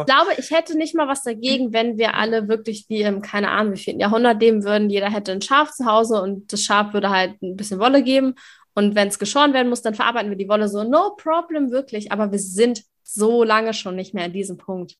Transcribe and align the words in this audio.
Ich 0.00 0.06
glaube, 0.06 0.30
ich 0.38 0.50
hätte 0.50 0.78
nicht 0.78 0.94
mal 0.94 1.08
was 1.08 1.22
dagegen, 1.22 1.72
wenn 1.72 1.98
wir 1.98 2.14
alle 2.14 2.48
wirklich 2.48 2.86
wie 2.88 3.02
im, 3.02 3.20
keine 3.22 3.50
Ahnung, 3.50 3.74
wie 3.74 3.78
vielen 3.78 4.00
Jahrhundert 4.00 4.40
leben 4.40 4.64
würden. 4.64 4.88
Jeder 4.88 5.10
hätte 5.10 5.32
ein 5.32 5.42
Schaf 5.42 5.72
zu 5.72 5.84
Hause 5.84 6.22
und 6.22 6.52
das 6.52 6.62
Schaf 6.62 6.94
würde 6.94 7.10
halt 7.10 7.40
ein 7.42 7.56
bisschen 7.56 7.80
Wolle 7.80 8.02
geben. 8.02 8.34
Und 8.74 8.94
wenn 8.94 9.08
es 9.08 9.18
geschoren 9.18 9.52
werden 9.52 9.68
muss, 9.68 9.82
dann 9.82 9.94
verarbeiten 9.94 10.30
wir 10.30 10.38
die 10.38 10.48
Wolle 10.48 10.68
so. 10.68 10.84
No 10.84 11.16
problem, 11.16 11.70
wirklich. 11.70 12.12
Aber 12.12 12.32
wir 12.32 12.38
sind 12.38 12.82
so 13.02 13.44
lange 13.44 13.74
schon 13.74 13.96
nicht 13.96 14.14
mehr 14.14 14.24
an 14.24 14.32
diesem 14.32 14.56
Punkt. 14.56 14.96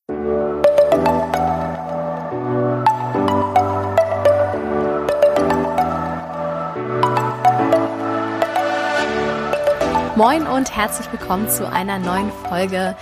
Moin 10.17 10.47
und 10.47 10.77
herzlich 10.77 11.11
willkommen 11.13 11.49
zu 11.49 11.67
einer 11.67 11.99
neuen 11.99 12.31
Folge 12.47 12.95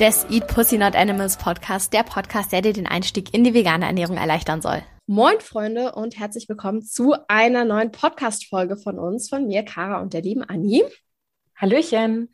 des 0.00 0.26
Eat 0.28 0.48
Pussy 0.48 0.76
Not 0.76 0.96
Animals 0.96 1.36
Podcast, 1.36 1.92
der 1.92 2.02
Podcast, 2.02 2.50
der 2.50 2.62
dir 2.62 2.72
den 2.72 2.86
Einstieg 2.86 3.32
in 3.32 3.44
die 3.44 3.54
vegane 3.54 3.86
Ernährung 3.86 4.16
erleichtern 4.16 4.60
soll. 4.60 4.82
Moin 5.06 5.38
Freunde 5.38 5.92
und 5.92 6.18
herzlich 6.18 6.48
willkommen 6.48 6.82
zu 6.82 7.14
einer 7.28 7.64
neuen 7.64 7.92
Podcast-Folge 7.92 8.76
von 8.76 8.98
uns, 8.98 9.28
von 9.28 9.46
mir, 9.46 9.62
Kara 9.62 10.00
und 10.00 10.12
der 10.12 10.22
lieben 10.22 10.42
Anni. 10.42 10.82
Hallöchen. 11.54 12.30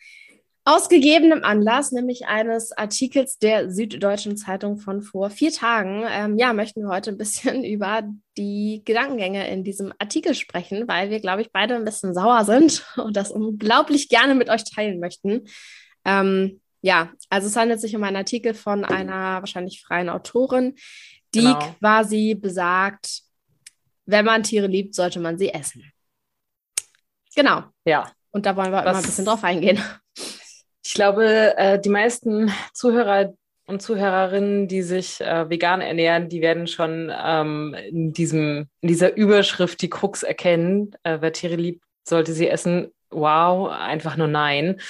Aus 0.64 0.88
gegebenem 0.88 1.44
Anlass, 1.44 1.92
nämlich 1.92 2.26
eines 2.26 2.72
Artikels 2.72 3.38
der 3.38 3.70
Süddeutschen 3.70 4.38
Zeitung 4.38 4.78
von 4.78 5.02
vor 5.02 5.28
vier 5.28 5.52
Tagen, 5.52 6.04
ähm, 6.08 6.38
ja, 6.38 6.52
möchten 6.54 6.82
wir 6.82 6.88
heute 6.88 7.10
ein 7.10 7.18
bisschen 7.18 7.64
über 7.70 8.04
die 8.38 8.82
Gedankengänge 8.86 9.46
in 9.48 9.64
diesem 9.64 9.92
Artikel 9.98 10.34
sprechen, 10.34 10.88
weil 10.88 11.10
wir, 11.10 11.20
glaube 11.20 11.42
ich, 11.42 11.52
beide 11.52 11.74
ein 11.74 11.84
bisschen 11.84 12.14
sauer 12.14 12.44
sind 12.46 12.86
und 12.96 13.16
das 13.16 13.30
unglaublich 13.30 14.08
gerne 14.08 14.34
mit 14.34 14.48
euch 14.48 14.64
teilen 14.64 14.98
möchten. 14.98 15.42
Ähm, 16.06 16.60
ja, 16.82 17.12
also 17.28 17.46
es 17.46 17.56
handelt 17.56 17.80
sich 17.80 17.94
um 17.94 18.04
einen 18.04 18.16
Artikel 18.16 18.54
von 18.54 18.84
einer 18.84 19.40
wahrscheinlich 19.40 19.82
freien 19.82 20.08
Autorin, 20.08 20.76
die 21.34 21.40
genau. 21.40 21.74
quasi 21.78 22.34
besagt, 22.34 23.22
wenn 24.06 24.24
man 24.24 24.42
Tiere 24.42 24.66
liebt, 24.66 24.94
sollte 24.94 25.20
man 25.20 25.38
sie 25.38 25.50
essen. 25.50 25.92
Genau. 27.34 27.64
Ja. 27.84 28.10
Und 28.30 28.46
da 28.46 28.56
wollen 28.56 28.72
wir 28.72 28.82
immer 28.82 28.96
ein 28.96 29.02
bisschen 29.02 29.24
drauf 29.24 29.44
eingehen. 29.44 29.82
Ich 30.82 30.94
glaube, 30.94 31.56
äh, 31.56 31.78
die 31.78 31.90
meisten 31.90 32.50
Zuhörer 32.74 33.34
und 33.66 33.80
Zuhörerinnen, 33.80 34.66
die 34.66 34.82
sich 34.82 35.20
äh, 35.20 35.48
vegan 35.48 35.80
ernähren, 35.80 36.28
die 36.28 36.40
werden 36.40 36.66
schon 36.66 37.12
ähm, 37.16 37.76
in, 37.90 38.12
diesem, 38.12 38.66
in 38.80 38.88
dieser 38.88 39.16
Überschrift 39.16 39.80
die 39.82 39.90
Krux 39.90 40.24
erkennen. 40.24 40.96
Äh, 41.04 41.18
wer 41.20 41.32
Tiere 41.32 41.54
liebt, 41.54 41.84
sollte 42.02 42.32
sie 42.32 42.48
essen. 42.48 42.90
Wow, 43.10 43.70
einfach 43.70 44.16
nur 44.16 44.26
nein. 44.26 44.80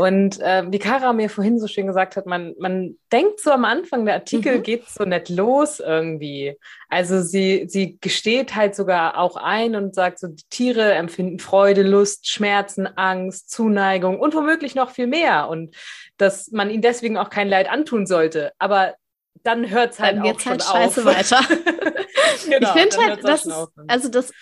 Und 0.00 0.40
äh, 0.40 0.64
wie 0.70 0.78
Kara 0.78 1.12
mir 1.12 1.28
vorhin 1.28 1.60
so 1.60 1.66
schön 1.66 1.86
gesagt 1.86 2.16
hat, 2.16 2.24
man, 2.24 2.54
man 2.58 2.96
denkt 3.12 3.38
so 3.40 3.50
am 3.50 3.66
Anfang, 3.66 4.06
der 4.06 4.14
Artikel 4.14 4.58
mhm. 4.58 4.62
geht 4.62 4.88
so 4.88 5.04
nett 5.04 5.28
los 5.28 5.78
irgendwie. 5.78 6.56
Also 6.88 7.20
sie, 7.20 7.66
sie 7.68 7.98
gesteht 8.00 8.56
halt 8.56 8.74
sogar 8.74 9.18
auch 9.18 9.36
ein 9.36 9.76
und 9.76 9.94
sagt 9.94 10.18
so, 10.18 10.28
die 10.28 10.42
Tiere 10.48 10.94
empfinden 10.94 11.38
Freude, 11.38 11.82
Lust, 11.82 12.30
Schmerzen, 12.30 12.86
Angst, 12.86 13.50
Zuneigung 13.50 14.18
und 14.18 14.34
womöglich 14.34 14.74
noch 14.74 14.88
viel 14.88 15.06
mehr. 15.06 15.50
Und 15.50 15.76
dass 16.16 16.50
man 16.50 16.70
ihnen 16.70 16.82
deswegen 16.82 17.18
auch 17.18 17.28
kein 17.28 17.50
Leid 17.50 17.70
antun 17.70 18.06
sollte. 18.06 18.52
Aber 18.58 18.94
dann 19.42 19.68
hört 19.68 19.92
es 19.92 20.00
halt 20.00 20.16
dann 20.16 20.22
auch 20.22 20.40
schon 20.40 20.52
halt 20.52 20.62
scheiße 20.62 21.04
weiter. 21.04 21.40
genau, 22.48 22.74
ich 22.74 22.80
finde 22.80 22.96
halt, 22.96 23.22
das 23.22 23.44
ist, 23.44 23.68
also 23.86 24.08
das 24.08 24.32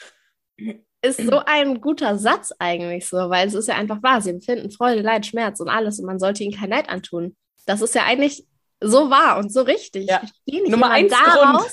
ist 1.02 1.24
so 1.24 1.40
ein 1.46 1.80
guter 1.80 2.18
Satz 2.18 2.52
eigentlich 2.58 3.06
so, 3.06 3.16
weil 3.30 3.46
es 3.46 3.54
ist 3.54 3.68
ja 3.68 3.76
einfach 3.76 4.02
wahr. 4.02 4.20
Sie 4.20 4.30
empfinden 4.30 4.70
Freude, 4.70 5.00
Leid, 5.00 5.26
Schmerz 5.26 5.60
und 5.60 5.68
alles 5.68 5.98
und 6.00 6.06
man 6.06 6.18
sollte 6.18 6.42
ihnen 6.42 6.54
kein 6.54 6.70
Leid 6.70 6.88
antun. 6.88 7.36
Das 7.66 7.82
ist 7.82 7.94
ja 7.94 8.04
eigentlich 8.04 8.46
so 8.80 9.10
wahr 9.10 9.38
und 9.38 9.52
so 9.52 9.62
richtig. 9.62 10.08
Ja. 10.08 10.20
Ich 10.22 10.30
verstehe 10.30 10.62
nicht 10.62 10.70
Nummer 10.70 10.90
eins 10.90 11.12
daraus. 11.12 11.62
Grund 11.62 11.72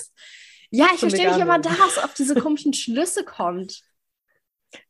ja, 0.70 0.88
ich 0.92 1.00
verstehe 1.00 1.28
nicht 1.28 1.40
immer 1.40 1.58
daraus, 1.58 1.98
auf 1.98 2.14
diese 2.14 2.34
komischen 2.34 2.72
Schlüsse 2.72 3.24
kommt. 3.24 3.82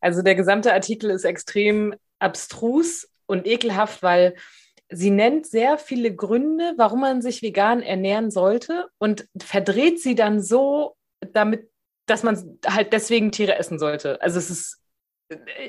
Also 0.01 0.23
der 0.23 0.35
gesamte 0.35 0.73
Artikel 0.73 1.11
ist 1.11 1.25
extrem 1.25 1.95
abstrus 2.19 3.09
und 3.27 3.47
ekelhaft, 3.47 4.03
weil 4.03 4.37
sie 4.89 5.11
nennt 5.11 5.47
sehr 5.47 5.79
viele 5.79 6.15
Gründe, 6.15 6.75
warum 6.77 7.01
man 7.01 7.23
sich 7.23 7.43
vegan 7.43 7.83
ernähren 7.83 8.31
sollte 8.31 8.89
und 8.99 9.29
verdreht 9.39 10.01
sie 10.01 10.15
dann 10.15 10.41
so, 10.41 10.97
damit 11.33 11.69
dass 12.07 12.23
man 12.23 12.59
halt 12.67 12.93
deswegen 12.93 13.33
Tiere 13.33 13.57
essen 13.59 13.79
sollte. 13.79 14.21
Also 14.23 14.39
es 14.39 14.51
ist, 14.51 14.83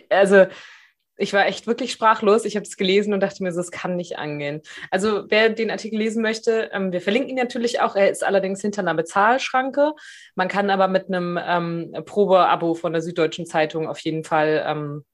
also 0.09 0.45
ich 1.17 1.33
war 1.33 1.47
echt 1.47 1.67
wirklich 1.67 1.91
sprachlos. 1.91 2.45
Ich 2.45 2.55
habe 2.55 2.65
es 2.65 2.77
gelesen 2.77 3.13
und 3.13 3.21
dachte 3.21 3.43
mir 3.43 3.51
so, 3.51 3.59
es 3.59 3.71
kann 3.71 3.95
nicht 3.95 4.17
angehen. 4.17 4.61
Also 4.91 5.25
wer 5.29 5.49
den 5.49 5.71
Artikel 5.71 5.97
lesen 5.97 6.21
möchte, 6.21 6.69
ähm, 6.71 6.91
wir 6.91 7.01
verlinken 7.01 7.31
ihn 7.31 7.35
natürlich 7.35 7.81
auch. 7.81 7.95
Er 7.95 8.09
ist 8.09 8.23
allerdings 8.23 8.61
hinter 8.61 8.81
einer 8.81 8.93
Bezahlschranke. 8.93 9.93
Man 10.35 10.47
kann 10.47 10.69
aber 10.69 10.87
mit 10.87 11.07
einem 11.07 11.39
ähm, 11.43 11.95
Probeabo 12.05 12.75
von 12.75 12.93
der 12.93 13.01
Süddeutschen 13.01 13.47
Zeitung 13.47 13.87
auf 13.87 13.99
jeden 13.99 14.23
Fall 14.23 14.63
ähm, 14.65 15.05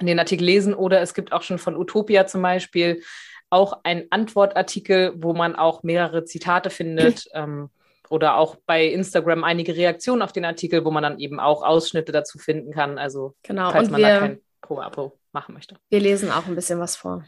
den 0.00 0.18
Artikel 0.18 0.44
lesen. 0.44 0.74
Oder 0.74 1.00
es 1.02 1.14
gibt 1.14 1.32
auch 1.32 1.42
schon 1.42 1.58
von 1.58 1.76
Utopia 1.76 2.26
zum 2.26 2.42
Beispiel 2.42 3.02
auch 3.50 3.80
einen 3.84 4.06
Antwortartikel, 4.10 5.12
wo 5.16 5.34
man 5.34 5.54
auch 5.54 5.82
mehrere 5.82 6.24
Zitate 6.24 6.70
findet. 6.70 7.28
ähm, 7.34 7.68
oder 8.10 8.36
auch 8.36 8.56
bei 8.66 8.86
Instagram 8.86 9.44
einige 9.44 9.76
Reaktionen 9.76 10.22
auf 10.22 10.32
den 10.32 10.44
Artikel, 10.44 10.84
wo 10.84 10.90
man 10.90 11.02
dann 11.02 11.18
eben 11.18 11.40
auch 11.40 11.62
Ausschnitte 11.62 12.12
dazu 12.12 12.38
finden 12.38 12.72
kann. 12.72 12.98
Also 12.98 13.34
genau. 13.42 13.70
falls 13.70 13.88
und 13.88 13.92
man 13.92 14.00
wir, 14.00 14.08
da 14.08 14.18
kein 14.20 14.40
Pro-Abo 14.60 15.18
machen 15.32 15.54
möchte. 15.54 15.76
Wir 15.90 16.00
lesen 16.00 16.30
auch 16.30 16.46
ein 16.46 16.54
bisschen 16.54 16.80
was 16.80 16.96
vor, 16.96 17.24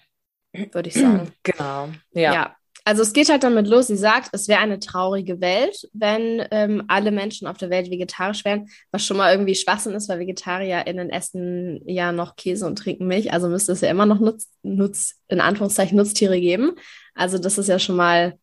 würde 0.52 0.88
ich 0.88 0.94
sagen. 0.94 1.32
Genau. 1.42 1.88
Ja. 2.12 2.32
ja. 2.32 2.56
Also 2.84 3.02
es 3.02 3.12
geht 3.12 3.28
halt 3.30 3.42
damit 3.42 3.66
los, 3.66 3.88
sie 3.88 3.96
sagt, 3.96 4.28
es 4.32 4.46
wäre 4.46 4.60
eine 4.60 4.78
traurige 4.78 5.40
Welt, 5.40 5.88
wenn 5.92 6.46
ähm, 6.52 6.84
alle 6.86 7.10
Menschen 7.10 7.48
auf 7.48 7.56
der 7.56 7.68
Welt 7.68 7.90
vegetarisch 7.90 8.44
wären, 8.44 8.68
was 8.92 9.04
schon 9.04 9.16
mal 9.16 9.32
irgendwie 9.32 9.56
Schwachsinn 9.56 9.94
ist, 9.94 10.08
weil 10.08 10.20
VegetarierInnen 10.20 11.10
essen 11.10 11.80
ja 11.84 12.12
noch 12.12 12.36
Käse 12.36 12.64
und 12.64 12.76
trinken 12.76 13.08
Milch, 13.08 13.32
also 13.32 13.48
müsste 13.48 13.72
es 13.72 13.80
ja 13.80 13.90
immer 13.90 14.06
noch 14.06 14.20
Nutz, 14.20 14.52
Nutz 14.62 15.16
in 15.26 15.40
Anführungszeichen 15.40 15.96
Nutztiere 15.96 16.38
geben. 16.38 16.76
Also 17.14 17.38
das 17.38 17.58
ist 17.58 17.68
ja 17.68 17.80
schon 17.80 17.96
mal 17.96 18.38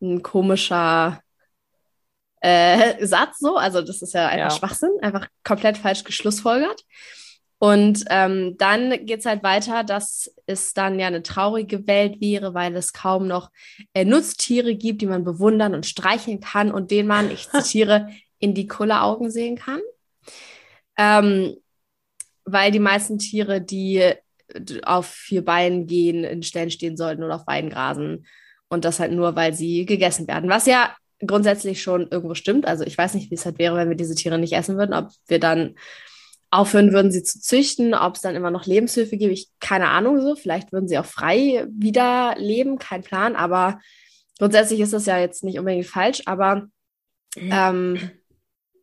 ein 0.00 0.22
komischer 0.22 1.21
äh, 2.42 3.06
Satz 3.06 3.38
so. 3.38 3.56
Also 3.56 3.80
das 3.80 4.02
ist 4.02 4.14
ja 4.14 4.28
einfach 4.28 4.52
ja. 4.52 4.58
Schwachsinn, 4.58 4.90
einfach 5.00 5.26
komplett 5.44 5.78
falsch 5.78 6.04
geschlussfolgert. 6.04 6.84
Und 7.58 8.04
ähm, 8.10 8.56
dann 8.58 9.06
geht 9.06 9.20
es 9.20 9.26
halt 9.26 9.44
weiter, 9.44 9.84
dass 9.84 10.34
es 10.46 10.74
dann 10.74 10.98
ja 10.98 11.06
eine 11.06 11.22
traurige 11.22 11.86
Welt 11.86 12.20
wäre, 12.20 12.54
weil 12.54 12.74
es 12.74 12.92
kaum 12.92 13.28
noch 13.28 13.52
äh, 13.94 14.04
Nutztiere 14.04 14.74
gibt, 14.74 15.00
die 15.00 15.06
man 15.06 15.22
bewundern 15.22 15.72
und 15.72 15.86
streicheln 15.86 16.40
kann 16.40 16.72
und 16.72 16.90
denen 16.90 17.06
man, 17.06 17.30
ich 17.30 17.48
zitiere, 17.50 18.08
in 18.40 18.54
die 18.54 18.66
Kulleraugen 18.66 19.30
sehen 19.30 19.56
kann. 19.56 19.80
Ähm, 20.98 21.56
weil 22.44 22.72
die 22.72 22.80
meisten 22.80 23.20
Tiere, 23.20 23.60
die 23.60 24.12
auf 24.82 25.06
vier 25.06 25.44
Beinen 25.44 25.86
gehen, 25.86 26.24
in 26.24 26.42
Stellen 26.42 26.72
stehen 26.72 26.96
sollten 26.96 27.22
oder 27.22 27.36
auf 27.36 27.44
Beinen 27.44 27.70
grasen. 27.70 28.26
Und 28.68 28.84
das 28.84 28.98
halt 28.98 29.12
nur, 29.12 29.36
weil 29.36 29.54
sie 29.54 29.86
gegessen 29.86 30.26
werden. 30.26 30.50
Was 30.50 30.66
ja 30.66 30.96
grundsätzlich 31.26 31.82
schon 31.82 32.08
irgendwo 32.10 32.34
stimmt. 32.34 32.66
Also 32.66 32.84
ich 32.84 32.96
weiß 32.96 33.14
nicht, 33.14 33.30
wie 33.30 33.34
es 33.34 33.44
halt 33.44 33.58
wäre, 33.58 33.76
wenn 33.76 33.88
wir 33.88 33.96
diese 33.96 34.14
Tiere 34.14 34.38
nicht 34.38 34.52
essen 34.52 34.76
würden, 34.76 34.94
ob 34.94 35.10
wir 35.26 35.38
dann 35.38 35.74
aufhören 36.50 36.92
würden, 36.92 37.10
sie 37.10 37.22
zu 37.22 37.40
züchten, 37.40 37.94
ob 37.94 38.16
es 38.16 38.20
dann 38.20 38.34
immer 38.34 38.50
noch 38.50 38.66
Lebenshilfe 38.66 39.16
gibt. 39.16 39.32
Ich 39.32 39.48
keine 39.58 39.88
Ahnung 39.88 40.20
so. 40.20 40.34
Vielleicht 40.34 40.72
würden 40.72 40.88
sie 40.88 40.98
auch 40.98 41.06
frei 41.06 41.66
wieder 41.70 42.34
leben, 42.36 42.78
kein 42.78 43.02
Plan. 43.02 43.36
Aber 43.36 43.80
grundsätzlich 44.38 44.80
ist 44.80 44.92
das 44.92 45.06
ja 45.06 45.18
jetzt 45.18 45.44
nicht 45.44 45.58
unbedingt 45.58 45.86
falsch. 45.86 46.22
Aber 46.26 46.66
ähm, 47.36 47.98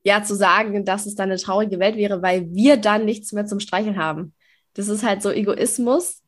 ja, 0.04 0.24
zu 0.24 0.36
sagen, 0.36 0.86
dass 0.86 1.06
es 1.06 1.16
dann 1.16 1.30
eine 1.30 1.40
traurige 1.40 1.80
Welt 1.80 1.96
wäre, 1.96 2.22
weil 2.22 2.52
wir 2.52 2.78
dann 2.78 3.06
nichts 3.06 3.32
mehr 3.34 3.46
zum 3.46 3.60
Streicheln 3.60 3.98
haben. 3.98 4.34
Das 4.74 4.88
ist 4.88 5.04
halt 5.04 5.22
so 5.22 5.30
Egoismus. 5.30 6.24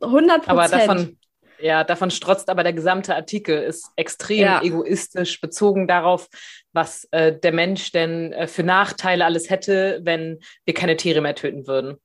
100 0.00 0.44
Prozent. 0.44 0.48
Aber 0.48 0.68
davon, 0.68 1.17
ja, 1.60 1.84
davon 1.84 2.10
strotzt 2.10 2.48
aber 2.48 2.62
der 2.62 2.72
gesamte 2.72 3.14
Artikel, 3.14 3.62
ist 3.62 3.90
extrem 3.96 4.40
ja. 4.40 4.62
egoistisch 4.62 5.40
bezogen 5.40 5.86
darauf, 5.86 6.28
was 6.72 7.08
äh, 7.10 7.36
der 7.36 7.52
Mensch 7.52 7.92
denn 7.92 8.32
äh, 8.32 8.46
für 8.46 8.62
Nachteile 8.62 9.24
alles 9.24 9.50
hätte, 9.50 10.00
wenn 10.02 10.38
wir 10.64 10.74
keine 10.74 10.96
Tiere 10.96 11.20
mehr 11.20 11.34
töten 11.34 11.66
würden. 11.66 11.98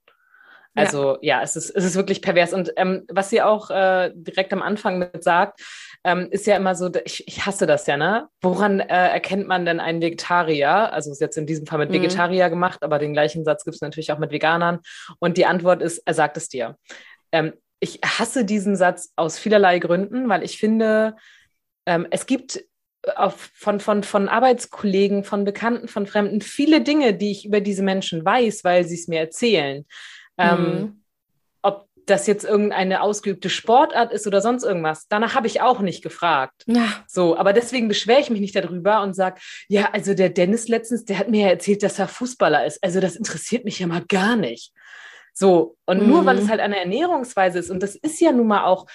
Also 0.76 1.18
ja, 1.22 1.38
ja 1.38 1.42
es, 1.44 1.56
ist, 1.56 1.70
es 1.70 1.86
ist 1.86 1.96
wirklich 1.96 2.22
pervers. 2.22 2.54
Und 2.54 2.74
ähm, 2.78 3.06
was 3.12 3.30
sie 3.30 3.42
auch 3.42 3.70
äh, 3.70 4.12
direkt 4.14 4.54
am 4.54 4.62
Anfang 4.62 4.98
mit 4.98 5.24
sagt, 5.24 5.62
ähm, 6.04 6.28
ist 6.32 6.48
ja 6.48 6.58
immer 6.58 6.76
so, 6.76 6.90
ich, 7.06 7.28
ich 7.28 7.46
hasse 7.46 7.66
das 7.66 7.88
ja, 7.88 7.96
ne? 7.96 8.28
Woran 8.42 8.80
äh, 8.80 8.86
erkennt 9.10 9.48
man 9.48 9.66
denn 9.66 9.80
einen 9.80 10.02
Vegetarier? 10.02 10.92
Also 10.92 11.12
ist 11.12 11.22
jetzt 11.22 11.38
in 11.38 11.46
diesem 11.46 11.66
Fall 11.66 11.80
mit 11.80 11.90
mhm. 11.90 11.96
Vegetarier 11.96 12.50
gemacht, 12.50 12.84
aber 12.84 13.00
den 13.00 13.14
gleichen 13.14 13.46
Satz 13.46 13.64
gibt 13.64 13.76
es 13.76 13.82
natürlich 13.82 14.12
auch 14.12 14.20
mit 14.20 14.32
Veganern. 14.32 14.80
Und 15.20 15.38
die 15.38 15.46
Antwort 15.46 15.82
ist, 15.82 16.00
er 16.06 16.14
sagt 16.14 16.38
es 16.38 16.50
dir. 16.50 16.76
Ähm, 17.32 17.54
ich 17.84 18.00
hasse 18.04 18.46
diesen 18.46 18.76
Satz 18.78 19.12
aus 19.18 19.38
vielerlei 19.38 19.80
Gründen, 19.80 20.30
weil 20.30 20.44
ich 20.44 20.58
finde, 20.58 21.18
ähm, 21.86 22.08
es 22.12 22.26
gibt 22.26 22.64
auf, 23.16 23.52
von, 23.54 23.82
von, 23.82 24.04
von 24.04 24.30
Arbeitskollegen, 24.30 25.26
von 25.26 25.44
Bekannten, 25.44 25.90
von 25.90 26.08
Fremden 26.08 26.40
viele 26.40 26.82
Dinge, 26.82 27.14
die 27.14 27.32
ich 27.32 27.46
über 27.46 27.60
diese 27.60 27.84
Menschen 27.84 28.24
weiß, 28.24 28.64
weil 28.64 28.86
sie 28.86 28.96
es 28.96 29.10
mir 29.10 29.20
erzählen. 29.20 29.86
Ähm, 30.38 30.60
mhm. 30.60 30.66
Ähm, 30.66 31.04
ob 31.62 31.88
das 32.06 32.26
jetzt 32.26 32.46
irgendeine 32.46 33.02
ausgeübte 33.02 33.50
Sportart 33.50 34.14
ist 34.14 34.26
oder 34.28 34.40
sonst 34.40 34.64
irgendwas. 34.64 35.08
Danach 35.10 35.36
habe 35.36 35.48
ich 35.48 35.60
auch 35.60 35.82
nicht 35.82 36.02
gefragt. 36.02 36.64
Ja. 36.66 37.04
So, 37.08 37.38
aber 37.38 37.52
deswegen 37.52 37.90
beschwere 37.90 38.22
ich 38.22 38.30
mich 38.30 38.40
nicht 38.40 38.56
darüber 38.56 39.02
und 39.02 39.14
sage, 39.14 39.42
ja, 39.68 39.90
also 39.92 40.14
der 40.14 40.30
Dennis 40.30 40.70
letztens, 40.70 41.04
der 41.04 41.20
hat 41.20 41.30
mir 41.30 41.48
ja 41.48 41.50
erzählt, 41.50 41.84
dass 41.84 42.00
er 42.00 42.08
Fußballer 42.08 42.66
ist. 42.66 42.82
Also 42.82 43.02
das 43.02 43.18
interessiert 43.18 43.66
mich 43.66 43.80
ja 43.80 43.88
mal 43.88 44.06
gar 44.08 44.38
nicht. 44.38 44.72
So, 45.34 45.76
und 45.86 46.04
mhm. 46.04 46.10
nur 46.10 46.26
weil 46.26 46.38
es 46.38 46.50
halt 46.50 46.60
eine 46.60 46.80
Ernährungsweise 46.80 47.60
ist, 47.60 47.72
und 47.72 47.82
das 47.82 47.96
ist 47.96 48.20
ja 48.22 48.32
nun 48.32 48.48
mal 48.48 48.66
auch 48.66 48.86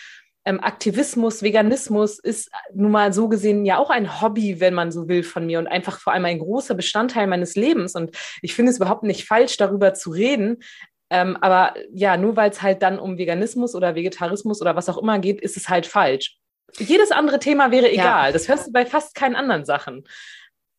ähm, 0.45 0.63
Aktivismus, 0.63 1.43
Veganismus 1.43 2.19
ist 2.19 2.51
nun 2.73 2.91
mal 2.91 3.13
so 3.13 3.29
gesehen 3.29 3.67
ja 3.67 3.77
auch 3.77 3.91
ein 3.91 4.23
Hobby, 4.23 4.61
wenn 4.61 4.73
man 4.73 4.91
so 4.91 5.07
will, 5.07 5.23
von 5.23 5.45
mir 5.45 5.59
und 5.59 5.67
einfach 5.67 6.01
vor 6.01 6.15
allem 6.15 6.25
ein 6.25 6.39
großer 6.39 6.75
Bestandteil 6.75 7.27
meines 7.27 7.55
Lebens. 7.55 7.95
Und 7.95 8.17
ich 8.41 8.55
finde 8.55 8.71
es 8.71 8.79
überhaupt 8.79 9.03
nicht 9.03 9.27
falsch, 9.27 9.59
darüber 9.59 9.93
zu 9.93 10.11
reden. 10.11 10.63
Ähm, 11.11 11.37
aber 11.41 11.75
ja, 11.93 12.17
nur 12.17 12.37
weil 12.37 12.51
es 12.51 12.63
halt 12.63 12.83
dann 12.83 12.99
um 12.99 13.19
Veganismus 13.19 13.75
oder 13.75 13.95
Vegetarismus 13.95 14.63
oder 14.63 14.75
was 14.75 14.89
auch 14.89 14.97
immer 14.97 15.19
geht, 15.19 15.41
ist 15.41 15.59
es 15.59 15.69
halt 15.69 15.87
falsch. 15.87 16.39
Jedes 16.79 17.11
andere 17.11 17.41
Thema 17.41 17.71
wäre 17.71 17.91
egal. 17.91 18.27
Ja. 18.29 18.33
Das 18.33 18.49
hörst 18.49 18.69
du 18.69 18.73
bei 18.73 18.87
fast 18.87 19.15
keinen 19.15 19.37
anderen 19.37 19.67
Sachen. 19.67 20.05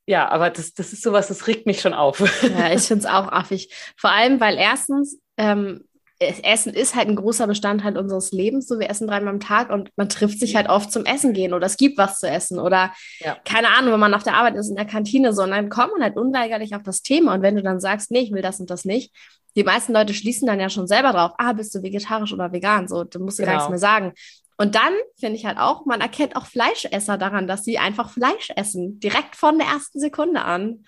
Ja, 0.08 0.28
aber 0.30 0.50
das, 0.50 0.74
das 0.74 0.94
ist 0.94 1.04
sowas, 1.04 1.28
das 1.28 1.46
regt 1.46 1.68
mich 1.68 1.82
schon 1.82 1.94
auf. 1.94 2.20
Ja, 2.42 2.74
ich 2.74 2.82
finde 2.82 3.06
es 3.06 3.12
auch 3.12 3.32
affig. 3.32 3.72
Vor 3.96 4.10
allem, 4.10 4.40
weil 4.40 4.58
erstens 4.58 5.20
ähm, 5.40 5.86
Essen 6.20 6.74
ist 6.74 6.96
halt 6.96 7.08
ein 7.08 7.16
großer 7.16 7.48
Bestandteil 7.48 7.98
unseres 7.98 8.34
Lebens. 8.34 8.68
So, 8.68 8.78
wir 8.78 8.90
essen 8.90 9.08
dreimal 9.08 9.34
am 9.34 9.40
Tag 9.40 9.70
und 9.70 9.90
man 9.96 10.10
trifft 10.10 10.40
sich 10.40 10.54
halt 10.58 10.68
oft 10.68 10.92
zum 10.92 11.06
Essen 11.06 11.32
gehen 11.32 11.54
oder 11.54 11.66
es 11.66 11.78
gibt 11.78 11.98
was 11.98 12.20
zu 12.20 12.30
essen 12.30 12.60
oder 12.60 12.92
ja. 13.20 13.38
keine 13.46 13.70
Ahnung, 13.70 13.94
wenn 13.94 14.02
man 14.02 14.14
auf 14.14 14.24
der 14.24 14.36
Arbeit 14.36 14.56
ist 14.56 14.70
in 14.70 14.76
der 14.76 14.86
Kantine, 14.86 15.32
sondern 15.32 15.70
kommt 15.70 15.94
man 15.94 16.04
halt 16.04 16.18
unweigerlich 16.18 16.76
auf 16.76 16.84
das 16.84 17.02
Thema. 17.02 17.36
Und 17.36 17.42
wenn 17.42 17.56
du 17.56 17.64
dann 17.64 17.80
sagst, 17.80 18.12
nee, 18.12 18.20
ich 18.20 18.34
will 18.34 18.42
das 18.42 18.60
und 18.60 18.70
das 18.70 18.84
nicht, 18.84 19.16
die 19.56 19.64
meisten 19.64 19.94
Leute 19.94 20.14
schließen 20.14 20.46
dann 20.46 20.60
ja 20.60 20.70
schon 20.70 20.88
selber 20.88 21.14
drauf, 21.14 21.32
ah, 21.38 21.54
bist 21.54 21.74
du 21.74 21.82
vegetarisch 21.82 22.34
oder 22.34 22.52
vegan? 22.52 22.90
So, 22.90 23.06
du 23.06 23.20
musst 23.20 23.40
du 23.40 23.44
genau. 23.44 23.58
gar 23.58 23.70
nichts 23.70 23.82
genau. 23.82 23.92
mehr 23.92 24.02
sagen. 24.04 24.14
Und 24.58 24.76
dann 24.76 24.92
finde 25.18 25.38
ich 25.38 25.46
halt 25.46 25.58
auch, 25.58 25.86
man 25.86 26.02
erkennt 26.02 26.36
auch 26.36 26.46
Fleischesser 26.46 27.18
daran, 27.18 27.48
dass 27.48 27.64
sie 27.64 27.78
einfach 27.78 28.10
Fleisch 28.10 28.52
essen, 28.58 29.00
direkt 29.00 29.38
von 29.38 29.58
der 29.58 29.68
ersten 29.68 30.02
Sekunde 30.02 30.42
an. 30.42 30.84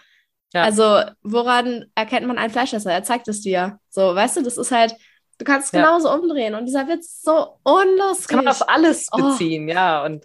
Ja. 0.53 0.63
Also, 0.63 1.01
woran 1.21 1.86
erkennt 1.95 2.27
man 2.27 2.38
einen 2.38 2.51
Fleischesser? 2.51 2.92
Er 2.92 3.03
zeigt 3.03 3.27
es 3.27 3.42
dir. 3.42 3.80
So, 3.89 4.15
weißt 4.15 4.38
du, 4.38 4.44
das 4.44 4.57
ist 4.57 4.71
halt, 4.71 4.95
Du 5.42 5.45
kannst 5.45 5.68
es 5.68 5.71
ja. 5.71 5.81
genauso 5.81 6.13
umdrehen. 6.13 6.53
Und 6.53 6.68
dieser 6.68 6.88
Witz 6.88 7.06
ist 7.07 7.24
so 7.24 7.57
unlustig. 7.63 8.18
Das 8.18 8.27
kann 8.27 8.45
man 8.45 8.48
auf 8.50 8.69
alles 8.69 9.07
oh. 9.12 9.18
beziehen, 9.18 9.68
oh. 9.68 9.74
ja. 9.74 10.06
Und 10.06 10.24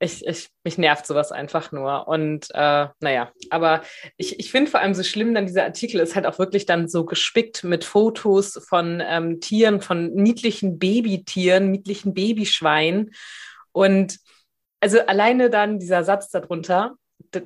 ich, 0.00 0.26
ich, 0.26 0.48
mich 0.64 0.78
nervt 0.78 1.06
sowas 1.06 1.30
einfach 1.30 1.70
nur. 1.70 2.08
Und 2.08 2.48
äh, 2.54 2.88
naja, 2.98 3.30
aber 3.50 3.82
ich, 4.16 4.40
ich 4.40 4.50
finde 4.50 4.68
vor 4.68 4.80
allem 4.80 4.94
so 4.94 5.04
schlimm, 5.04 5.32
dann 5.32 5.46
dieser 5.46 5.62
Artikel 5.62 6.00
ist 6.00 6.16
halt 6.16 6.26
auch 6.26 6.40
wirklich 6.40 6.66
dann 6.66 6.88
so 6.88 7.04
gespickt 7.04 7.62
mit 7.62 7.84
Fotos 7.84 8.60
von 8.68 9.00
ähm, 9.04 9.40
Tieren, 9.40 9.80
von 9.80 10.12
niedlichen 10.12 10.80
Babytieren, 10.80 11.70
niedlichen 11.70 12.12
Babyschweinen. 12.12 13.12
Und 13.70 14.18
also 14.80 15.00
alleine 15.06 15.50
dann 15.50 15.78
dieser 15.78 16.02
Satz 16.02 16.30
darunter, 16.30 16.96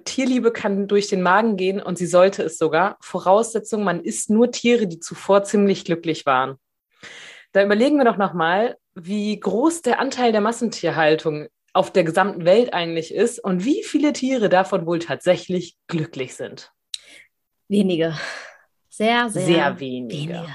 Tierliebe 0.05 0.53
kann 0.53 0.87
durch 0.87 1.09
den 1.09 1.23
Magen 1.23 1.57
gehen 1.57 1.81
und 1.81 1.99
sie 1.99 2.07
sollte 2.07 2.43
es 2.43 2.59
sogar. 2.59 2.97
Voraussetzung, 3.01 3.85
man 3.85 4.01
isst 4.03 4.31
nur 4.31 4.51
Tiere, 4.51 4.87
die 4.87 5.01
zuvor 5.01 5.45
ziemlich 5.45 5.85
glücklich 5.85 6.27
waren. 6.27 6.57
Da 7.53 7.63
überlegen 7.65 7.97
wir 7.97 8.05
doch 8.05 8.17
nochmal, 8.17 8.77
wie 8.95 9.39
groß 9.39 9.83
der 9.83 9.99
Anteil 9.99 10.33
der 10.33 10.41
Massentierhaltung 10.41 11.49
auf 11.73 11.91
der 11.91 12.05
gesamten 12.05 12.45
Welt 12.45 12.75
eigentlich 12.75 13.15
ist 13.15 13.43
und 13.43 13.65
wie 13.65 13.83
viele 13.83 14.13
Tiere 14.13 14.49
davon 14.49 14.87
wohl 14.87 14.99
tatsächlich 14.99 15.77
glücklich 15.87 16.35
sind. 16.35 16.71
Wenige. 17.69 18.15
Sehr, 18.89 19.31
sehr, 19.31 19.47
sehr 19.47 19.81
wenige. 19.81 20.15
wenige. 20.15 20.47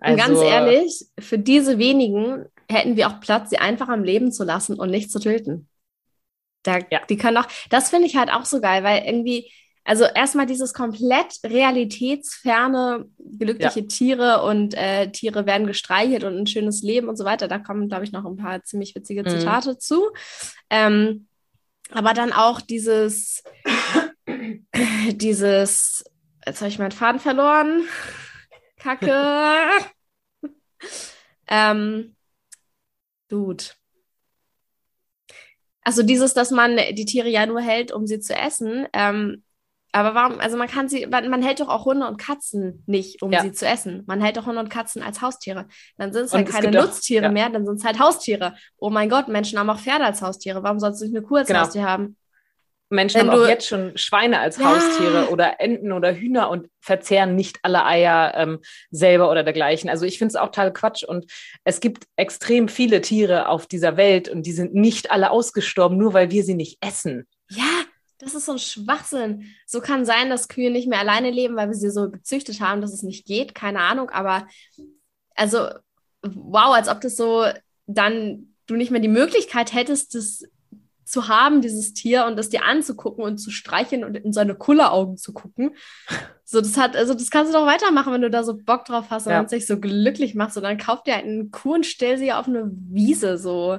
Also, 0.00 0.12
und 0.12 0.16
ganz 0.16 0.40
ehrlich, 0.40 1.06
für 1.18 1.38
diese 1.38 1.78
wenigen 1.78 2.46
hätten 2.68 2.96
wir 2.96 3.08
auch 3.08 3.20
Platz, 3.20 3.50
sie 3.50 3.58
einfach 3.58 3.88
am 3.88 4.02
Leben 4.02 4.32
zu 4.32 4.44
lassen 4.44 4.78
und 4.78 4.90
nicht 4.90 5.10
zu 5.10 5.20
töten. 5.20 5.68
Da, 6.64 6.78
ja. 6.90 7.00
Die 7.08 7.16
können 7.16 7.36
auch, 7.36 7.46
das 7.70 7.90
finde 7.90 8.06
ich 8.06 8.16
halt 8.16 8.32
auch 8.32 8.44
so 8.44 8.60
geil, 8.60 8.82
weil 8.82 9.04
irgendwie, 9.04 9.52
also 9.84 10.04
erstmal 10.04 10.46
dieses 10.46 10.72
komplett 10.72 11.38
realitätsferne, 11.44 13.06
glückliche 13.38 13.80
ja. 13.80 13.86
Tiere 13.86 14.42
und 14.42 14.74
äh, 14.74 15.10
Tiere 15.12 15.46
werden 15.46 15.66
gestreichelt 15.66 16.24
und 16.24 16.36
ein 16.36 16.46
schönes 16.46 16.82
Leben 16.82 17.08
und 17.08 17.16
so 17.16 17.24
weiter. 17.24 17.48
Da 17.48 17.58
kommen, 17.58 17.88
glaube 17.88 18.04
ich, 18.04 18.12
noch 18.12 18.24
ein 18.24 18.36
paar 18.36 18.62
ziemlich 18.64 18.94
witzige 18.94 19.22
mhm. 19.22 19.28
Zitate 19.28 19.72
mhm. 19.72 19.78
zu. 19.78 20.10
Ähm, 20.70 21.28
aber 21.90 22.14
dann 22.14 22.32
auch 22.32 22.62
dieses, 22.62 23.44
dieses, 25.10 26.04
jetzt 26.46 26.60
habe 26.60 26.70
ich 26.70 26.78
meinen 26.78 26.92
Faden 26.92 27.20
verloren. 27.20 27.82
Kacke. 28.78 29.68
ähm, 31.48 32.16
Dude. 33.28 33.64
Also 35.84 36.02
dieses, 36.02 36.34
dass 36.34 36.50
man 36.50 36.76
die 36.76 37.04
Tiere 37.04 37.28
ja 37.28 37.46
nur 37.46 37.60
hält, 37.60 37.92
um 37.92 38.06
sie 38.06 38.18
zu 38.20 38.34
essen. 38.34 38.86
Ähm, 38.92 39.42
aber 39.92 40.14
warum, 40.16 40.40
also 40.40 40.56
man 40.56 40.66
kann 40.66 40.88
sie, 40.88 41.06
man, 41.06 41.28
man, 41.30 41.40
hält 41.40 41.60
doch 41.60 41.68
auch 41.68 41.84
Hunde 41.84 42.08
und 42.08 42.16
Katzen 42.16 42.82
nicht, 42.86 43.22
um 43.22 43.30
ja. 43.30 43.42
sie 43.42 43.52
zu 43.52 43.64
essen. 43.64 44.02
Man 44.06 44.20
hält 44.20 44.36
doch 44.36 44.46
Hunde 44.46 44.60
und 44.60 44.68
Katzen 44.68 45.02
als 45.02 45.22
Haustiere. 45.22 45.68
Dann 45.98 46.12
sind 46.12 46.24
es 46.24 46.32
halt 46.32 46.48
keine 46.48 46.72
Nutztiere 46.72 47.26
auch, 47.26 47.28
ja. 47.28 47.32
mehr, 47.32 47.48
dann 47.50 47.64
sind 47.64 47.76
es 47.76 47.84
halt 47.84 48.00
Haustiere. 48.00 48.56
Oh 48.76 48.90
mein 48.90 49.08
Gott, 49.08 49.28
Menschen 49.28 49.56
haben 49.56 49.70
auch 49.70 49.78
Pferde 49.78 50.04
als 50.04 50.20
Haustiere. 50.20 50.64
Warum 50.64 50.80
sollst 50.80 51.00
du 51.00 51.04
nicht 51.04 51.16
eine 51.16 51.24
Kuh 51.24 51.36
als 51.36 51.46
genau. 51.46 51.60
Haustier 51.60 51.84
haben? 51.84 52.16
Menschen 52.94 53.20
Wenn 53.20 53.30
haben 53.30 53.42
auch 53.42 53.48
jetzt 53.48 53.66
schon 53.66 53.96
Schweine 53.96 54.40
als 54.40 54.58
ja. 54.58 54.64
Haustiere 54.64 55.28
oder 55.30 55.60
Enten 55.60 55.92
oder 55.92 56.14
Hühner 56.14 56.50
und 56.50 56.68
verzehren 56.80 57.34
nicht 57.34 57.58
alle 57.62 57.84
Eier 57.84 58.34
ähm, 58.36 58.60
selber 58.90 59.30
oder 59.30 59.42
dergleichen. 59.42 59.90
Also 59.90 60.06
ich 60.06 60.18
finde 60.18 60.30
es 60.32 60.36
auch 60.36 60.46
total 60.46 60.72
Quatsch 60.72 61.04
und 61.04 61.30
es 61.64 61.80
gibt 61.80 62.04
extrem 62.16 62.68
viele 62.68 63.00
Tiere 63.00 63.48
auf 63.48 63.66
dieser 63.66 63.96
Welt 63.96 64.28
und 64.28 64.46
die 64.46 64.52
sind 64.52 64.74
nicht 64.74 65.10
alle 65.10 65.30
ausgestorben, 65.30 65.98
nur 65.98 66.14
weil 66.14 66.30
wir 66.30 66.44
sie 66.44 66.54
nicht 66.54 66.78
essen. 66.80 67.26
Ja, 67.50 67.84
das 68.18 68.34
ist 68.34 68.46
so 68.46 68.52
ein 68.52 68.58
Schwachsinn. 68.58 69.54
So 69.66 69.80
kann 69.80 70.04
sein, 70.04 70.30
dass 70.30 70.48
Kühe 70.48 70.70
nicht 70.70 70.88
mehr 70.88 71.00
alleine 71.00 71.30
leben, 71.30 71.56
weil 71.56 71.68
wir 71.68 71.74
sie 71.74 71.90
so 71.90 72.10
gezüchtet 72.10 72.60
haben, 72.60 72.80
dass 72.80 72.92
es 72.92 73.02
nicht 73.02 73.26
geht. 73.26 73.54
Keine 73.54 73.80
Ahnung, 73.80 74.10
aber 74.10 74.46
also, 75.34 75.68
wow, 76.22 76.74
als 76.74 76.88
ob 76.88 77.00
das 77.00 77.16
so 77.16 77.44
dann 77.86 78.54
du 78.66 78.76
nicht 78.76 78.90
mehr 78.90 79.00
die 79.00 79.08
Möglichkeit 79.08 79.74
hättest, 79.74 80.14
das 80.14 80.44
zu 81.04 81.28
haben, 81.28 81.60
dieses 81.60 81.94
Tier, 81.94 82.26
und 82.26 82.36
das 82.36 82.48
dir 82.48 82.64
anzugucken 82.64 83.24
und 83.24 83.38
zu 83.38 83.50
streicheln 83.50 84.04
und 84.04 84.16
in 84.16 84.32
seine 84.32 84.54
Kulleraugen 84.54 85.16
zu 85.16 85.32
gucken. 85.32 85.74
So, 86.46 86.60
das 86.60 86.76
hat, 86.76 86.94
also 86.94 87.14
das 87.14 87.30
kannst 87.30 87.52
du 87.52 87.58
doch 87.58 87.66
weitermachen, 87.66 88.12
wenn 88.12 88.20
du 88.20 88.30
da 88.30 88.44
so 88.44 88.54
Bock 88.54 88.84
drauf 88.84 89.06
hast 89.08 89.26
und 89.26 89.32
ja. 89.32 89.42
dich 89.42 89.66
so 89.66 89.80
glücklich 89.80 90.34
machst. 90.34 90.58
Und 90.58 90.62
dann 90.62 90.76
kauf 90.76 91.02
dir 91.02 91.14
halt 91.14 91.24
eine 91.24 91.48
Kuh 91.48 91.72
und 91.72 91.86
stell 91.86 92.18
sie 92.18 92.34
auf 92.34 92.46
eine 92.46 92.70
Wiese 92.70 93.38
so. 93.38 93.78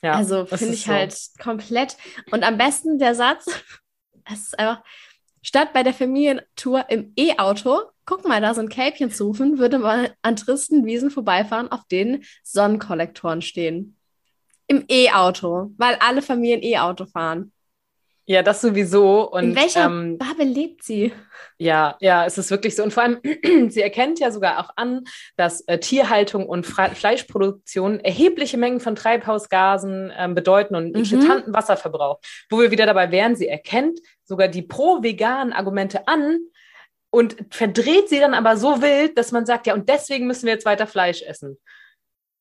Ja, 0.00 0.12
also 0.12 0.46
finde 0.46 0.74
ich 0.74 0.84
so. 0.84 0.92
halt 0.92 1.18
komplett. 1.42 1.96
Und 2.30 2.44
am 2.44 2.58
besten 2.58 3.00
der 3.00 3.16
Satz, 3.16 3.46
es 4.24 4.42
ist 4.44 4.58
einfach, 4.58 4.84
statt 5.42 5.72
bei 5.72 5.82
der 5.82 5.94
Familientour 5.94 6.88
im 6.90 7.12
E-Auto, 7.16 7.80
guck 8.06 8.26
mal, 8.26 8.40
da 8.40 8.54
sind 8.54 8.70
Kälbchen 8.70 9.10
zu 9.10 9.26
rufen, 9.26 9.58
würde 9.58 9.78
man 9.78 10.08
an 10.22 10.36
tristen 10.36 10.86
Wiesen 10.86 11.10
vorbeifahren, 11.10 11.70
auf 11.70 11.86
denen 11.88 12.24
Sonnenkollektoren 12.42 13.42
stehen. 13.42 13.97
Im 14.68 14.84
E-Auto, 14.88 15.72
weil 15.76 15.96
alle 16.00 16.22
Familien 16.22 16.62
E-Auto 16.62 17.06
fahren. 17.06 17.52
Ja, 18.26 18.42
das 18.42 18.60
sowieso. 18.60 19.22
Und, 19.30 19.44
In 19.44 19.56
welcher 19.56 19.86
ähm, 19.86 20.18
Bubble 20.18 20.44
lebt 20.44 20.84
sie? 20.84 21.14
Ja, 21.56 21.96
ja, 22.00 22.26
es 22.26 22.36
ist 22.36 22.50
wirklich 22.50 22.76
so. 22.76 22.82
Und 22.82 22.92
vor 22.92 23.02
allem, 23.02 23.20
sie 23.70 23.80
erkennt 23.80 24.20
ja 24.20 24.30
sogar 24.30 24.60
auch 24.60 24.70
an, 24.76 25.04
dass 25.36 25.62
äh, 25.62 25.78
Tierhaltung 25.78 26.46
und 26.46 26.66
Fre 26.66 26.90
Fleischproduktion 26.94 28.00
erhebliche 28.00 28.58
Mengen 28.58 28.80
von 28.80 28.96
Treibhausgasen 28.96 30.10
äh, 30.10 30.28
bedeuten 30.28 30.76
und 30.76 30.94
mhm. 30.94 31.02
eklatanten 31.02 31.54
Wasserverbrauch. 31.54 32.20
Wo 32.50 32.60
wir 32.60 32.70
wieder 32.70 32.84
dabei 32.84 33.10
wären, 33.10 33.34
sie 33.34 33.48
erkennt 33.48 33.98
sogar 34.24 34.48
die 34.48 34.62
pro-veganen 34.62 35.54
Argumente 35.54 36.06
an 36.06 36.38
und 37.08 37.36
verdreht 37.50 38.10
sie 38.10 38.20
dann 38.20 38.34
aber 38.34 38.58
so 38.58 38.82
wild, 38.82 39.16
dass 39.16 39.32
man 39.32 39.46
sagt, 39.46 39.66
ja, 39.66 39.72
und 39.72 39.88
deswegen 39.88 40.26
müssen 40.26 40.44
wir 40.44 40.52
jetzt 40.52 40.66
weiter 40.66 40.86
Fleisch 40.86 41.22
essen. 41.22 41.56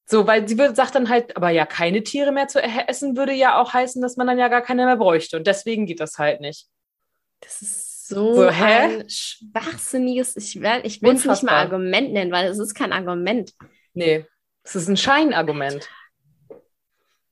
So, 0.10 0.26
weil 0.26 0.48
sie 0.48 0.58
würde, 0.58 0.74
sagt 0.74 0.96
dann 0.96 1.10
halt, 1.10 1.36
aber 1.36 1.50
ja, 1.50 1.66
keine 1.66 2.02
Tiere 2.02 2.32
mehr 2.32 2.48
zu 2.48 2.64
essen 2.64 3.18
würde 3.18 3.34
ja 3.34 3.60
auch 3.60 3.74
heißen, 3.74 4.02
dass 4.02 4.16
man 4.16 4.26
dann 4.26 4.40
ja 4.40 4.48
gar 4.48 4.62
keine 4.62 4.86
mehr 4.86 4.96
bräuchte. 4.96 5.36
Und 5.36 5.46
deswegen 5.46 5.86
geht 5.86 6.00
das 6.00 6.18
halt 6.18 6.40
nicht. 6.40 6.68
Das 7.42 7.62
ist 7.62 8.08
so, 8.08 8.36
so 8.36 8.44
ein 8.44 9.10
schwachsinniges, 9.10 10.38
ich, 10.38 10.56
ich 10.56 11.02
will 11.02 11.16
es 11.16 11.26
nicht 11.26 11.44
mal 11.44 11.56
Argument 11.56 12.14
nennen, 12.14 12.32
weil 12.32 12.48
es 12.48 12.58
ist 12.58 12.74
kein 12.74 12.94
Argument. 12.94 13.54
Nee, 13.94 14.26
es 14.64 14.78
ist 14.78 14.88
ein 14.88 14.96
Scheinargument. 14.96 15.90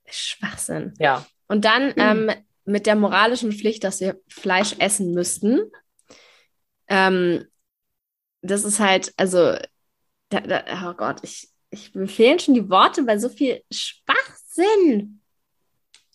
Schwachsinn. 0.06 0.94
Ja. 1.00 1.26
Und 1.48 1.64
dann 1.64 1.94
ähm, 1.96 2.30
mit 2.66 2.88
der 2.88 2.96
moralischen 2.96 3.54
Pflicht, 3.54 3.86
dass 3.86 4.02
wir 4.02 4.20
Fleisch 4.28 4.76
essen 4.80 5.14
müssten. 5.14 5.72
Ähm, 6.90 7.46
das 8.42 8.66
ist 8.66 8.82
halt, 8.82 9.14
also, 9.16 9.56
da, 10.28 10.42
da, 10.42 10.90
oh 10.90 10.94
Gott, 10.94 11.20
ich, 11.24 11.55
ich, 11.76 11.94
mir 11.94 12.08
fehlen 12.08 12.40
schon 12.40 12.54
die 12.54 12.70
Worte 12.70 13.04
bei 13.04 13.18
so 13.18 13.30
viel 13.30 13.62
Schwachsinn. 13.72 15.22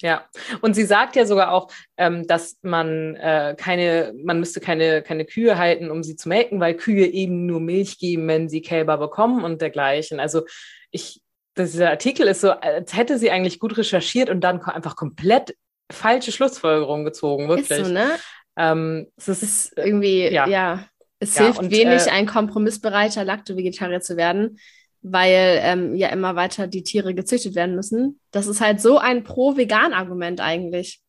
Ja, 0.02 0.24
und 0.62 0.74
sie 0.74 0.84
sagt 0.84 1.14
ja 1.14 1.26
sogar 1.26 1.52
auch, 1.52 1.70
ähm, 1.98 2.26
dass 2.26 2.58
man 2.62 3.16
äh, 3.16 3.54
keine, 3.58 4.14
man 4.24 4.40
müsste 4.40 4.60
keine, 4.60 5.02
keine 5.02 5.26
Kühe 5.26 5.58
halten, 5.58 5.90
um 5.90 6.02
sie 6.02 6.16
zu 6.16 6.28
melken, 6.28 6.58
weil 6.58 6.74
Kühe 6.74 7.06
eben 7.06 7.44
nur 7.44 7.60
Milch 7.60 7.98
geben, 7.98 8.26
wenn 8.26 8.48
sie 8.48 8.62
Kälber 8.62 8.96
bekommen 8.96 9.44
und 9.44 9.60
dergleichen. 9.60 10.18
Also 10.18 10.42
ich, 10.90 11.20
dieser 11.56 11.90
Artikel 11.90 12.28
ist 12.28 12.40
so, 12.40 12.50
als 12.50 12.96
hätte 12.96 13.18
sie 13.18 13.30
eigentlich 13.30 13.58
gut 13.58 13.76
recherchiert 13.76 14.30
und 14.30 14.40
dann 14.40 14.62
einfach 14.62 14.96
komplett 14.96 15.54
falsche 15.92 16.32
Schlussfolgerungen 16.32 17.04
gezogen, 17.04 17.48
wirklich. 17.48 17.70
Ist 17.70 17.86
so, 17.86 17.92
ne? 17.92 18.10
Ähm, 18.56 19.08
es 19.16 19.28
ist, 19.28 19.42
ist 19.42 19.72
irgendwie, 19.76 20.28
ja. 20.28 20.46
ja. 20.46 20.86
Es 21.18 21.36
ja, 21.36 21.44
hilft 21.44 21.58
und, 21.58 21.70
wenig, 21.70 22.06
äh, 22.06 22.10
ein 22.10 22.26
kompromissbereiter 22.26 23.24
Lacto-Vegetarier 23.24 24.00
zu 24.00 24.16
werden, 24.16 24.58
weil 25.02 25.60
ähm, 25.62 25.94
ja 25.94 26.08
immer 26.08 26.36
weiter 26.36 26.66
die 26.66 26.82
Tiere 26.82 27.14
gezüchtet 27.14 27.54
werden 27.54 27.74
müssen. 27.74 28.20
Das 28.30 28.46
ist 28.46 28.60
halt 28.60 28.80
so 28.80 28.98
ein 28.98 29.24
Pro-Vegan-Argument 29.24 30.40
eigentlich. 30.40 31.00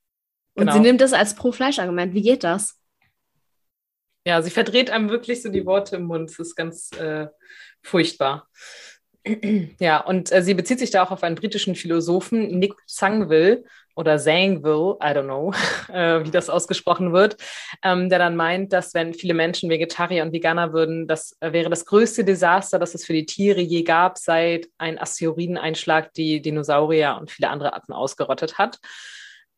Und 0.53 0.65
genau. 0.65 0.73
sie 0.73 0.79
nimmt 0.79 1.01
das 1.01 1.13
als 1.13 1.35
Pro-Fleisch-Argument. 1.35 2.13
Wie 2.13 2.21
geht 2.21 2.43
das? 2.43 2.77
Ja, 4.25 4.41
sie 4.41 4.51
verdreht 4.51 4.89
einem 4.89 5.09
wirklich 5.09 5.41
so 5.41 5.49
die 5.49 5.65
Worte 5.65 5.95
im 5.95 6.03
Mund. 6.03 6.29
Das 6.29 6.39
ist 6.39 6.55
ganz 6.55 6.91
äh, 6.93 7.27
furchtbar. 7.81 8.47
Ja, 9.79 9.99
und 9.99 10.31
äh, 10.31 10.41
sie 10.41 10.53
bezieht 10.55 10.79
sich 10.79 10.89
da 10.89 11.03
auch 11.03 11.11
auf 11.11 11.23
einen 11.23 11.35
britischen 11.35 11.75
Philosophen, 11.75 12.57
Nick 12.57 12.73
Zangwill 12.87 13.63
oder 13.95 14.17
Zangwill, 14.17 14.95
I 15.03 15.13
don't 15.13 15.25
know, 15.25 15.53
äh, 15.93 16.25
wie 16.25 16.31
das 16.31 16.49
ausgesprochen 16.49 17.13
wird, 17.13 17.37
ähm, 17.83 18.09
der 18.09 18.17
dann 18.17 18.35
meint, 18.35 18.73
dass 18.73 18.93
wenn 18.95 19.13
viele 19.13 19.35
Menschen 19.35 19.69
Vegetarier 19.69 20.23
und 20.23 20.33
Veganer 20.33 20.73
würden, 20.73 21.07
das 21.07 21.37
äh, 21.39 21.53
wäre 21.53 21.69
das 21.69 21.85
größte 21.85 22.23
Desaster, 22.23 22.79
das 22.79 22.95
es 22.95 23.05
für 23.05 23.13
die 23.13 23.25
Tiere 23.25 23.61
je 23.61 23.83
gab, 23.83 24.17
seit 24.17 24.67
ein 24.79 24.97
Asteroideneinschlag 24.97 26.13
die 26.13 26.41
Dinosaurier 26.41 27.17
und 27.19 27.29
viele 27.29 27.49
andere 27.49 27.73
Arten 27.73 27.93
ausgerottet 27.93 28.57
hat. 28.57 28.79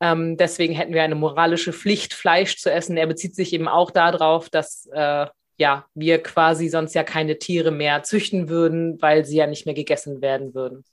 Ähm, 0.01 0.35
deswegen 0.35 0.73
hätten 0.73 0.93
wir 0.93 1.03
eine 1.03 1.15
moralische 1.15 1.71
Pflicht, 1.71 2.13
Fleisch 2.13 2.57
zu 2.57 2.69
essen. 2.69 2.97
Er 2.97 3.07
bezieht 3.07 3.35
sich 3.35 3.53
eben 3.53 3.69
auch 3.69 3.91
darauf, 3.91 4.49
dass 4.49 4.89
äh, 4.91 5.27
ja, 5.57 5.85
wir 5.93 6.21
quasi 6.21 6.69
sonst 6.69 6.93
ja 6.93 7.03
keine 7.03 7.37
Tiere 7.37 7.71
mehr 7.71 8.03
züchten 8.03 8.49
würden, 8.49 9.01
weil 9.01 9.25
sie 9.25 9.37
ja 9.37 9.47
nicht 9.47 9.65
mehr 9.65 9.75
gegessen 9.75 10.21
werden 10.21 10.53
würden. 10.53 10.83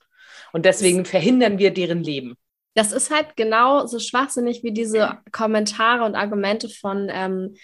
Und 0.53 0.67
deswegen 0.67 1.05
verhindern 1.05 1.59
wir 1.59 1.73
deren 1.73 2.03
Leben. 2.03 2.37
Das 2.75 2.93
ist 2.93 3.11
halt 3.11 3.37
genau 3.37 3.87
so 3.87 3.99
schwachsinnig 3.99 4.63
wie 4.63 4.73
diese 4.73 5.19
Kommentare 5.33 6.05
und 6.05 6.15
Argumente 6.15 6.69
von 6.69 7.09
ähm, 7.13 7.55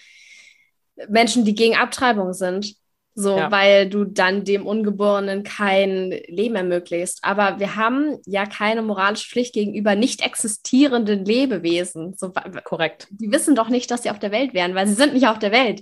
Menschen, 1.07 1.45
die 1.45 1.55
gegen 1.55 1.75
Abtreibung 1.75 2.33
sind. 2.33 2.75
So, 3.19 3.35
ja. 3.35 3.49
weil 3.49 3.89
du 3.89 4.05
dann 4.05 4.43
dem 4.43 4.67
Ungeborenen 4.67 5.41
kein 5.41 6.11
Leben 6.27 6.55
ermöglicht. 6.55 7.17
Aber 7.23 7.59
wir 7.59 7.75
haben 7.75 8.19
ja 8.27 8.45
keine 8.45 8.83
moralische 8.83 9.27
Pflicht 9.27 9.55
gegenüber 9.55 9.95
nicht 9.95 10.21
existierenden 10.21 11.25
Lebewesen. 11.25 12.13
So, 12.15 12.31
Korrekt. 12.63 13.07
Die 13.09 13.31
wissen 13.31 13.55
doch 13.55 13.69
nicht, 13.69 13.89
dass 13.89 14.03
sie 14.03 14.11
auf 14.11 14.19
der 14.19 14.31
Welt 14.31 14.53
wären, 14.53 14.75
weil 14.75 14.85
sie 14.85 14.93
sind 14.93 15.15
nicht 15.15 15.27
auf 15.27 15.39
der 15.39 15.51
Welt. 15.51 15.81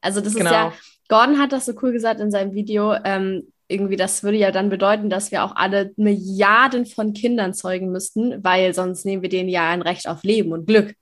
Also 0.00 0.20
das 0.20 0.34
genau. 0.34 0.50
ist 0.50 0.54
ja, 0.54 0.72
Gordon 1.08 1.38
hat 1.38 1.52
das 1.52 1.66
so 1.66 1.72
cool 1.82 1.92
gesagt 1.92 2.20
in 2.20 2.30
seinem 2.30 2.54
Video, 2.54 2.94
ähm, 3.04 3.52
irgendwie, 3.68 3.96
das 3.96 4.22
würde 4.22 4.38
ja 4.38 4.50
dann 4.50 4.70
bedeuten, 4.70 5.10
dass 5.10 5.30
wir 5.30 5.44
auch 5.44 5.54
alle 5.54 5.92
Milliarden 5.96 6.86
von 6.86 7.12
Kindern 7.12 7.52
zeugen 7.52 7.90
müssten, 7.90 8.42
weil 8.42 8.72
sonst 8.74 9.04
nehmen 9.04 9.22
wir 9.22 9.28
denen 9.28 9.48
ja 9.48 9.68
ein 9.68 9.82
Recht 9.82 10.08
auf 10.08 10.22
Leben 10.22 10.52
und 10.52 10.66
Glück. 10.66 10.94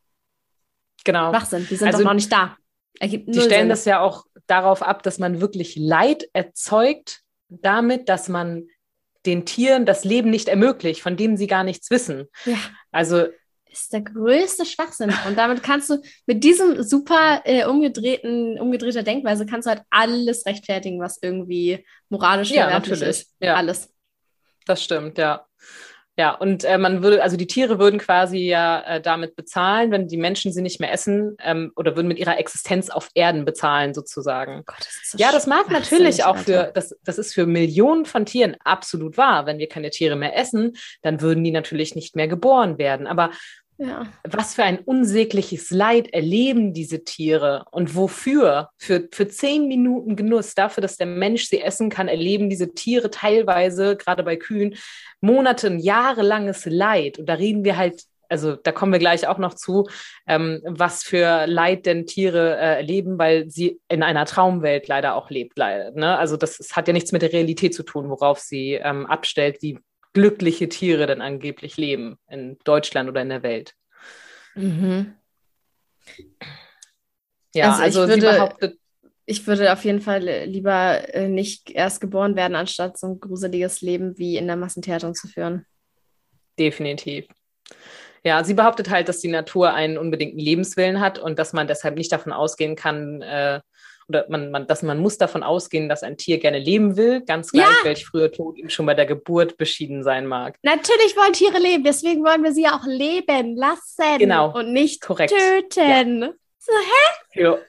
Genau. 1.04 1.30
Schwachsinn, 1.30 1.66
die 1.70 1.76
sind 1.76 1.86
also, 1.86 1.98
doch 1.98 2.06
noch 2.06 2.14
nicht 2.14 2.32
da. 2.32 2.56
Ergibt 2.98 3.28
die 3.28 3.40
stellen 3.40 3.50
Sinn. 3.50 3.68
das 3.68 3.84
ja 3.84 4.00
auch 4.00 4.24
darauf 4.46 4.82
ab, 4.82 5.02
dass 5.04 5.18
man 5.18 5.40
wirklich 5.40 5.76
Leid 5.76 6.28
erzeugt, 6.32 7.20
damit, 7.48 8.08
dass 8.08 8.28
man 8.28 8.66
den 9.26 9.44
Tieren 9.44 9.86
das 9.86 10.04
Leben 10.04 10.30
nicht 10.30 10.48
ermöglicht, 10.48 11.02
von 11.02 11.16
dem 11.16 11.36
sie 11.36 11.46
gar 11.46 11.62
nichts 11.62 11.90
wissen. 11.90 12.28
Ja. 12.44 12.56
Also 12.90 13.26
ist 13.80 13.92
der 13.92 14.02
größte 14.02 14.64
Schwachsinn. 14.64 15.12
Und 15.26 15.36
damit 15.36 15.62
kannst 15.62 15.90
du 15.90 16.00
mit 16.26 16.44
diesem 16.44 16.82
super 16.82 17.42
äh, 17.44 17.64
umgedrehten, 17.64 18.58
umgedrehter 18.58 19.02
Denkweise 19.02 19.46
kannst 19.46 19.66
du 19.66 19.70
halt 19.70 19.82
alles 19.90 20.46
rechtfertigen, 20.46 21.00
was 21.00 21.18
irgendwie 21.22 21.84
moralisch 22.08 22.50
ja, 22.50 22.70
natürlich. 22.70 23.02
ist. 23.02 23.34
Ja, 23.40 23.54
alles. 23.54 23.92
Das 24.66 24.82
stimmt, 24.82 25.18
ja. 25.18 25.46
Ja, 26.18 26.30
und 26.30 26.64
äh, 26.64 26.78
man 26.78 27.02
würde, 27.02 27.22
also 27.22 27.36
die 27.36 27.46
Tiere 27.46 27.78
würden 27.78 28.00
quasi 28.00 28.38
ja 28.38 28.80
äh, 28.86 29.02
damit 29.02 29.36
bezahlen, 29.36 29.90
wenn 29.90 30.08
die 30.08 30.16
Menschen 30.16 30.50
sie 30.50 30.62
nicht 30.62 30.80
mehr 30.80 30.90
essen 30.90 31.36
ähm, 31.44 31.72
oder 31.76 31.94
würden 31.94 32.08
mit 32.08 32.18
ihrer 32.18 32.38
Existenz 32.38 32.88
auf 32.88 33.10
Erden 33.14 33.44
bezahlen, 33.44 33.92
sozusagen. 33.92 34.62
Gott, 34.64 34.78
das 34.78 35.10
so 35.10 35.18
ja, 35.18 35.30
das 35.30 35.46
mag 35.46 35.70
natürlich 35.70 36.24
auch 36.24 36.38
für, 36.38 36.70
das, 36.74 36.96
das 37.04 37.18
ist 37.18 37.34
für 37.34 37.44
Millionen 37.44 38.06
von 38.06 38.24
Tieren 38.24 38.56
absolut 38.64 39.18
wahr. 39.18 39.44
Wenn 39.44 39.58
wir 39.58 39.68
keine 39.68 39.90
Tiere 39.90 40.16
mehr 40.16 40.34
essen, 40.34 40.78
dann 41.02 41.20
würden 41.20 41.44
die 41.44 41.50
natürlich 41.50 41.94
nicht 41.94 42.16
mehr 42.16 42.28
geboren 42.28 42.78
werden. 42.78 43.06
Aber 43.06 43.30
ja. 43.78 44.06
Was 44.24 44.54
für 44.54 44.64
ein 44.64 44.78
unsägliches 44.78 45.70
Leid 45.70 46.12
erleben 46.12 46.72
diese 46.72 47.04
Tiere 47.04 47.64
und 47.70 47.94
wofür? 47.94 48.70
Für, 48.78 49.06
für 49.12 49.28
zehn 49.28 49.68
Minuten 49.68 50.16
Genuss, 50.16 50.54
dafür, 50.54 50.80
dass 50.80 50.96
der 50.96 51.06
Mensch 51.06 51.48
sie 51.48 51.60
essen 51.60 51.90
kann, 51.90 52.08
erleben 52.08 52.48
diese 52.48 52.72
Tiere 52.72 53.10
teilweise, 53.10 53.96
gerade 53.96 54.22
bei 54.22 54.36
Kühen, 54.36 54.76
Monate, 55.20 55.74
jahrelanges 55.74 56.64
Leid. 56.64 57.18
Und 57.18 57.28
da 57.28 57.34
reden 57.34 57.64
wir 57.64 57.76
halt, 57.76 58.02
also 58.28 58.56
da 58.56 58.72
kommen 58.72 58.92
wir 58.92 58.98
gleich 58.98 59.28
auch 59.28 59.38
noch 59.38 59.54
zu, 59.54 59.86
ähm, 60.26 60.62
was 60.64 61.02
für 61.02 61.46
Leid 61.46 61.84
denn 61.84 62.06
Tiere 62.06 62.56
äh, 62.56 62.76
erleben, 62.76 63.18
weil 63.18 63.50
sie 63.50 63.78
in 63.88 64.02
einer 64.02 64.24
Traumwelt 64.24 64.88
leider 64.88 65.16
auch 65.16 65.28
lebt. 65.28 65.58
Leider, 65.58 65.90
ne? 65.92 66.16
Also 66.18 66.36
das, 66.36 66.56
das, 66.56 66.76
hat 66.76 66.88
ja 66.88 66.94
nichts 66.94 67.12
mit 67.12 67.22
der 67.22 67.32
Realität 67.32 67.74
zu 67.74 67.82
tun, 67.82 68.08
worauf 68.08 68.38
sie 68.38 68.72
ähm, 68.72 69.06
abstellt, 69.06 69.58
wie 69.60 69.78
glückliche 70.16 70.70
Tiere 70.70 71.06
denn 71.06 71.20
angeblich 71.20 71.76
leben 71.76 72.16
in 72.26 72.56
Deutschland 72.64 73.10
oder 73.10 73.20
in 73.20 73.28
der 73.28 73.42
Welt. 73.42 73.74
Mhm. 74.54 75.14
Ja, 77.54 77.72
also, 77.72 77.82
also 77.82 78.00
würde, 78.00 78.14
sie 78.14 78.20
behauptet. 78.20 78.78
Ich 79.26 79.46
würde 79.46 79.70
auf 79.74 79.84
jeden 79.84 80.00
Fall 80.00 80.22
lieber 80.46 81.14
äh, 81.14 81.28
nicht 81.28 81.70
erst 81.70 82.00
geboren 82.00 82.34
werden, 82.34 82.54
anstatt 82.54 82.96
so 82.96 83.08
ein 83.08 83.20
gruseliges 83.20 83.82
Leben 83.82 84.16
wie 84.16 84.38
in 84.38 84.46
der 84.46 84.56
Massentierhaltung 84.56 85.14
zu 85.14 85.28
führen. 85.28 85.66
Definitiv. 86.58 87.26
Ja, 88.24 88.42
sie 88.42 88.54
behauptet 88.54 88.88
halt, 88.88 89.10
dass 89.10 89.20
die 89.20 89.28
Natur 89.28 89.74
einen 89.74 89.98
unbedingten 89.98 90.38
Lebenswillen 90.38 90.98
hat 90.98 91.18
und 91.18 91.38
dass 91.38 91.52
man 91.52 91.68
deshalb 91.68 91.96
nicht 91.96 92.10
davon 92.10 92.32
ausgehen 92.32 92.74
kann, 92.74 93.20
äh, 93.20 93.60
oder 94.08 94.26
man, 94.28 94.50
man, 94.50 94.66
dass 94.66 94.82
man 94.82 94.98
muss 94.98 95.18
davon 95.18 95.42
ausgehen, 95.42 95.88
dass 95.88 96.02
ein 96.02 96.16
Tier 96.16 96.38
gerne 96.38 96.58
leben 96.58 96.96
will, 96.96 97.22
ganz 97.22 97.50
gleich, 97.50 97.64
ja. 97.64 97.84
welch 97.84 98.06
früher 98.06 98.30
Tod 98.30 98.58
ihm 98.58 98.70
schon 98.70 98.86
bei 98.86 98.94
der 98.94 99.06
Geburt 99.06 99.56
beschieden 99.56 100.02
sein 100.02 100.26
mag. 100.26 100.56
Natürlich 100.62 101.16
wollen 101.16 101.32
Tiere 101.32 101.58
leben, 101.58 101.84
deswegen 101.84 102.24
wollen 102.24 102.42
wir 102.42 102.52
sie 102.52 102.62
ja 102.62 102.78
auch 102.78 102.86
leben 102.86 103.56
lassen 103.56 104.18
genau. 104.18 104.56
und 104.56 104.72
nicht 104.72 105.00
Korrekt. 105.00 105.32
töten. 105.32 106.22
Ja. 106.22 106.32
So, 106.58 106.72
hä? 106.72 107.38
Für 107.38 107.62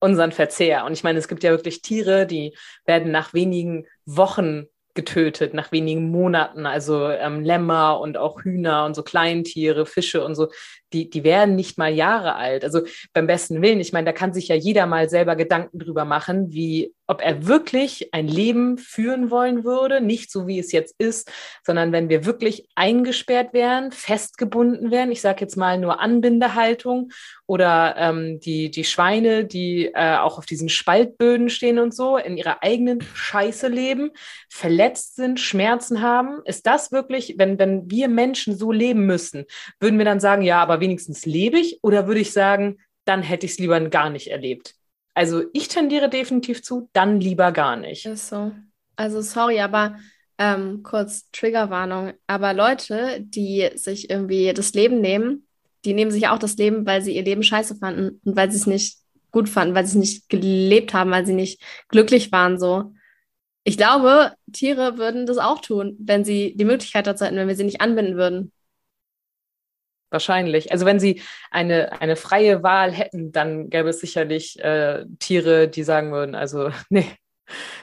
unseren 0.00 0.32
Verzehr. 0.32 0.84
Und 0.84 0.92
ich 0.92 1.04
meine, 1.04 1.18
es 1.18 1.28
gibt 1.28 1.42
ja 1.42 1.50
wirklich 1.50 1.82
Tiere, 1.82 2.26
die 2.26 2.56
werden 2.84 3.10
nach 3.10 3.34
wenigen 3.34 3.86
Wochen 4.04 4.66
getötet 4.96 5.54
nach 5.54 5.70
wenigen 5.70 6.10
Monaten. 6.10 6.66
Also 6.66 7.08
ähm, 7.08 7.42
Lämmer 7.42 8.00
und 8.00 8.16
auch 8.16 8.42
Hühner 8.42 8.84
und 8.84 8.96
so 8.96 9.02
Kleintiere, 9.04 9.86
Fische 9.86 10.24
und 10.24 10.34
so, 10.34 10.48
die, 10.92 11.08
die 11.08 11.22
werden 11.22 11.54
nicht 11.54 11.78
mal 11.78 11.92
Jahre 11.92 12.34
alt. 12.34 12.64
Also 12.64 12.82
beim 13.12 13.28
besten 13.28 13.62
Willen, 13.62 13.80
ich 13.80 13.92
meine, 13.92 14.06
da 14.06 14.12
kann 14.12 14.34
sich 14.34 14.48
ja 14.48 14.56
jeder 14.56 14.86
mal 14.86 15.08
selber 15.08 15.36
Gedanken 15.36 15.78
drüber 15.78 16.04
machen, 16.04 16.52
wie, 16.52 16.92
ob 17.06 17.22
er 17.22 17.46
wirklich 17.46 18.12
ein 18.12 18.26
Leben 18.26 18.78
führen 18.78 19.30
wollen 19.30 19.64
würde, 19.64 20.00
nicht 20.00 20.30
so 20.30 20.46
wie 20.46 20.58
es 20.58 20.72
jetzt 20.72 20.94
ist, 20.98 21.30
sondern 21.64 21.92
wenn 21.92 22.08
wir 22.08 22.24
wirklich 22.24 22.68
eingesperrt 22.74 23.52
wären, 23.52 23.92
festgebunden 23.92 24.90
wären, 24.90 25.12
ich 25.12 25.20
sage 25.20 25.40
jetzt 25.40 25.56
mal 25.56 25.78
nur 25.78 26.00
Anbindehaltung 26.00 27.12
oder 27.46 27.94
ähm, 27.96 28.40
die, 28.40 28.70
die 28.70 28.84
Schweine, 28.84 29.44
die 29.44 29.86
äh, 29.94 30.16
auch 30.16 30.38
auf 30.38 30.46
diesen 30.46 30.68
Spaltböden 30.68 31.48
stehen 31.48 31.78
und 31.78 31.94
so, 31.94 32.16
in 32.16 32.36
ihrer 32.36 32.62
eigenen 32.62 33.00
Scheiße 33.00 33.68
leben, 33.68 34.10
verletzt 34.48 35.16
sind, 35.16 35.38
Schmerzen 35.38 36.02
haben. 36.02 36.40
Ist 36.44 36.66
das 36.66 36.92
wirklich, 36.92 37.34
wenn, 37.38 37.58
wenn 37.58 37.90
wir 37.90 38.08
Menschen 38.08 38.56
so 38.56 38.72
leben 38.72 39.06
müssen, 39.06 39.44
würden 39.80 39.98
wir 39.98 40.04
dann 40.04 40.20
sagen, 40.20 40.42
ja, 40.42 40.60
aber 40.60 40.80
wenigstens 40.80 41.24
lebe 41.24 41.58
ich? 41.58 41.78
Oder 41.82 42.06
würde 42.06 42.20
ich 42.20 42.32
sagen, 42.32 42.78
dann 43.04 43.22
hätte 43.22 43.46
ich 43.46 43.52
es 43.52 43.58
lieber 43.58 43.80
gar 43.88 44.10
nicht 44.10 44.28
erlebt? 44.28 44.75
Also 45.16 45.44
ich 45.54 45.68
tendiere 45.68 46.10
definitiv 46.10 46.62
zu, 46.62 46.90
dann 46.92 47.20
lieber 47.20 47.50
gar 47.50 47.76
nicht. 47.76 48.04
Ist 48.04 48.28
so. 48.28 48.52
Also 48.96 49.22
sorry, 49.22 49.60
aber 49.60 49.96
ähm, 50.36 50.82
kurz 50.82 51.30
Triggerwarnung. 51.30 52.12
Aber 52.26 52.52
Leute, 52.52 53.22
die 53.22 53.70
sich 53.76 54.10
irgendwie 54.10 54.52
das 54.52 54.74
Leben 54.74 55.00
nehmen, 55.00 55.46
die 55.86 55.94
nehmen 55.94 56.10
sich 56.10 56.28
auch 56.28 56.38
das 56.38 56.58
Leben, 56.58 56.84
weil 56.84 57.00
sie 57.00 57.16
ihr 57.16 57.24
Leben 57.24 57.42
scheiße 57.42 57.76
fanden 57.76 58.20
und 58.26 58.36
weil 58.36 58.50
sie 58.50 58.58
es 58.58 58.66
nicht 58.66 58.98
gut 59.30 59.48
fanden, 59.48 59.74
weil 59.74 59.86
sie 59.86 59.92
es 59.92 60.02
nicht 60.02 60.28
gelebt 60.28 60.92
haben, 60.92 61.10
weil 61.10 61.24
sie 61.24 61.32
nicht 61.32 61.62
glücklich 61.88 62.30
waren 62.30 62.58
so. 62.58 62.92
Ich 63.64 63.78
glaube, 63.78 64.34
Tiere 64.52 64.98
würden 64.98 65.24
das 65.24 65.38
auch 65.38 65.62
tun, 65.62 65.96
wenn 65.98 66.26
sie 66.26 66.54
die 66.56 66.66
Möglichkeit 66.66 67.06
dazu 67.06 67.24
hätten, 67.24 67.36
wenn 67.36 67.48
wir 67.48 67.56
sie 67.56 67.64
nicht 67.64 67.80
anbinden 67.80 68.16
würden. 68.16 68.52
Wahrscheinlich. 70.16 70.72
Also 70.72 70.86
wenn 70.86 70.98
sie 70.98 71.20
eine, 71.50 72.00
eine 72.00 72.16
freie 72.16 72.62
Wahl 72.62 72.90
hätten, 72.90 73.32
dann 73.32 73.68
gäbe 73.68 73.90
es 73.90 74.00
sicherlich 74.00 74.58
äh, 74.60 75.04
Tiere, 75.18 75.68
die 75.68 75.82
sagen 75.82 76.10
würden, 76.10 76.34
also 76.34 76.70
nee, 76.88 77.06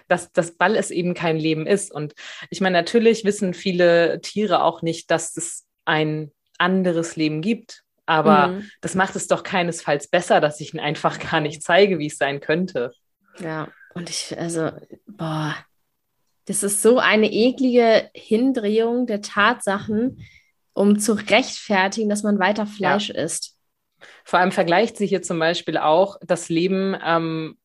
dass 0.07 0.31
das 0.31 0.57
Ball 0.57 0.75
es 0.75 0.89
eben 0.89 1.13
kein 1.13 1.37
Leben 1.37 1.67
ist. 1.67 1.91
Und 1.91 2.15
ich 2.49 2.59
meine, 2.59 2.75
natürlich 2.75 3.23
wissen 3.23 3.53
viele 3.53 4.19
Tiere 4.21 4.63
auch 4.63 4.81
nicht, 4.81 5.11
dass 5.11 5.37
es 5.37 5.67
ein 5.85 6.31
anderes 6.57 7.15
Leben 7.15 7.43
gibt. 7.43 7.83
Aber 8.07 8.47
mhm. 8.47 8.71
das 8.81 8.95
macht 8.95 9.15
es 9.15 9.27
doch 9.27 9.43
keinesfalls 9.43 10.07
besser, 10.07 10.41
dass 10.41 10.59
ich 10.59 10.73
ihnen 10.73 10.83
einfach 10.83 11.19
gar 11.19 11.39
nicht 11.39 11.61
zeige, 11.61 11.99
wie 11.99 12.07
es 12.07 12.17
sein 12.17 12.39
könnte. 12.39 12.93
Ja, 13.37 13.67
und 13.93 14.09
ich, 14.09 14.35
also, 14.39 14.71
boah, 15.05 15.55
das 16.45 16.63
ist 16.63 16.81
so 16.81 16.97
eine 16.97 17.31
eklige 17.31 18.09
Hindrehung 18.15 19.05
der 19.05 19.21
Tatsachen, 19.21 20.25
um 20.73 20.99
zu 20.99 21.13
rechtfertigen, 21.13 22.09
dass 22.09 22.23
man 22.23 22.39
weiter 22.39 22.65
Fleisch 22.65 23.09
ja. 23.09 23.15
isst. 23.15 23.57
Vor 24.25 24.39
allem 24.39 24.51
vergleicht 24.51 24.97
sie 24.97 25.07
hier 25.07 25.21
zum 25.21 25.39
Beispiel 25.39 25.77
auch 25.77 26.17
das 26.21 26.49
Leben 26.49 26.95
ähm, 27.05 27.57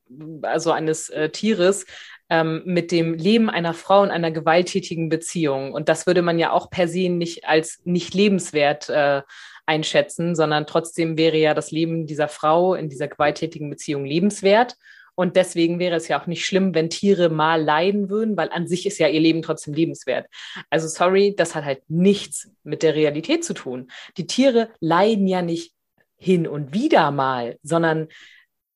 also 0.42 0.72
eines 0.72 1.08
äh, 1.10 1.30
Tieres 1.30 1.86
ähm, 2.30 2.62
mit 2.64 2.92
dem 2.92 3.14
Leben 3.14 3.50
einer 3.50 3.74
Frau 3.74 4.04
in 4.04 4.10
einer 4.10 4.30
gewalttätigen 4.30 5.08
Beziehung. 5.08 5.72
Und 5.72 5.88
das 5.88 6.06
würde 6.06 6.22
man 6.22 6.38
ja 6.38 6.52
auch 6.52 6.70
per 6.70 6.88
se 6.88 7.08
nicht 7.08 7.46
als 7.46 7.80
nicht 7.84 8.14
lebenswert 8.14 8.88
äh, 8.88 9.22
einschätzen, 9.66 10.34
sondern 10.34 10.66
trotzdem 10.66 11.18
wäre 11.18 11.36
ja 11.36 11.54
das 11.54 11.70
Leben 11.70 12.06
dieser 12.06 12.28
Frau 12.28 12.74
in 12.74 12.88
dieser 12.88 13.08
gewalttätigen 13.08 13.70
Beziehung 13.70 14.04
lebenswert. 14.04 14.76
Und 15.18 15.34
deswegen 15.34 15.80
wäre 15.80 15.96
es 15.96 16.06
ja 16.06 16.22
auch 16.22 16.28
nicht 16.28 16.46
schlimm, 16.46 16.76
wenn 16.76 16.90
Tiere 16.90 17.28
mal 17.28 17.60
leiden 17.60 18.08
würden, 18.08 18.36
weil 18.36 18.50
an 18.50 18.68
sich 18.68 18.86
ist 18.86 18.98
ja 18.98 19.08
ihr 19.08 19.18
Leben 19.18 19.42
trotzdem 19.42 19.74
lebenswert. 19.74 20.28
Also 20.70 20.86
sorry, 20.86 21.34
das 21.36 21.56
hat 21.56 21.64
halt 21.64 21.82
nichts 21.88 22.52
mit 22.62 22.84
der 22.84 22.94
Realität 22.94 23.44
zu 23.44 23.52
tun. 23.52 23.90
Die 24.16 24.28
Tiere 24.28 24.70
leiden 24.78 25.26
ja 25.26 25.42
nicht 25.42 25.74
hin 26.18 26.46
und 26.46 26.72
wieder 26.72 27.10
mal, 27.10 27.58
sondern 27.64 28.06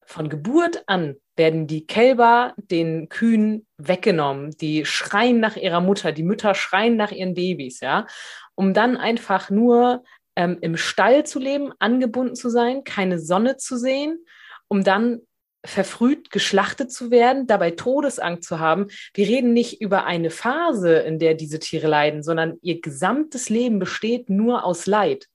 von 0.05 0.29
Geburt 0.29 0.83
an 0.89 1.15
werden 1.37 1.69
die 1.69 1.87
Kälber 1.87 2.55
den 2.57 3.09
Kühen 3.09 3.65
weggenommen. 3.77 4.51
Die 4.61 4.85
schreien 4.85 5.39
nach 5.39 5.55
ihrer 5.55 5.81
Mutter, 5.81 6.11
die 6.11 6.25
Mütter 6.25 6.57
schreien 6.57 6.97
nach 6.97 7.13
ihren 7.13 7.35
Babys, 7.35 7.79
ja, 7.79 8.09
um 8.57 8.75
dann 8.75 8.97
einfach 8.97 9.49
nur 9.49 10.03
ähm, 10.35 10.59
im 10.61 10.77
Stall 10.77 11.25
zu 11.25 11.39
leben, 11.39 11.73
angebunden 11.79 12.35
zu 12.35 12.51
sein, 12.51 12.83
keine 12.83 13.21
Sonne 13.21 13.59
zu 13.59 13.77
sehen, 13.77 14.25
um 14.67 14.83
dann 14.83 15.21
verfrüht 15.65 16.31
geschlachtet 16.31 16.93
zu 16.93 17.11
werden, 17.11 17.47
dabei 17.47 17.71
Todesangst 17.71 18.49
zu 18.49 18.59
haben. 18.59 18.89
Wir 19.15 19.29
reden 19.29 19.53
nicht 19.53 19.81
über 19.81 20.05
eine 20.05 20.31
Phase, 20.31 20.97
in 20.97 21.19
der 21.19 21.35
diese 21.35 21.59
Tiere 21.61 21.87
leiden, 21.87 22.23
sondern 22.23 22.59
ihr 22.63 22.81
gesamtes 22.81 23.49
Leben 23.49 23.79
besteht 23.79 24.29
nur 24.29 24.65
aus 24.65 24.87
Leid. 24.87 25.29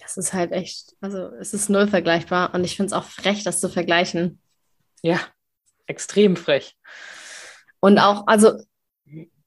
Das 0.00 0.16
ist 0.16 0.32
halt 0.32 0.52
echt, 0.52 0.96
also 1.00 1.26
es 1.40 1.52
ist 1.52 1.68
null 1.68 1.86
vergleichbar 1.86 2.54
und 2.54 2.64
ich 2.64 2.76
finde 2.76 2.86
es 2.88 2.92
auch 2.94 3.04
frech, 3.04 3.44
das 3.44 3.60
zu 3.60 3.68
vergleichen. 3.68 4.40
Ja, 5.02 5.20
extrem 5.86 6.36
frech. 6.36 6.74
Und 7.80 7.98
auch, 7.98 8.26
also 8.26 8.52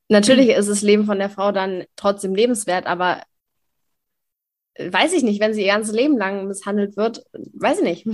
natürlich 0.10 0.50
ist 0.50 0.70
das 0.70 0.82
Leben 0.82 1.06
von 1.06 1.18
der 1.18 1.30
Frau 1.30 1.52
dann 1.52 1.86
trotzdem 1.96 2.36
lebenswert, 2.36 2.86
aber 2.86 3.24
weiß 4.78 5.14
ich 5.14 5.24
nicht, 5.24 5.40
wenn 5.40 5.54
sie 5.54 5.62
ihr 5.62 5.72
ganzes 5.74 5.94
Leben 5.94 6.18
lang 6.18 6.48
misshandelt 6.48 6.98
wird, 6.98 7.24
weiß 7.34 7.80
ich 7.80 8.06
nicht. 8.06 8.08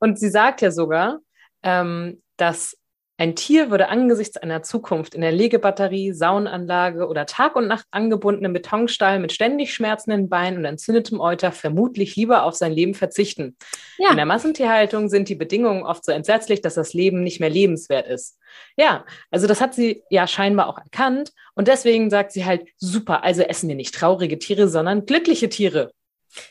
Und 0.00 0.18
sie 0.18 0.30
sagt 0.30 0.60
ja 0.60 0.70
sogar, 0.70 1.18
ähm, 1.62 2.22
dass 2.36 2.76
ein 3.16 3.36
Tier 3.36 3.70
würde 3.70 3.88
angesichts 3.88 4.36
einer 4.36 4.62
Zukunft 4.62 5.14
in 5.14 5.20
der 5.20 5.30
Legebatterie, 5.30 6.12
Saunanlage 6.12 7.06
oder 7.06 7.26
Tag 7.26 7.54
und 7.54 7.68
Nacht 7.68 7.86
angebundenen 7.92 8.52
Betonstall 8.52 9.20
mit 9.20 9.32
ständig 9.32 9.72
schmerzenden 9.72 10.28
Beinen 10.28 10.58
und 10.58 10.64
entzündetem 10.64 11.20
Euter 11.20 11.52
vermutlich 11.52 12.16
lieber 12.16 12.42
auf 12.42 12.54
sein 12.56 12.72
Leben 12.72 12.94
verzichten. 12.94 13.56
Ja. 13.98 14.10
In 14.10 14.16
der 14.16 14.26
Massentierhaltung 14.26 15.08
sind 15.08 15.28
die 15.28 15.36
Bedingungen 15.36 15.84
oft 15.84 16.04
so 16.04 16.10
entsetzlich, 16.10 16.60
dass 16.60 16.74
das 16.74 16.92
Leben 16.92 17.22
nicht 17.22 17.38
mehr 17.38 17.50
lebenswert 17.50 18.08
ist. 18.08 18.36
Ja, 18.76 19.04
also 19.30 19.46
das 19.46 19.60
hat 19.60 19.74
sie 19.74 20.02
ja 20.10 20.26
scheinbar 20.26 20.66
auch 20.66 20.78
erkannt 20.78 21.30
und 21.54 21.68
deswegen 21.68 22.10
sagt 22.10 22.32
sie 22.32 22.44
halt, 22.44 22.66
super, 22.78 23.22
also 23.22 23.42
essen 23.42 23.68
wir 23.68 23.76
nicht 23.76 23.94
traurige 23.94 24.40
Tiere, 24.40 24.68
sondern 24.68 25.06
glückliche 25.06 25.48
Tiere. 25.48 25.92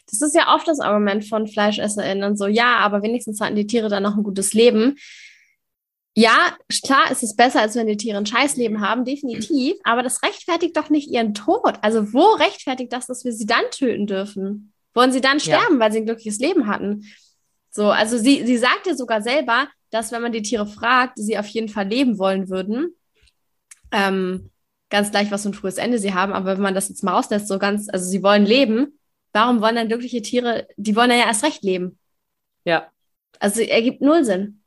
Das 0.10 0.22
ist 0.22 0.36
ja 0.36 0.54
oft 0.54 0.68
das 0.68 0.80
Argument 0.80 1.26
von 1.26 1.48
FleischesserInnen, 1.48 2.38
so, 2.38 2.48
ja, 2.48 2.78
aber 2.78 3.02
wenigstens 3.04 3.42
hatten 3.42 3.56
die 3.56 3.68
Tiere 3.68 3.90
dann 3.90 4.04
noch 4.04 4.16
ein 4.16 4.24
gutes 4.24 4.54
Leben. 4.54 4.98
Ja, 6.16 6.56
klar 6.84 7.12
ist 7.12 7.24
es 7.24 7.36
besser, 7.36 7.62
als 7.62 7.76
wenn 7.76 7.88
die 7.88 7.98
Tiere 7.98 8.18
ein 8.18 8.26
Scheißleben 8.26 8.82
haben, 8.82 9.04
definitiv, 9.04 9.76
aber 9.84 10.04
das 10.04 10.22
rechtfertigt 10.22 10.78
doch 10.78 10.90
nicht 10.90 11.10
ihren 11.10 11.34
Tod. 11.34 11.80
Also 11.82 12.14
wo 12.14 12.34
rechtfertigt 12.34 12.94
das, 12.94 13.08
dass 13.08 13.26
wir 13.26 13.34
sie 13.34 13.48
dann 13.48 13.64
töten 13.72 14.06
dürfen? 14.06 14.74
Wollen 14.94 15.12
sie 15.12 15.22
dann 15.22 15.40
sterben, 15.40 15.76
ja. 15.76 15.80
weil 15.80 15.92
sie 15.92 16.00
ein 16.00 16.06
glückliches 16.06 16.40
Leben 16.40 16.68
hatten? 16.68 17.04
So, 17.72 17.90
also 17.90 18.20
sie, 18.20 18.46
sie 18.46 18.58
sagt 18.58 18.86
ja 18.86 18.96
sogar 18.96 19.24
selber, 19.24 19.68
dass 19.90 20.12
wenn 20.12 20.22
man 20.22 20.32
die 20.32 20.44
Tiere 20.44 20.68
fragt, 20.68 21.18
sie 21.18 21.40
auf 21.40 21.48
jeden 21.48 21.70
Fall 21.70 21.88
leben 21.88 22.20
wollen 22.20 22.48
würden. 22.48 22.96
Ähm, 23.92 24.52
ganz 24.92 25.10
gleich, 25.10 25.32
was 25.32 25.42
für 25.42 25.50
ein 25.50 25.56
frühes 25.56 25.78
Ende 25.78 25.98
sie 25.98 26.14
haben, 26.14 26.34
aber 26.34 26.54
wenn 26.54 26.62
man 26.62 26.76
das 26.76 26.90
jetzt 26.90 27.04
mal 27.04 27.14
rauslässt, 27.14 27.48
so 27.48 27.58
ganz, 27.58 27.90
also 27.90 28.06
sie 28.06 28.22
wollen 28.22 28.46
leben, 28.46 29.00
warum 29.34 29.62
wollen 29.62 29.76
dann 29.76 29.88
glückliche 29.88 30.22
Tiere, 30.22 30.68
die 30.78 30.96
wollen 30.96 31.12
ja 31.12 31.18
erst 31.18 31.44
recht 31.44 31.64
leben? 31.64 32.00
Ja. 32.64 32.90
Also 33.40 33.62
ergibt 33.62 34.02
null 34.02 34.24
Sinn. 34.24 34.62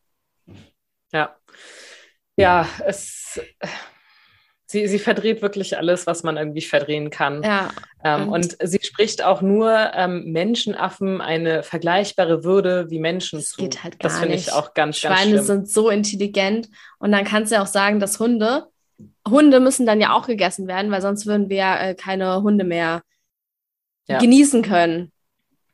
Ja. 1.12 1.36
Ja, 2.36 2.68
es. 2.84 3.40
Sie, 4.68 4.88
sie 4.88 4.98
verdreht 4.98 5.42
wirklich 5.42 5.78
alles, 5.78 6.08
was 6.08 6.24
man 6.24 6.36
irgendwie 6.36 6.60
verdrehen 6.60 7.10
kann. 7.10 7.40
Ja, 7.44 7.70
ähm, 8.02 8.28
und, 8.32 8.60
und, 8.60 8.68
sie 8.68 8.80
spricht 8.82 9.22
auch 9.22 9.40
nur 9.40 9.92
ähm, 9.94 10.32
Menschenaffen 10.32 11.20
eine 11.20 11.62
vergleichbare 11.62 12.42
Würde 12.42 12.90
wie 12.90 12.98
Menschen 12.98 13.38
das 13.38 13.50
zu. 13.50 13.62
Geht 13.62 13.84
halt 13.84 14.00
gar 14.00 14.10
das 14.10 14.18
finde 14.18 14.34
ich 14.34 14.52
auch 14.52 14.74
ganz, 14.74 14.98
Schweine 14.98 15.14
ganz 15.14 15.30
schlimm. 15.30 15.44
sind 15.44 15.70
so 15.70 15.88
intelligent. 15.88 16.68
Und 16.98 17.12
dann 17.12 17.24
kannst 17.24 17.52
du 17.52 17.56
ja 17.56 17.62
auch 17.62 17.68
sagen, 17.68 18.00
dass 18.00 18.18
Hunde, 18.18 18.66
Hunde 19.26 19.60
müssen 19.60 19.86
dann 19.86 20.00
ja 20.00 20.12
auch 20.12 20.26
gegessen 20.26 20.66
werden, 20.66 20.90
weil 20.90 21.00
sonst 21.00 21.26
würden 21.26 21.48
wir 21.48 21.78
äh, 21.80 21.94
keine 21.94 22.42
Hunde 22.42 22.64
mehr 22.64 23.02
ja. 24.08 24.18
genießen 24.18 24.62
können 24.62 25.12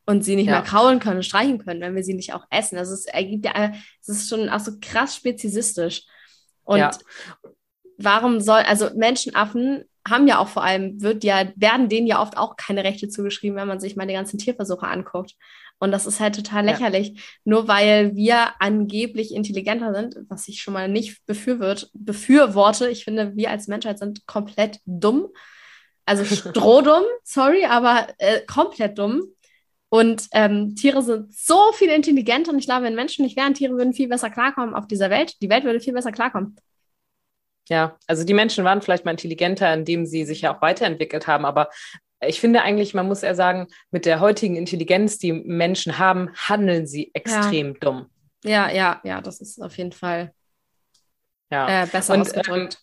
und 0.06 0.24
sie 0.24 0.36
nicht 0.36 0.46
ja. 0.46 0.52
mehr 0.52 0.62
kraulen 0.62 0.98
können 0.98 1.18
und 1.18 1.22
streichen 1.22 1.58
können, 1.58 1.80
wenn 1.80 1.94
wir 1.94 2.04
sie 2.04 2.14
nicht 2.14 2.34
auch 2.34 2.44
essen. 2.50 2.78
Also 2.78 2.94
es 2.94 3.06
ergibt 3.06 3.44
ja, 3.44 3.72
es 4.00 4.08
ist 4.08 4.28
schon 4.28 4.48
auch 4.48 4.60
so 4.60 4.72
krass 4.80 5.16
speziesistisch. 5.16 6.02
Und 6.64 6.78
ja. 6.78 6.90
warum 7.98 8.40
soll, 8.40 8.60
also 8.60 8.90
Menschenaffen 8.94 9.84
haben 10.08 10.26
ja 10.26 10.38
auch 10.38 10.48
vor 10.48 10.64
allem, 10.64 11.00
wird 11.00 11.22
ja, 11.22 11.52
werden 11.54 11.88
denen 11.88 12.06
ja 12.06 12.20
oft 12.20 12.36
auch 12.36 12.56
keine 12.56 12.82
Rechte 12.82 13.08
zugeschrieben, 13.08 13.56
wenn 13.56 13.68
man 13.68 13.80
sich 13.80 13.94
mal 13.94 14.06
die 14.06 14.14
ganzen 14.14 14.38
Tierversuche 14.38 14.86
anguckt. 14.86 15.34
Und 15.78 15.90
das 15.90 16.06
ist 16.06 16.20
halt 16.20 16.36
total 16.36 16.64
lächerlich. 16.64 17.08
Ja. 17.08 17.22
Nur 17.44 17.68
weil 17.68 18.14
wir 18.14 18.60
angeblich 18.60 19.34
intelligenter 19.34 19.92
sind, 19.92 20.16
was 20.28 20.46
ich 20.46 20.62
schon 20.62 20.74
mal 20.74 20.88
nicht 20.88 21.26
befürworte, 21.26 21.88
befürworte. 21.92 22.88
Ich 22.88 23.04
finde, 23.04 23.34
wir 23.34 23.50
als 23.50 23.66
Menschheit 23.66 23.98
sind 23.98 24.26
komplett 24.26 24.78
dumm. 24.86 25.28
Also 26.04 26.24
strohdumm, 26.50 27.04
sorry, 27.24 27.64
aber 27.64 28.08
äh, 28.18 28.40
komplett 28.46 28.98
dumm. 28.98 29.22
Und 29.88 30.26
ähm, 30.32 30.74
Tiere 30.74 31.02
sind 31.02 31.34
so 31.34 31.72
viel 31.72 31.90
intelligenter 31.90 32.50
und 32.50 32.58
ich 32.58 32.64
glaube, 32.64 32.84
wenn 32.84 32.94
Menschen 32.94 33.24
nicht 33.24 33.36
wären, 33.36 33.52
Tiere 33.52 33.74
würden 33.74 33.92
viel 33.92 34.08
besser 34.08 34.30
klarkommen 34.30 34.74
auf 34.74 34.86
dieser 34.86 35.10
Welt. 35.10 35.36
Die 35.42 35.50
Welt 35.50 35.64
würde 35.64 35.80
viel 35.80 35.92
besser 35.92 36.12
klarkommen. 36.12 36.56
Ja, 37.68 37.96
also 38.06 38.24
die 38.24 38.34
Menschen 38.34 38.64
waren 38.64 38.80
vielleicht 38.80 39.04
mal 39.04 39.10
intelligenter, 39.10 39.72
indem 39.72 40.06
sie 40.06 40.24
sich 40.24 40.40
ja 40.40 40.56
auch 40.56 40.62
weiterentwickelt 40.62 41.26
haben, 41.26 41.44
aber 41.44 41.68
ich 42.26 42.40
finde 42.40 42.62
eigentlich, 42.62 42.94
man 42.94 43.06
muss 43.06 43.22
eher 43.22 43.34
sagen, 43.34 43.66
mit 43.90 44.06
der 44.06 44.20
heutigen 44.20 44.56
Intelligenz, 44.56 45.18
die 45.18 45.32
Menschen 45.32 45.98
haben, 45.98 46.30
handeln 46.36 46.86
sie 46.86 47.10
extrem 47.14 47.74
ja. 47.74 47.78
dumm. 47.80 48.06
Ja, 48.44 48.70
ja, 48.70 49.00
ja, 49.04 49.20
das 49.20 49.40
ist 49.40 49.60
auf 49.60 49.76
jeden 49.76 49.92
Fall 49.92 50.32
ja. 51.50 51.82
äh, 51.82 51.86
besser 51.86 52.14
und, 52.14 52.22
ausgedrückt. 52.22 52.78
Ähm, 52.80 52.81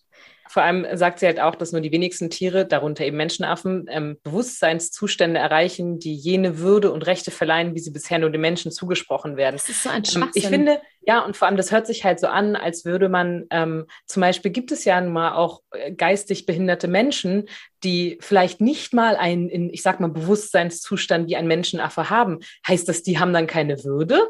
vor 0.50 0.64
allem 0.64 0.98
sagt 0.98 1.20
sie 1.20 1.28
halt 1.28 1.40
auch, 1.40 1.54
dass 1.54 1.74
nur 1.74 1.82
die 1.82 1.92
wenigsten 1.92 2.32
Tiere, 2.32 2.66
darunter 2.66 3.06
eben 3.06 3.18
Menschenaffen, 3.18 3.86
ähm, 3.88 4.18
Bewusstseinszustände 4.24 5.40
erreichen, 5.40 6.00
die 6.00 6.16
jene 6.16 6.58
Würde 6.58 6.92
und 6.92 7.06
Rechte 7.06 7.30
verleihen, 7.30 7.76
wie 7.76 7.80
sie 7.80 7.92
bisher 7.92 8.18
nur 8.18 8.32
den 8.32 8.42
Menschen 8.42 8.72
zugesprochen 8.72 9.38
werden. 9.38 9.58
Das 9.58 9.70
ist 9.70 9.84
so 9.84 9.90
ein 9.90 10.02
ähm, 10.16 10.32
Ich 10.34 10.48
finde, 10.48 10.82
ja, 11.02 11.24
und 11.24 11.38
vor 11.38 11.48
allem, 11.48 11.56
das 11.56 11.72
hört 11.72 11.86
sich 11.86 12.04
halt 12.04 12.20
so 12.20 12.26
an, 12.26 12.56
als 12.56 12.84
würde 12.84 13.10
man, 13.10 13.46
ähm, 13.52 13.86
zum 14.08 14.22
Beispiel 14.22 14.50
gibt 14.50 14.72
es 14.72 14.86
ja 14.86 15.00
nun 15.00 15.14
mal 15.14 15.34
auch 15.34 15.62
äh, 15.70 15.92
geistig 15.92 16.48
behinderte 16.48 16.88
Menschen, 16.88 17.48
die 17.84 18.18
vielleicht 18.20 18.60
nicht 18.60 18.92
mal 18.92 19.18
einen, 19.18 19.50
in, 19.50 19.70
ich 19.72 19.84
sag 19.84 20.00
mal, 20.00 20.10
Bewusstseinszustand 20.10 21.30
wie 21.30 21.36
ein 21.36 21.48
Menschenaffe 21.48 22.10
haben. 22.10 22.40
Heißt 22.68 22.90
das, 22.90 23.04
die 23.04 23.20
haben 23.20 23.34
dann 23.34 23.46
keine 23.46 23.84
Würde? 23.84 24.28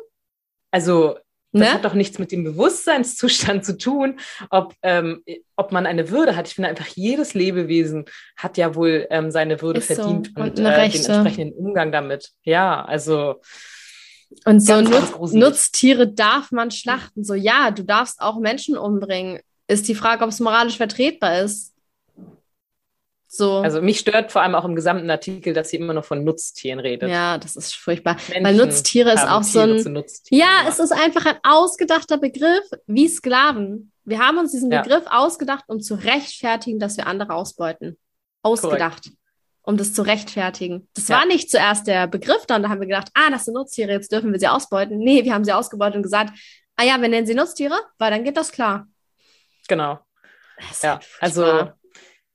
Also 0.69 1.17
das 1.51 1.61
ne? 1.61 1.73
hat 1.73 1.85
doch 1.85 1.95
nichts 1.95 2.19
mit 2.19 2.31
dem 2.31 2.43
Bewusstseinszustand 2.43 3.65
zu 3.65 3.77
tun, 3.77 4.19
ob, 4.51 4.75
ähm, 4.83 5.23
ob 5.55 5.71
man 5.71 5.87
eine 5.87 6.09
Würde 6.09 6.35
hat. 6.35 6.47
Ich 6.47 6.55
finde 6.55 6.69
einfach, 6.69 6.87
jedes 6.87 7.33
Lebewesen 7.33 8.05
hat 8.37 8.57
ja 8.57 8.75
wohl 8.75 9.07
ähm, 9.09 9.31
seine 9.31 9.61
Würde 9.61 9.79
Ist 9.79 9.87
verdient 9.87 10.31
so. 10.35 10.41
und, 10.41 10.59
und 10.59 10.65
äh, 10.65 10.89
den 10.89 11.05
entsprechenden 11.05 11.53
Umgang 11.53 11.91
damit. 11.91 12.29
Ja, 12.43 12.83
also. 12.85 13.41
Und 14.45 14.59
so 14.59 14.79
Nutz 14.79 15.33
Nutztiere 15.33 16.07
darf 16.07 16.51
man 16.51 16.69
schlachten. 16.69 17.23
So, 17.23 17.33
ja, 17.33 17.71
du 17.71 17.83
darfst 17.83 18.21
auch 18.21 18.39
Menschen 18.39 18.77
umbringen. 18.77 19.39
Ist 19.67 19.87
die 19.87 19.95
Frage, 19.95 20.23
ob 20.23 20.29
es 20.29 20.39
moralisch 20.39 20.77
vertretbar 20.77 21.41
ist. 21.41 21.73
So. 23.31 23.57
Also 23.57 23.79
mich 23.79 23.99
stört 23.99 24.31
vor 24.31 24.41
allem 24.41 24.55
auch 24.55 24.65
im 24.65 24.75
gesamten 24.75 25.07
Artikel, 25.09 25.53
dass 25.53 25.69
sie 25.69 25.77
immer 25.77 25.93
noch 25.93 26.03
von 26.03 26.23
Nutztieren 26.23 26.79
redet. 26.79 27.11
Ja, 27.11 27.37
das 27.37 27.55
ist 27.55 27.75
furchtbar. 27.75 28.15
Menschen 28.27 28.43
Weil 28.43 28.55
Nutztiere 28.55 29.13
ist 29.13 29.27
auch 29.27 29.43
so 29.43 29.59
ein. 29.59 30.03
Ja, 30.31 30.65
es 30.67 30.79
ist 30.79 30.91
einfach 30.91 31.27
ein 31.27 31.37
ausgedachter 31.43 32.17
Begriff 32.17 32.65
wie 32.87 33.07
Sklaven. 33.07 33.91
Wir 34.03 34.17
haben 34.17 34.39
uns 34.39 34.51
diesen 34.51 34.71
ja. 34.71 34.81
Begriff 34.81 35.03
ausgedacht, 35.07 35.65
um 35.67 35.79
zu 35.79 35.93
rechtfertigen, 35.93 36.79
dass 36.79 36.97
wir 36.97 37.05
andere 37.05 37.35
ausbeuten. 37.35 37.97
Ausgedacht. 38.41 39.03
Korrekt. 39.03 39.17
um 39.61 39.77
das 39.77 39.93
zu 39.93 40.01
rechtfertigen. 40.01 40.87
Das 40.95 41.09
Ja. 41.09 41.17
war 41.17 41.25
nicht 41.27 41.51
zuerst 41.51 41.85
der 41.85 42.07
Begriff 42.07 42.47
da 42.47 42.55
und 42.55 42.63
da 42.63 42.69
haben 42.69 42.79
wir 42.79 42.87
gedacht, 42.87 43.09
ah, 43.13 43.29
das 43.29 43.45
sind 43.45 43.53
Nutztiere, 43.53 43.91
jetzt 43.91 44.11
dürfen 44.11 44.31
wir 44.31 44.39
sie 44.39 44.47
ausbeuten. 44.47 44.97
Nee, 44.97 45.23
wir 45.23 45.35
haben 45.35 45.45
sie 45.45 45.51
ausgebeutet 45.53 45.97
und 45.97 46.01
gesagt, 46.03 46.33
ah 46.77 46.83
ja, 46.83 46.99
wir 46.99 47.07
nennen 47.07 47.27
sie 47.27 47.35
Nutztiere, 47.35 47.75
weil 47.99 48.09
dann 48.09 48.23
geht 48.23 48.37
das 48.37 48.51
klar. 48.51 48.87
Genau. 49.67 49.99
Das 50.67 50.81
Ja, 50.81 50.93
halt 50.93 51.03
also. 51.19 51.69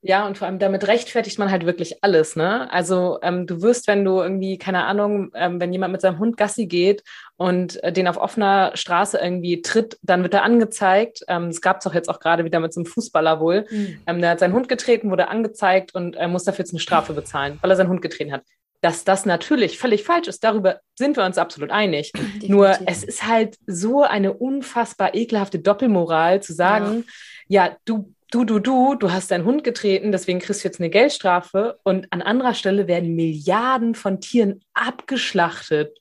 Ja, 0.07 0.27
und 0.27 0.37
vor 0.37 0.45
allem 0.45 0.59
damit 0.59 0.87
rechtfertigt 0.87 1.39
man 1.39 1.49
halt 1.49 1.65
wirklich 1.65 2.03
alles, 2.03 2.35
ne? 2.35 2.71
Also 2.71 3.17
ähm, 3.23 3.47
du 3.47 3.63
wirst, 3.63 3.87
wenn 3.87 4.05
du 4.05 4.21
irgendwie, 4.21 4.59
keine 4.59 4.83
Ahnung, 4.83 5.31
ähm, 5.33 5.59
wenn 5.59 5.73
jemand 5.73 5.93
mit 5.93 6.01
seinem 6.01 6.19
Hund 6.19 6.37
Gassi 6.37 6.67
geht 6.67 7.03
und 7.37 7.83
äh, 7.83 7.91
den 7.91 8.07
auf 8.07 8.17
offener 8.17 8.69
Straße 8.75 9.17
irgendwie 9.17 9.63
tritt, 9.63 9.97
dann 10.03 10.21
wird 10.21 10.35
er 10.35 10.43
angezeigt. 10.43 11.23
Ähm, 11.27 11.47
das 11.47 11.59
gab 11.59 11.77
es 11.77 11.85
doch 11.85 11.95
jetzt 11.95 12.07
auch 12.07 12.19
gerade 12.19 12.45
wieder 12.45 12.59
mit 12.59 12.71
so 12.71 12.81
einem 12.81 12.85
Fußballer 12.85 13.39
wohl. 13.39 13.65
Hm. 13.67 13.97
Ähm, 14.05 14.21
der 14.21 14.29
hat 14.29 14.39
seinen 14.39 14.53
Hund 14.53 14.69
getreten, 14.69 15.09
wurde 15.09 15.27
angezeigt 15.27 15.95
und 15.95 16.15
äh, 16.17 16.27
muss 16.27 16.43
dafür 16.43 16.65
jetzt 16.65 16.73
eine 16.73 16.79
Strafe 16.79 17.13
bezahlen, 17.13 17.57
weil 17.61 17.71
er 17.71 17.75
seinen 17.75 17.89
Hund 17.89 18.03
getreten 18.03 18.31
hat. 18.31 18.43
Dass 18.81 19.05
das 19.05 19.25
natürlich 19.25 19.79
völlig 19.79 20.03
falsch 20.03 20.27
ist, 20.27 20.43
darüber 20.43 20.81
sind 20.93 21.17
wir 21.17 21.25
uns 21.25 21.39
absolut 21.39 21.71
einig. 21.71 22.11
Nur 22.47 22.67
Definitiv. 22.67 22.95
es 22.95 23.03
ist 23.03 23.27
halt 23.27 23.57
so 23.65 24.03
eine 24.03 24.33
unfassbar 24.33 25.15
ekelhafte 25.15 25.57
Doppelmoral 25.57 26.43
zu 26.43 26.53
sagen, 26.53 27.05
ja, 27.47 27.75
du, 27.85 28.13
du, 28.35 28.43
du, 28.43 28.59
du, 28.59 28.95
du 28.95 29.11
hast 29.11 29.31
deinen 29.31 29.45
Hund 29.45 29.63
getreten, 29.63 30.11
deswegen 30.11 30.39
kriegst 30.39 30.63
du 30.63 30.67
jetzt 30.67 30.79
eine 30.79 30.89
Geldstrafe 30.89 31.79
und 31.83 32.11
an 32.11 32.21
anderer 32.21 32.53
Stelle 32.53 32.87
werden 32.87 33.15
Milliarden 33.15 33.95
von 33.95 34.19
Tieren 34.19 34.61
abgeschlachtet 34.73 35.97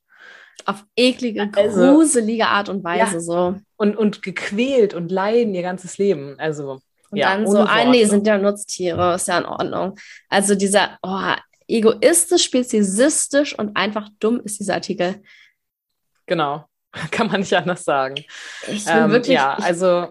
auf 0.66 0.84
eklige, 0.96 1.50
Also- 1.56 1.92
gruselige 1.94 2.46
Art 2.46 2.68
und 2.68 2.82
Weise 2.84 3.14
Ja. 3.16 3.20
so. 3.20 3.54
und, 3.76 3.96
und 3.96 4.22
gequält 4.22 4.94
und 4.94 5.10
leiden 5.10 5.54
ihr 5.54 5.62
ganzes 5.62 5.98
Leben. 5.98 6.36
Also, 6.38 6.80
Und 7.10 7.18
ja, 7.18 7.34
dann 7.34 7.46
so, 7.46 7.58
ah 7.58 7.84
nee, 7.84 8.04
sind 8.04 8.26
ja 8.26 8.38
Nutztiere, 8.38 9.14
ist 9.14 9.28
ja 9.28 9.38
in 9.38 9.44
Ordnung. 9.46 9.96
Also 10.28 10.54
dieser, 10.54 10.98
oh, 11.02 11.32
egoistisch, 11.68 12.44
speziesistisch 12.44 13.56
und 13.58 13.76
einfach 13.76 14.08
dumm 14.20 14.40
ist 14.44 14.58
dieser 14.60 14.74
Artikel. 14.74 15.22
Genau. 16.26 16.64
Kann 17.10 17.26
man 17.28 17.40
nicht 17.40 17.54
anders 17.54 17.84
sagen. 17.84 18.24
Ich 18.68 18.84
bin 18.84 18.94
Ähm, 18.96 19.10
wirklich, 19.10 19.34
ja, 19.34 19.56
ich, 19.58 19.64
also 19.64 20.08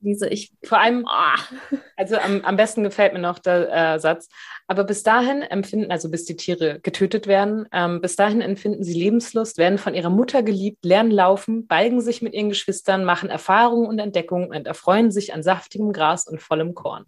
diese, 0.00 0.28
ich, 0.28 0.52
vor 0.62 0.78
allem 0.78 1.06
oh, 1.08 1.76
Also 1.96 2.16
am, 2.18 2.42
am 2.44 2.56
besten 2.56 2.82
gefällt 2.82 3.12
mir 3.12 3.18
noch 3.18 3.38
der 3.38 3.94
äh, 3.94 3.98
Satz. 3.98 4.28
Aber 4.68 4.84
bis 4.84 5.02
dahin 5.02 5.42
empfinden, 5.42 5.90
also 5.90 6.10
bis 6.10 6.24
die 6.24 6.36
Tiere 6.36 6.80
getötet 6.80 7.26
werden, 7.26 7.66
ähm, 7.72 8.00
bis 8.00 8.16
dahin 8.16 8.40
empfinden 8.40 8.82
sie 8.84 8.94
Lebenslust, 8.94 9.58
werden 9.58 9.78
von 9.78 9.94
ihrer 9.94 10.10
Mutter 10.10 10.42
geliebt, 10.42 10.84
lernen 10.84 11.10
laufen, 11.10 11.66
balgen 11.66 12.00
sich 12.00 12.20
mit 12.20 12.34
ihren 12.34 12.48
Geschwistern, 12.48 13.04
machen 13.04 13.30
Erfahrungen 13.30 13.86
und 13.88 13.98
Entdeckungen 13.98 14.50
und 14.50 14.66
erfreuen 14.66 15.10
sich 15.10 15.32
an 15.32 15.42
saftigem 15.42 15.92
Gras 15.92 16.26
und 16.26 16.42
vollem 16.42 16.74
Korn. 16.74 17.06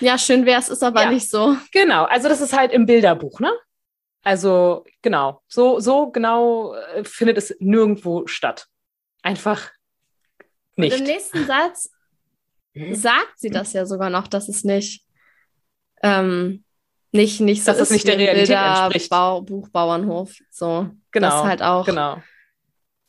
ja, 0.00 0.18
schön 0.18 0.44
wäre 0.46 0.60
es, 0.60 0.68
ist 0.68 0.82
aber 0.82 1.04
Ja. 1.04 1.10
nicht 1.10 1.30
so. 1.30 1.56
Genau, 1.72 2.04
also 2.04 2.28
das 2.28 2.40
ist 2.40 2.56
halt 2.56 2.72
im 2.72 2.86
Bilderbuch, 2.86 3.40
ne? 3.40 3.52
Also 4.22 4.84
genau, 5.00 5.42
so, 5.48 5.80
so 5.80 6.10
genau 6.10 6.74
äh, 6.74 7.04
findet 7.04 7.38
es 7.38 7.56
nirgendwo 7.58 8.26
statt. 8.26 8.68
Einfach 9.22 9.70
Und 10.76 10.84
im 10.84 10.90
nicht. 10.90 11.06
nächsten 11.06 11.46
Satz 11.46 11.90
sagt 12.92 13.32
sie 13.38 13.50
das 13.50 13.72
ja 13.72 13.86
sogar 13.86 14.10
noch, 14.10 14.26
dass 14.28 14.48
es 14.48 14.64
nicht, 14.64 15.04
ähm, 16.02 16.64
nicht, 17.12 17.40
nicht 17.40 17.62
so 17.64 17.70
Dass 17.72 17.76
es 17.80 17.88
ist 17.90 17.92
nicht 17.92 18.08
der 18.08 18.18
Realität 18.18 18.56
entspricht. 18.56 19.12
Bilderbau- 19.12 19.42
Buchbauernhof. 19.42 20.34
So. 20.50 20.88
Genau, 21.10 21.28
Das 21.28 21.42
halt 21.44 21.62
auch 21.62 21.84
Genau. 21.84 22.22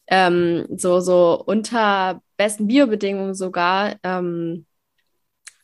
ähm, 0.08 0.67
so, 0.76 0.99
so 0.99 1.41
unter 1.45 2.21
besten 2.36 2.67
Biobedingungen 2.67 3.34
sogar 3.34 3.95
ähm, 4.04 4.65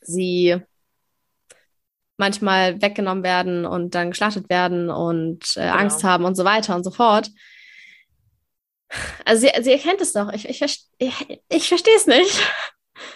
sie 0.00 0.56
manchmal 2.16 2.80
weggenommen 2.80 3.24
werden 3.24 3.64
und 3.66 3.94
dann 3.94 4.10
geschlachtet 4.10 4.48
werden 4.48 4.88
und 4.90 5.56
äh, 5.56 5.60
Genau. 5.62 5.74
Angst 5.74 6.04
haben 6.04 6.24
und 6.24 6.34
so 6.36 6.44
weiter 6.44 6.74
und 6.76 6.84
so 6.84 6.90
fort. 6.90 7.30
Also 9.24 9.46
sie, 9.46 9.62
sie 9.62 9.72
erkennt 9.72 10.00
es 10.00 10.12
doch. 10.12 10.32
Ich, 10.32 10.48
ich, 10.48 10.60
ich, 10.98 11.40
ich 11.48 11.68
verstehe 11.68 11.94
es 11.96 12.06
nicht. 12.06 12.40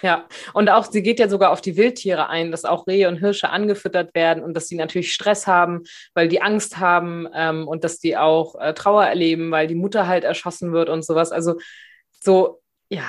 Ja, 0.03 0.27
und 0.53 0.71
auch 0.71 0.91
sie 0.91 1.03
geht 1.03 1.19
ja 1.19 1.29
sogar 1.29 1.51
auf 1.51 1.61
die 1.61 1.77
Wildtiere 1.77 2.29
ein, 2.29 2.51
dass 2.51 2.65
auch 2.65 2.87
Rehe 2.87 3.09
und 3.09 3.17
Hirsche 3.17 3.51
angefüttert 3.51 4.15
werden 4.15 4.43
und 4.43 4.55
dass 4.55 4.69
sie 4.69 4.77
natürlich 4.77 5.13
Stress 5.13 5.47
haben, 5.47 5.83
weil 6.15 6.29
die 6.29 6.43
Angst 6.43 6.79
haben 6.79 7.29
ähm, 7.35 7.69
und 7.69 7.85
dass 7.85 7.99
die 7.99 8.17
auch 8.17 8.55
äh, 8.61 8.75
Trauer 8.75 9.05
erleben, 9.05 9.51
weil 9.51 9.67
die 9.67 9.75
Mutter 9.75 10.07
halt 10.07 10.25
erschossen 10.25 10.73
wird 10.73 10.89
und 10.89 11.05
sowas. 11.05 11.33
Also 11.33 11.59
so, 12.23 12.63
ja, 12.89 13.05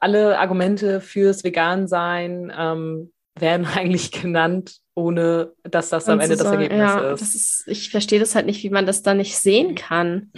alle 0.00 0.38
Argumente 0.38 1.00
fürs 1.00 1.42
Vegan-Sein 1.44 2.52
ähm, 2.56 3.12
werden 3.38 3.66
eigentlich 3.74 4.12
genannt, 4.12 4.78
ohne 4.94 5.52
dass 5.62 5.88
das 5.88 6.08
am 6.08 6.18
Und 6.18 6.24
Ende 6.24 6.36
zu 6.36 6.44
das 6.44 6.52
Ergebnis 6.52 6.78
ja, 6.78 7.12
ist. 7.12 7.20
Das 7.20 7.34
ist. 7.34 7.64
Ich 7.66 7.90
verstehe 7.90 8.20
das 8.20 8.34
halt 8.34 8.46
nicht, 8.46 8.62
wie 8.62 8.70
man 8.70 8.86
das 8.86 9.02
da 9.02 9.14
nicht 9.14 9.36
sehen 9.36 9.74
kann. 9.74 10.30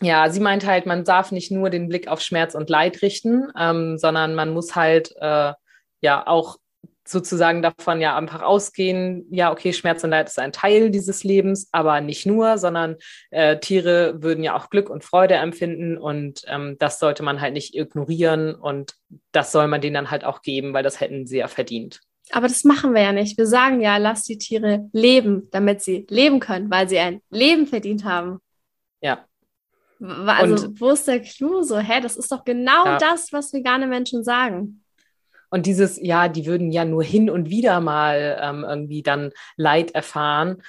Ja, 0.00 0.28
sie 0.28 0.40
meint 0.40 0.66
halt, 0.66 0.84
man 0.86 1.04
darf 1.04 1.32
nicht 1.32 1.50
nur 1.50 1.70
den 1.70 1.88
Blick 1.88 2.08
auf 2.08 2.20
Schmerz 2.20 2.54
und 2.54 2.68
Leid 2.68 3.00
richten, 3.00 3.48
ähm, 3.58 3.96
sondern 3.96 4.34
man 4.34 4.52
muss 4.52 4.74
halt 4.74 5.14
äh, 5.20 5.52
ja 6.00 6.26
auch 6.26 6.58
sozusagen 7.06 7.62
davon 7.62 8.00
ja 8.00 8.16
einfach 8.16 8.42
ausgehen, 8.42 9.26
ja, 9.30 9.52
okay, 9.52 9.72
Schmerz 9.72 10.02
und 10.02 10.10
Leid 10.10 10.26
ist 10.26 10.38
ein 10.38 10.52
Teil 10.52 10.90
dieses 10.90 11.24
Lebens, 11.24 11.68
aber 11.72 12.00
nicht 12.00 12.26
nur, 12.26 12.58
sondern 12.58 12.96
äh, 13.30 13.58
Tiere 13.58 14.22
würden 14.22 14.42
ja 14.42 14.56
auch 14.56 14.70
Glück 14.70 14.90
und 14.90 15.04
Freude 15.04 15.34
empfinden 15.34 15.96
und 15.96 16.42
ähm, 16.48 16.76
das 16.78 16.98
sollte 16.98 17.22
man 17.22 17.40
halt 17.40 17.54
nicht 17.54 17.76
ignorieren 17.76 18.54
und 18.54 18.94
das 19.32 19.52
soll 19.52 19.68
man 19.68 19.80
denen 19.80 19.94
dann 19.94 20.10
halt 20.10 20.24
auch 20.24 20.42
geben, 20.42 20.74
weil 20.74 20.82
das 20.82 21.00
hätten 21.00 21.26
sie 21.26 21.38
ja 21.38 21.48
verdient. 21.48 22.00
Aber 22.32 22.48
das 22.48 22.64
machen 22.64 22.92
wir 22.92 23.02
ja 23.02 23.12
nicht. 23.12 23.38
Wir 23.38 23.46
sagen 23.46 23.80
ja, 23.80 23.98
lass 23.98 24.24
die 24.24 24.38
Tiere 24.38 24.88
leben, 24.92 25.48
damit 25.52 25.82
sie 25.82 26.06
leben 26.10 26.40
können, 26.40 26.70
weil 26.70 26.88
sie 26.88 26.98
ein 26.98 27.22
Leben 27.30 27.68
verdient 27.68 28.04
haben. 28.04 28.40
Ja. 29.00 29.24
Also, 30.00 30.66
Und- 30.66 30.80
wo 30.80 30.90
ist 30.90 31.06
der 31.08 31.20
Clou? 31.20 31.62
So, 31.62 31.78
hä, 31.78 32.00
das 32.00 32.16
ist 32.16 32.30
doch 32.30 32.44
genau 32.44 32.84
Ja. 32.84 32.98
das, 32.98 33.32
was 33.32 33.52
vegane 33.52 33.86
Menschen 33.86 34.24
sagen. 34.24 34.82
Und 35.48 35.64
dieses, 35.66 35.98
ja, 36.02 36.28
die 36.28 36.44
würden 36.46 36.70
ja 36.72 36.84
nur 36.84 37.02
hin 37.04 37.30
und 37.30 37.48
wieder 37.48 37.80
mal 37.80 38.38
ähm, 38.42 38.64
irgendwie 38.68 39.02
dann 39.02 39.30
Leid 39.56 39.92
erfahren. 39.94 40.62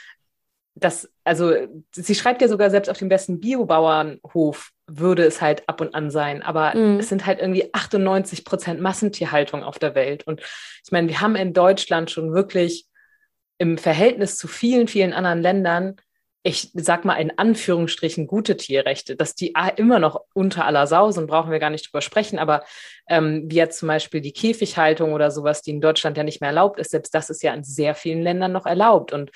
Das, 0.76 1.10
also, 1.24 1.54
sie 1.92 2.14
schreibt 2.16 2.42
ja 2.42 2.48
sogar 2.48 2.70
selbst 2.70 2.88
auf 2.90 3.00
dem 3.00 3.10
besten 3.10 3.40
Biobauernhof 3.40 4.72
würde 4.90 5.26
es 5.26 5.42
halt 5.42 5.68
ab 5.68 5.82
und 5.82 5.94
an 5.96 6.12
sein. 6.12 6.42
Aber 6.44 6.74
Mhm. 6.76 7.00
es 7.00 7.10
sind 7.10 7.26
halt 7.26 7.40
irgendwie 7.40 7.74
98 7.74 8.46
Prozent 8.46 8.80
Massentierhaltung 8.80 9.64
auf 9.64 9.80
der 9.80 9.96
Welt. 9.96 10.26
Und 10.26 10.40
ich 10.42 10.92
meine, 10.92 11.10
wir 11.10 11.20
haben 11.20 11.36
in 11.36 11.52
Deutschland 11.54 12.10
schon 12.12 12.34
wirklich 12.34 12.86
im 13.58 13.78
Verhältnis 13.78 14.38
zu 14.38 14.48
vielen, 14.48 14.88
vielen 14.88 15.12
anderen 15.14 15.42
Ländern, 15.42 15.96
ich 16.44 16.72
sag 16.74 17.04
mal 17.04 17.16
in 17.16 17.38
Anführungsstrichen, 17.38 18.26
gute 18.26 18.56
Tierrechte, 18.56 19.16
dass 19.16 19.36
die 19.36 19.54
immer 19.76 20.00
noch 20.00 20.22
unter 20.34 20.66
aller 20.66 20.88
Sau 20.88 21.12
sind, 21.12 21.28
brauchen 21.28 21.52
wir 21.52 21.60
gar 21.60 21.70
nicht 21.70 21.88
drüber 21.88 22.02
sprechen. 22.02 22.40
Aber 22.40 22.64
ähm, 23.10 23.44
wie 23.48 23.56
jetzt 23.56 23.80
zum 23.80 23.88
Beispiel 23.88 24.22
die 24.22 24.32
Käfighaltung 24.32 25.14
oder 25.14 25.30
sowas, 25.30 25.62
die 25.62 25.72
in 25.72 25.82
Deutschland 25.82 26.16
ja 26.16 26.24
nicht 26.24 26.40
mehr 26.40 26.50
erlaubt 26.50 26.80
ist, 26.80 26.92
selbst 26.92 27.14
das 27.14 27.30
ist 27.30 27.44
ja 27.44 27.54
in 27.54 27.64
sehr 27.64 27.96
vielen 27.96 28.22
Ländern 28.22 28.54
noch 28.54 28.66
erlaubt. 28.66 29.12
Und 29.12 29.32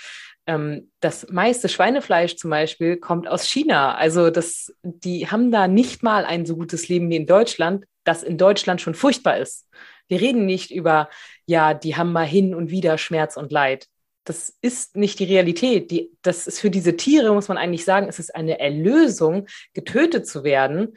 ähm, 0.48 0.92
das 1.00 1.28
meiste 1.30 1.70
Schweinefleisch 1.70 2.38
zum 2.38 2.50
Beispiel 2.50 2.98
kommt 2.98 3.28
aus 3.28 3.46
China. 3.46 3.96
Also 3.96 4.30
das, 4.30 4.74
die 4.84 5.28
haben 5.28 5.52
da 5.52 5.68
nicht 5.68 6.04
mal 6.04 6.26
ein 6.26 6.46
so 6.46 6.56
gutes 6.56 6.88
Leben 6.88 7.10
wie 7.10 7.18
in 7.18 7.28
Deutschland, 7.28 7.86
das 8.04 8.24
in 8.24 8.38
Deutschland 8.38 8.82
schon 8.82 8.96
furchtbar 8.96 9.38
ist. 9.38 9.68
Wir 10.08 10.20
reden 10.20 10.46
nicht 10.46 10.72
über, 10.72 11.10
ja, 11.46 11.74
die 11.74 11.96
haben 11.96 12.12
mal 12.12 12.26
hin 12.26 12.56
und 12.56 12.70
wieder 12.70 12.98
Schmerz 12.98 13.38
und 13.38 13.52
Leid. 13.52 13.88
Das 14.24 14.56
ist 14.62 14.96
nicht 14.96 15.20
die 15.20 15.26
Realität. 15.26 15.90
Die, 15.92 16.12
das 16.22 16.48
ist 16.48 16.60
für 16.60 16.70
diese 16.70 16.96
Tiere, 16.96 17.34
muss 17.34 17.48
man 17.48 17.58
eigentlich 17.58 17.86
sagen, 17.86 18.08
es 18.08 18.20
ist 18.20 18.36
eine 18.36 18.60
Erlösung, 18.60 19.48
getötet 19.74 20.28
zu 20.28 20.44
werden, 20.44 20.96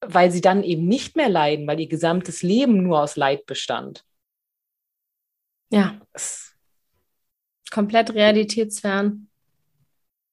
weil 0.00 0.30
sie 0.30 0.40
dann 0.40 0.62
eben 0.62 0.86
nicht 0.86 1.16
mehr 1.16 1.28
leiden, 1.28 1.66
weil 1.66 1.80
ihr 1.80 1.88
gesamtes 1.88 2.42
Leben 2.42 2.82
nur 2.82 3.00
aus 3.00 3.16
Leid 3.16 3.46
bestand. 3.46 4.04
Ja, 5.70 6.00
Das, 6.12 6.54
komplett 7.70 8.14
realitätsfern. 8.14 9.28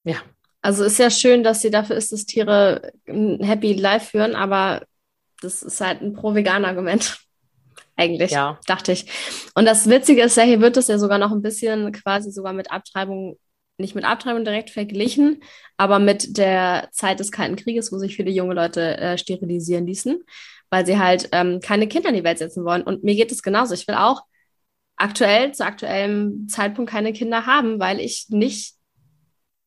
ja, 0.04 0.18
Also 0.62 0.84
ist 0.84 1.00
ja 1.00 1.10
schön, 1.10 1.44
dass 1.44 1.62
sie 1.62 1.72
dafür 1.72 1.96
ist, 1.96 2.12
dass 2.12 2.26
Tiere 2.26 2.94
ein 3.08 3.44
happy 3.44 3.74
life 3.74 4.12
führen, 4.12 4.36
aber 4.36 4.86
das 5.42 5.64
ist 5.64 5.82
halt 5.82 6.02
ein 6.02 6.14
pro-vegan-Argument. 6.14 7.20
Eigentlich, 7.96 8.32
ja, 8.32 8.60
dachte 8.68 8.92
ich. 8.92 9.06
Und 9.56 9.66
das 9.66 9.90
Witzige 9.90 10.24
ist 10.24 10.38
ja, 10.38 10.44
hier 10.44 10.62
wird 10.62 10.78
das 10.78 10.88
ja 10.88 10.98
sogar 10.98 11.18
noch 11.18 11.32
ein 11.32 11.42
bisschen 11.42 11.92
quasi 11.92 12.32
sogar 12.32 12.54
mit 12.54 12.72
Abtreibung, 12.72 13.38
nicht 13.78 13.96
mit 13.96 14.06
Abtreibung 14.06 14.44
direkt 14.44 14.70
verglichen, 14.70 15.44
aber 15.78 16.00
mit 16.00 16.38
der 16.38 16.90
Zeit 16.92 17.20
des 17.20 17.32
Kalten 17.32 17.56
Krieges, 17.56 17.92
wo 17.92 17.98
sich 17.98 18.16
viele 18.16 18.32
junge 18.32 18.54
Leute 18.54 18.98
äh, 18.98 19.18
sterilisieren 19.18 19.86
ließen, 19.86 20.24
weil 20.70 20.86
sie 20.86 20.98
halt 20.98 21.30
ähm, 21.32 21.60
keine 21.60 21.88
Kinder 21.88 22.10
in 22.10 22.16
die 22.16 22.24
Welt 22.24 22.38
setzen 22.38 22.64
wollen. 22.64 22.84
Und 22.84 23.04
mir 23.04 23.16
geht 23.16 23.32
es 23.32 23.44
genauso. 23.44 23.74
Ich 23.74 23.88
will 23.88 23.96
auch 23.96 24.24
aktuell, 24.96 25.52
zu 25.54 25.66
aktuellem 25.66 26.48
Zeitpunkt 26.48 26.92
keine 26.92 27.14
Kinder 27.14 27.46
haben, 27.46 27.80
weil 27.80 28.00
ich 28.00 28.28
nicht 28.30 28.76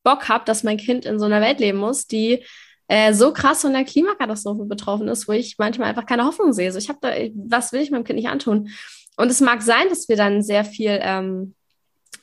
Bock 0.05 0.29
habe, 0.29 0.45
dass 0.45 0.63
mein 0.63 0.77
Kind 0.77 1.05
in 1.05 1.19
so 1.19 1.25
einer 1.25 1.41
Welt 1.41 1.59
leben 1.61 1.79
muss, 1.79 2.07
die 2.07 2.45
äh, 2.88 3.14
so 3.14 3.33
krass 3.33 3.62
von 3.62 3.73
der 3.73 3.85
Klimakatastrophe 3.85 4.64
betroffen 4.64 5.09
ist, 5.09 5.27
wo 5.29 5.33
ich 5.33 5.57
manchmal 5.59 5.88
einfach 5.88 6.07
keine 6.07 6.25
Hoffnung 6.25 6.53
sehe. 6.53 6.70
So, 6.73 6.79
ich 6.79 6.88
habe 6.88 6.99
da, 7.01 7.11
was 7.35 7.73
will 7.73 7.81
ich 7.81 7.90
meinem 7.90 8.05
Kind 8.05 8.18
nicht 8.18 8.29
antun? 8.29 8.70
Und 9.16 9.31
es 9.31 9.40
mag 9.40 9.62
sein, 9.62 9.88
dass 9.88 10.09
wir 10.09 10.16
dann 10.16 10.42
sehr 10.42 10.64
viel 10.64 10.99
ähm, 11.01 11.55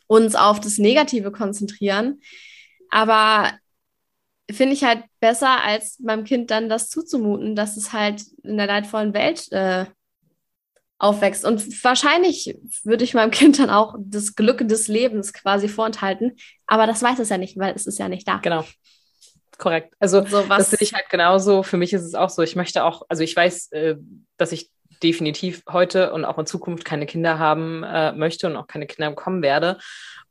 uns 0.07 0.35
auf 0.35 0.59
das 0.59 0.77
Negative 0.77 1.31
konzentrieren. 1.31 2.21
Aber 2.89 3.51
finde 4.51 4.73
ich 4.73 4.83
halt 4.83 5.03
besser, 5.19 5.63
als 5.63 5.99
meinem 5.99 6.25
Kind 6.25 6.51
dann 6.51 6.69
das 6.69 6.89
zuzumuten, 6.89 7.55
dass 7.55 7.77
es 7.77 7.93
halt 7.93 8.23
in 8.43 8.57
der 8.57 8.67
leidvollen 8.67 9.13
Welt 9.13 9.51
äh, 9.51 9.85
aufwächst. 10.99 11.45
Und 11.45 11.83
wahrscheinlich 11.83 12.57
würde 12.83 13.03
ich 13.03 13.13
meinem 13.13 13.31
Kind 13.31 13.59
dann 13.59 13.69
auch 13.69 13.95
das 13.97 14.35
Glück 14.35 14.67
des 14.67 14.87
Lebens 14.87 15.33
quasi 15.33 15.67
vorenthalten. 15.67 16.35
Aber 16.67 16.85
das 16.85 17.01
weiß 17.01 17.19
es 17.19 17.29
ja 17.29 17.37
nicht, 17.37 17.57
weil 17.57 17.73
es 17.73 17.87
ist 17.87 17.97
ja 17.97 18.09
nicht 18.09 18.27
da. 18.27 18.37
Genau. 18.37 18.65
Korrekt. 19.57 19.95
Also 19.99 20.25
so, 20.25 20.43
das 20.43 20.71
sehe 20.71 20.79
ich 20.81 20.93
halt 20.93 21.09
genauso. 21.09 21.63
Für 21.63 21.77
mich 21.77 21.93
ist 21.93 22.03
es 22.03 22.15
auch 22.15 22.29
so. 22.29 22.41
Ich 22.41 22.55
möchte 22.55 22.83
auch, 22.83 23.03
also 23.09 23.23
ich 23.23 23.35
weiß, 23.35 23.71
äh, 23.71 23.95
dass 24.37 24.51
ich 24.51 24.71
definitiv 25.03 25.63
heute 25.69 26.13
und 26.13 26.25
auch 26.25 26.37
in 26.37 26.45
Zukunft 26.45 26.85
keine 26.85 27.05
Kinder 27.05 27.39
haben 27.39 27.83
äh, 27.83 28.11
möchte 28.13 28.47
und 28.47 28.55
auch 28.55 28.67
keine 28.67 28.87
Kinder 28.87 29.09
bekommen 29.09 29.41
werde. 29.41 29.77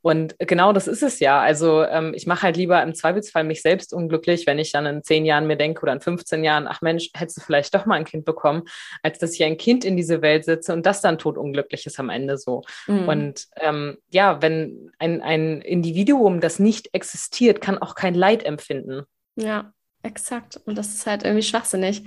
Und 0.01 0.35
genau 0.39 0.73
das 0.73 0.87
ist 0.87 1.03
es 1.03 1.19
ja. 1.19 1.39
Also 1.39 1.83
ähm, 1.83 2.13
ich 2.15 2.25
mache 2.25 2.43
halt 2.43 2.57
lieber 2.57 2.81
im 2.81 2.95
Zweifelsfall 2.95 3.43
mich 3.43 3.61
selbst 3.61 3.93
unglücklich, 3.93 4.47
wenn 4.47 4.57
ich 4.57 4.71
dann 4.71 4.85
in 4.87 5.03
zehn 5.03 5.25
Jahren 5.25 5.45
mir 5.45 5.57
denke 5.57 5.83
oder 5.83 5.93
in 5.93 6.01
15 6.01 6.43
Jahren, 6.43 6.67
ach 6.67 6.81
Mensch, 6.81 7.09
hättest 7.13 7.37
du 7.37 7.41
vielleicht 7.41 7.73
doch 7.75 7.85
mal 7.85 7.95
ein 7.95 8.05
Kind 8.05 8.25
bekommen, 8.25 8.63
als 9.03 9.19
dass 9.19 9.33
ich 9.33 9.43
ein 9.43 9.57
Kind 9.57 9.85
in 9.85 9.97
diese 9.97 10.21
Welt 10.21 10.45
sitze 10.45 10.73
und 10.73 10.85
das 10.85 11.01
dann 11.01 11.19
totunglücklich 11.19 11.85
ist 11.85 11.99
am 11.99 12.09
Ende 12.09 12.37
so. 12.37 12.63
Mhm. 12.87 13.07
Und 13.07 13.47
ähm, 13.57 13.97
ja, 14.09 14.41
wenn 14.41 14.91
ein, 14.97 15.21
ein 15.21 15.61
Individuum, 15.61 16.41
das 16.41 16.57
nicht 16.57 16.89
existiert, 16.93 17.61
kann 17.61 17.77
auch 17.77 17.93
kein 17.93 18.15
Leid 18.15 18.43
empfinden. 18.43 19.03
Ja, 19.35 19.71
exakt. 20.01 20.59
Und 20.65 20.77
das 20.79 20.93
ist 20.95 21.05
halt 21.05 21.23
irgendwie 21.23 21.43
schwachsinnig. 21.43 22.03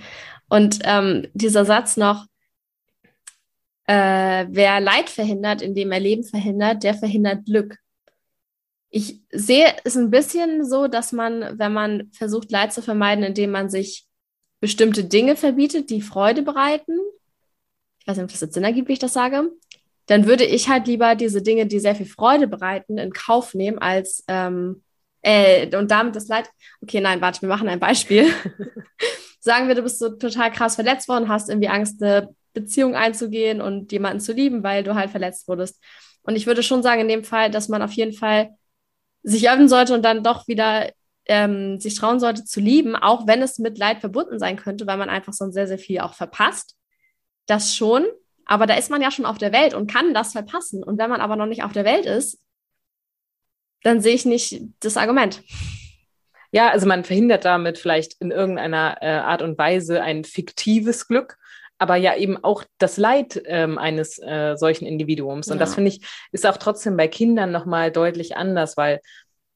Und 0.48 0.80
ähm, 0.82 1.28
dieser 1.32 1.64
Satz 1.64 1.96
noch, 1.96 2.26
äh, 3.86 4.46
wer 4.48 4.80
Leid 4.80 5.10
verhindert, 5.10 5.62
indem 5.62 5.92
er 5.92 6.00
Leben 6.00 6.24
verhindert, 6.24 6.82
der 6.82 6.94
verhindert 6.94 7.44
Glück. 7.44 7.78
Ich 8.90 9.20
sehe 9.30 9.74
es 9.84 9.96
ein 9.96 10.10
bisschen 10.10 10.64
so, 10.64 10.86
dass 10.86 11.12
man, 11.12 11.58
wenn 11.58 11.72
man 11.72 12.10
versucht, 12.12 12.50
Leid 12.50 12.72
zu 12.72 12.80
vermeiden, 12.80 13.24
indem 13.24 13.50
man 13.50 13.68
sich 13.68 14.06
bestimmte 14.60 15.04
Dinge 15.04 15.36
verbietet, 15.36 15.90
die 15.90 16.00
Freude 16.00 16.42
bereiten, 16.42 16.98
ich 17.98 18.06
weiß 18.06 18.16
nicht, 18.16 18.24
ob 18.24 18.30
das 18.30 18.40
jetzt 18.40 18.54
Sinn 18.54 18.64
ergibt, 18.64 18.88
wie 18.88 18.94
ich 18.94 18.98
das 18.98 19.12
sage, 19.12 19.50
dann 20.06 20.26
würde 20.26 20.44
ich 20.44 20.68
halt 20.68 20.86
lieber 20.86 21.14
diese 21.14 21.42
Dinge, 21.42 21.66
die 21.66 21.80
sehr 21.80 21.94
viel 21.94 22.06
Freude 22.06 22.46
bereiten, 22.46 22.98
in 22.98 23.12
Kauf 23.12 23.54
nehmen, 23.54 23.78
als 23.78 24.22
ähm, 24.28 24.82
äh, 25.22 25.74
und 25.76 25.90
damit 25.90 26.14
das 26.14 26.28
Leid. 26.28 26.50
Okay, 26.82 27.00
nein, 27.00 27.20
warte, 27.20 27.40
wir 27.42 27.48
machen 27.48 27.68
ein 27.68 27.80
Beispiel. 27.80 28.26
Sagen 29.40 29.68
wir, 29.68 29.74
du 29.74 29.82
bist 29.82 29.98
so 29.98 30.10
total 30.10 30.52
krass 30.52 30.74
verletzt 30.74 31.08
worden, 31.08 31.28
hast 31.28 31.48
irgendwie 31.48 31.68
Angst, 31.68 32.02
eine 32.02 32.34
Beziehung 32.54 32.94
einzugehen 32.94 33.60
und 33.60 33.92
jemanden 33.92 34.20
zu 34.20 34.32
lieben, 34.32 34.62
weil 34.62 34.82
du 34.82 34.94
halt 34.94 35.10
verletzt 35.10 35.48
wurdest. 35.48 35.82
Und 36.22 36.36
ich 36.36 36.46
würde 36.46 36.62
schon 36.62 36.82
sagen, 36.82 37.02
in 37.02 37.08
dem 37.08 37.24
Fall, 37.24 37.50
dass 37.50 37.68
man 37.68 37.82
auf 37.82 37.92
jeden 37.92 38.14
Fall 38.14 38.56
sich 39.22 39.48
öffnen 39.50 39.68
sollte 39.68 39.94
und 39.94 40.02
dann 40.02 40.22
doch 40.22 40.48
wieder 40.48 40.90
ähm, 41.26 41.78
sich 41.80 41.94
trauen 41.94 42.20
sollte 42.20 42.44
zu 42.44 42.60
lieben, 42.60 42.96
auch 42.96 43.26
wenn 43.26 43.42
es 43.42 43.58
mit 43.58 43.78
Leid 43.78 44.00
verbunden 44.00 44.38
sein 44.38 44.56
könnte, 44.56 44.86
weil 44.86 44.96
man 44.96 45.10
einfach 45.10 45.32
sonst 45.32 45.54
sehr, 45.54 45.66
sehr 45.66 45.78
viel 45.78 46.00
auch 46.00 46.14
verpasst. 46.14 46.76
Das 47.46 47.74
schon. 47.76 48.06
Aber 48.46 48.66
da 48.66 48.74
ist 48.74 48.90
man 48.90 49.02
ja 49.02 49.10
schon 49.10 49.24
auf 49.24 49.38
der 49.38 49.52
Welt 49.52 49.74
und 49.74 49.90
kann 49.90 50.14
das 50.14 50.32
verpassen. 50.32 50.82
Und 50.82 50.98
wenn 50.98 51.10
man 51.10 51.20
aber 51.20 51.36
noch 51.36 51.46
nicht 51.46 51.62
auf 51.62 51.72
der 51.72 51.84
Welt 51.84 52.06
ist, 52.06 52.38
dann 53.82 54.00
sehe 54.00 54.14
ich 54.14 54.24
nicht 54.24 54.62
das 54.80 54.96
Argument. 54.96 55.42
Ja, 56.52 56.70
also 56.70 56.86
man 56.86 57.04
verhindert 57.04 57.44
damit 57.44 57.78
vielleicht 57.78 58.20
in 58.20 58.30
irgendeiner 58.30 58.98
äh, 59.00 59.08
Art 59.08 59.42
und 59.42 59.58
Weise 59.58 60.02
ein 60.02 60.24
fiktives 60.24 61.08
Glück, 61.08 61.36
aber 61.78 61.96
ja 61.96 62.16
eben 62.16 62.42
auch 62.42 62.64
das 62.78 62.96
Leid 62.96 63.42
ähm, 63.46 63.78
eines 63.78 64.18
äh, 64.18 64.56
solchen 64.56 64.86
Individuums. 64.86 65.48
Und 65.48 65.54
ja. 65.54 65.60
das 65.60 65.74
finde 65.74 65.90
ich 65.90 66.00
ist 66.32 66.46
auch 66.46 66.56
trotzdem 66.56 66.96
bei 66.96 67.08
Kindern 67.08 67.52
nochmal 67.52 67.90
deutlich 67.90 68.36
anders, 68.36 68.76
weil 68.76 69.00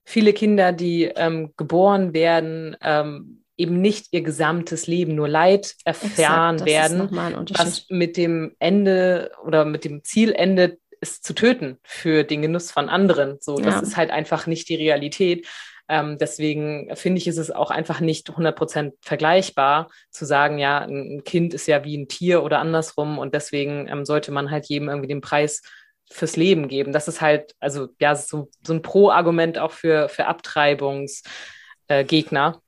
viele 0.05 0.33
Kinder, 0.33 0.73
die 0.73 1.05
ähm, 1.05 1.53
geboren 1.57 2.15
werden, 2.15 2.77
ähm, 2.83 3.45
eben 3.57 3.81
nicht 3.81 4.07
ihr 4.13 4.23
gesamtes 4.23 4.87
Leben 4.87 5.15
nur 5.15 5.29
Leid 5.29 5.75
erfahren 5.85 6.55
Exakt, 6.63 6.71
werden, 6.71 7.47
was 7.57 7.87
mit 7.91 8.17
dem 8.17 8.55
Ende 8.59 9.33
oder 9.45 9.65
mit 9.65 9.85
dem 9.85 10.05
Ziel 10.05 10.33
endet, 10.33 10.81
es 11.01 11.21
zu 11.21 11.35
töten 11.35 11.79
für 11.83 12.25
den 12.25 12.43
Genuss 12.43 12.71
von 12.71 12.89
anderen. 12.89 13.39
So, 13.41 13.59
das 13.59 13.75
ja. 13.75 13.81
ist 13.81 13.97
halt 13.97 14.11
einfach 14.11 14.47
nicht 14.47 14.69
die 14.69 14.77
Realität. 14.77 15.47
Ähm, 15.89 16.19
deswegen 16.19 16.95
finde 16.97 17.19
ich, 17.19 17.27
ist 17.27 17.39
es 17.39 17.51
auch 17.51 17.71
einfach 17.71 18.01
nicht 18.01 18.31
100% 18.31 18.93
vergleichbar 19.01 19.89
zu 20.11 20.27
sagen, 20.27 20.59
ja, 20.59 20.81
ein 20.81 21.25
Kind 21.25 21.55
ist 21.55 21.67
ja 21.67 21.85
wie 21.85 21.97
ein 21.97 22.09
Tier 22.09 22.43
oder 22.43 22.59
andersrum 22.59 23.19
und 23.19 23.35
deswegen 23.35 23.89
ähm, 23.89 24.05
sollte 24.05 24.31
man 24.31 24.51
halt 24.51 24.67
jedem 24.67 24.89
irgendwie 24.89 25.09
den 25.09 25.23
Preis 25.23 25.63
fürs 26.11 26.37
Leben 26.37 26.69
geben. 26.69 26.93
Das 26.93 27.09
ist 27.09 27.23
halt, 27.23 27.55
also 27.59 27.89
ja, 28.01 28.15
so, 28.15 28.51
so 28.67 28.75
ein 28.75 28.83
Pro-Argument 28.83 29.59
auch 29.59 29.73
für, 29.73 30.09
für 30.09 30.27
Abtreibungsgegner, 30.27 32.55
äh, 32.55 32.59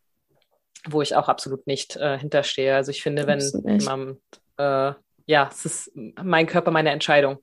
wo 0.88 1.02
ich 1.02 1.14
auch 1.14 1.28
absolut 1.28 1.66
nicht 1.66 1.96
äh, 1.96 2.18
hinterstehe. 2.18 2.74
Also 2.74 2.90
ich 2.90 3.02
finde, 3.02 3.26
wenn 3.26 3.40
jemand, 3.40 4.18
äh, 4.56 4.92
ja, 5.26 5.50
es 5.50 5.66
ist 5.66 5.92
mein 5.94 6.46
Körper, 6.46 6.70
meine 6.70 6.90
Entscheidung. 6.90 7.40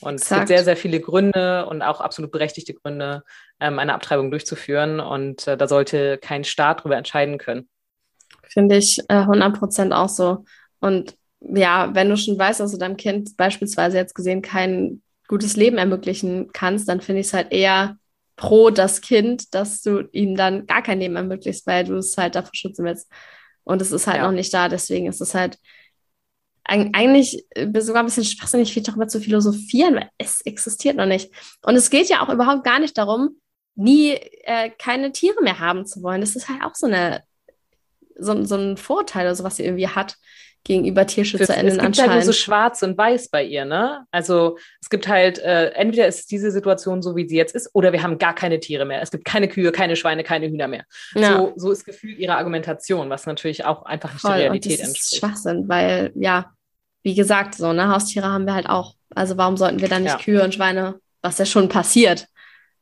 Und 0.00 0.14
Exakt. 0.14 0.32
es 0.32 0.38
gibt 0.38 0.48
sehr, 0.48 0.64
sehr 0.64 0.76
viele 0.76 1.00
Gründe 1.00 1.66
und 1.66 1.82
auch 1.82 2.00
absolut 2.00 2.32
berechtigte 2.32 2.74
Gründe, 2.74 3.22
ähm, 3.62 3.78
eine 3.78 3.94
Abtreibung 3.94 4.30
durchzuführen. 4.30 5.00
Und 5.00 5.46
äh, 5.46 5.56
da 5.56 5.68
sollte 5.68 6.18
kein 6.18 6.44
Staat 6.44 6.80
darüber 6.80 6.96
entscheiden 6.96 7.38
können. 7.38 7.68
Finde 8.48 8.76
ich 8.76 8.98
äh, 9.08 9.14
100 9.14 9.58
Prozent 9.58 9.92
auch 9.92 10.08
so. 10.08 10.44
Und 10.80 11.16
ja, 11.40 11.94
wenn 11.94 12.08
du 12.08 12.16
schon 12.16 12.38
weißt, 12.38 12.60
dass 12.60 12.72
du 12.72 12.78
deinem 12.78 12.96
Kind 12.96 13.36
beispielsweise 13.36 13.96
jetzt 13.96 14.14
gesehen 14.14 14.42
kein 14.42 15.02
gutes 15.28 15.56
Leben 15.56 15.78
ermöglichen 15.78 16.50
kannst, 16.52 16.88
dann 16.88 17.00
finde 17.00 17.20
ich 17.20 17.28
es 17.28 17.32
halt 17.32 17.52
eher 17.52 17.96
pro 18.36 18.70
das 18.70 19.00
Kind, 19.00 19.54
dass 19.54 19.82
du 19.82 20.08
ihm 20.12 20.36
dann 20.36 20.66
gar 20.66 20.82
kein 20.82 21.00
Leben 21.00 21.16
ermöglicht, 21.16 21.66
weil 21.66 21.84
du 21.84 21.96
es 21.96 22.16
halt 22.16 22.34
davor 22.34 22.54
schützen 22.54 22.84
willst. 22.84 23.10
Und 23.64 23.80
es 23.80 23.92
ist 23.92 24.06
halt 24.06 24.18
ja. 24.18 24.26
noch 24.26 24.32
nicht 24.32 24.52
da, 24.52 24.68
deswegen 24.68 25.06
ist 25.06 25.20
es 25.20 25.34
halt 25.34 25.58
eigentlich 26.64 27.44
äh, 27.50 27.80
sogar 27.80 28.02
ein 28.02 28.06
bisschen 28.06 28.24
schwachsinnig, 28.24 28.72
viel 28.72 28.82
darüber 28.82 29.08
zu 29.08 29.20
philosophieren, 29.20 29.96
weil 29.96 30.10
es 30.18 30.40
existiert 30.42 30.96
noch 30.96 31.06
nicht. 31.06 31.30
Und 31.62 31.74
es 31.74 31.90
geht 31.90 32.08
ja 32.08 32.24
auch 32.24 32.32
überhaupt 32.32 32.64
gar 32.64 32.78
nicht 32.78 32.96
darum, 32.96 33.40
nie 33.74 34.12
äh, 34.44 34.70
keine 34.70 35.12
Tiere 35.12 35.42
mehr 35.42 35.58
haben 35.58 35.86
zu 35.86 36.02
wollen. 36.02 36.20
Das 36.20 36.36
ist 36.36 36.48
halt 36.48 36.62
auch 36.62 36.74
so 36.74 36.86
eine 36.86 37.22
so, 38.18 38.44
so 38.44 38.56
ein 38.56 38.76
Vorteil 38.76 39.26
oder 39.26 39.34
so, 39.34 39.44
was 39.44 39.56
sie 39.56 39.64
irgendwie 39.64 39.88
hat 39.88 40.16
gegenüber 40.64 41.06
TierschützerInnen 41.06 41.80
anscheinend. 41.80 41.96
Es 41.96 41.98
gibt 41.98 42.08
halt 42.08 42.24
nur 42.24 42.24
so 42.24 42.32
schwarz 42.32 42.82
und 42.82 42.96
weiß 42.96 43.30
bei 43.30 43.42
ihr, 43.42 43.64
ne? 43.64 44.06
Also 44.12 44.58
es 44.80 44.90
gibt 44.90 45.08
halt, 45.08 45.40
äh, 45.40 45.70
entweder 45.70 46.06
ist 46.06 46.30
diese 46.30 46.52
Situation 46.52 47.02
so, 47.02 47.16
wie 47.16 47.28
sie 47.28 47.36
jetzt 47.36 47.54
ist, 47.54 47.70
oder 47.72 47.92
wir 47.92 48.02
haben 48.02 48.18
gar 48.18 48.34
keine 48.34 48.60
Tiere 48.60 48.84
mehr. 48.84 49.02
Es 49.02 49.10
gibt 49.10 49.24
keine 49.24 49.48
Kühe, 49.48 49.72
keine 49.72 49.96
Schweine, 49.96 50.22
keine 50.22 50.48
Hühner 50.48 50.68
mehr. 50.68 50.84
Ja. 51.14 51.36
So, 51.36 51.52
so 51.56 51.72
ist 51.72 51.84
gefühlt 51.84 52.18
ihre 52.18 52.36
Argumentation, 52.36 53.10
was 53.10 53.26
natürlich 53.26 53.64
auch 53.64 53.84
einfach 53.84 54.12
nicht 54.12 54.20
Voll, 54.20 54.36
der 54.36 54.44
Realität 54.44 54.72
und 54.72 54.80
das 54.80 54.88
entspricht. 54.88 55.12
Ist 55.12 55.18
Schwachsinn, 55.18 55.68
weil, 55.68 56.12
ja, 56.14 56.52
wie 57.02 57.16
gesagt, 57.16 57.56
so, 57.56 57.72
ne, 57.72 57.88
Haustiere 57.88 58.28
haben 58.28 58.46
wir 58.46 58.54
halt 58.54 58.68
auch. 58.68 58.94
Also 59.14 59.36
warum 59.36 59.56
sollten 59.56 59.80
wir 59.80 59.88
dann 59.88 60.04
nicht 60.04 60.12
ja. 60.12 60.18
Kühe 60.18 60.44
und 60.44 60.54
Schweine, 60.54 61.00
was 61.22 61.38
ja 61.38 61.44
schon 61.44 61.68
passiert? 61.68 62.28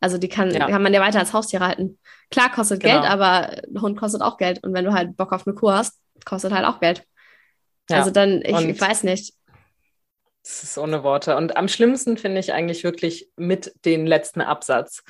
Also 0.00 0.16
die 0.16 0.28
kann, 0.28 0.50
ja. 0.50 0.66
kann 0.66 0.82
man 0.82 0.94
ja 0.94 1.00
weiter 1.00 1.18
als 1.18 1.32
Haustiere 1.32 1.66
halten. 1.66 1.98
Klar 2.30 2.50
kostet 2.50 2.82
genau. 2.82 3.00
Geld, 3.00 3.10
aber 3.10 3.50
ein 3.68 3.80
Hund 3.80 3.98
kostet 3.98 4.22
auch 4.22 4.38
Geld. 4.38 4.64
Und 4.64 4.72
wenn 4.72 4.84
du 4.84 4.92
halt 4.92 5.16
Bock 5.16 5.32
auf 5.32 5.46
eine 5.46 5.54
Kuh 5.54 5.70
hast, 5.70 5.98
kostet 6.24 6.52
halt 6.52 6.66
auch 6.66 6.80
Geld. 6.80 7.04
Ja. 7.90 7.98
Also 7.98 8.10
dann, 8.10 8.40
ich, 8.42 8.58
ich 8.58 8.80
weiß 8.80 9.04
nicht. 9.04 9.34
Das 10.42 10.62
ist 10.62 10.78
ohne 10.78 11.02
Worte. 11.02 11.36
Und 11.36 11.56
am 11.56 11.68
schlimmsten 11.68 12.16
finde 12.16 12.40
ich 12.40 12.52
eigentlich 12.52 12.82
wirklich 12.82 13.30
mit 13.36 13.74
den 13.84 14.06
letzten 14.06 14.40
Absatz. 14.40 15.02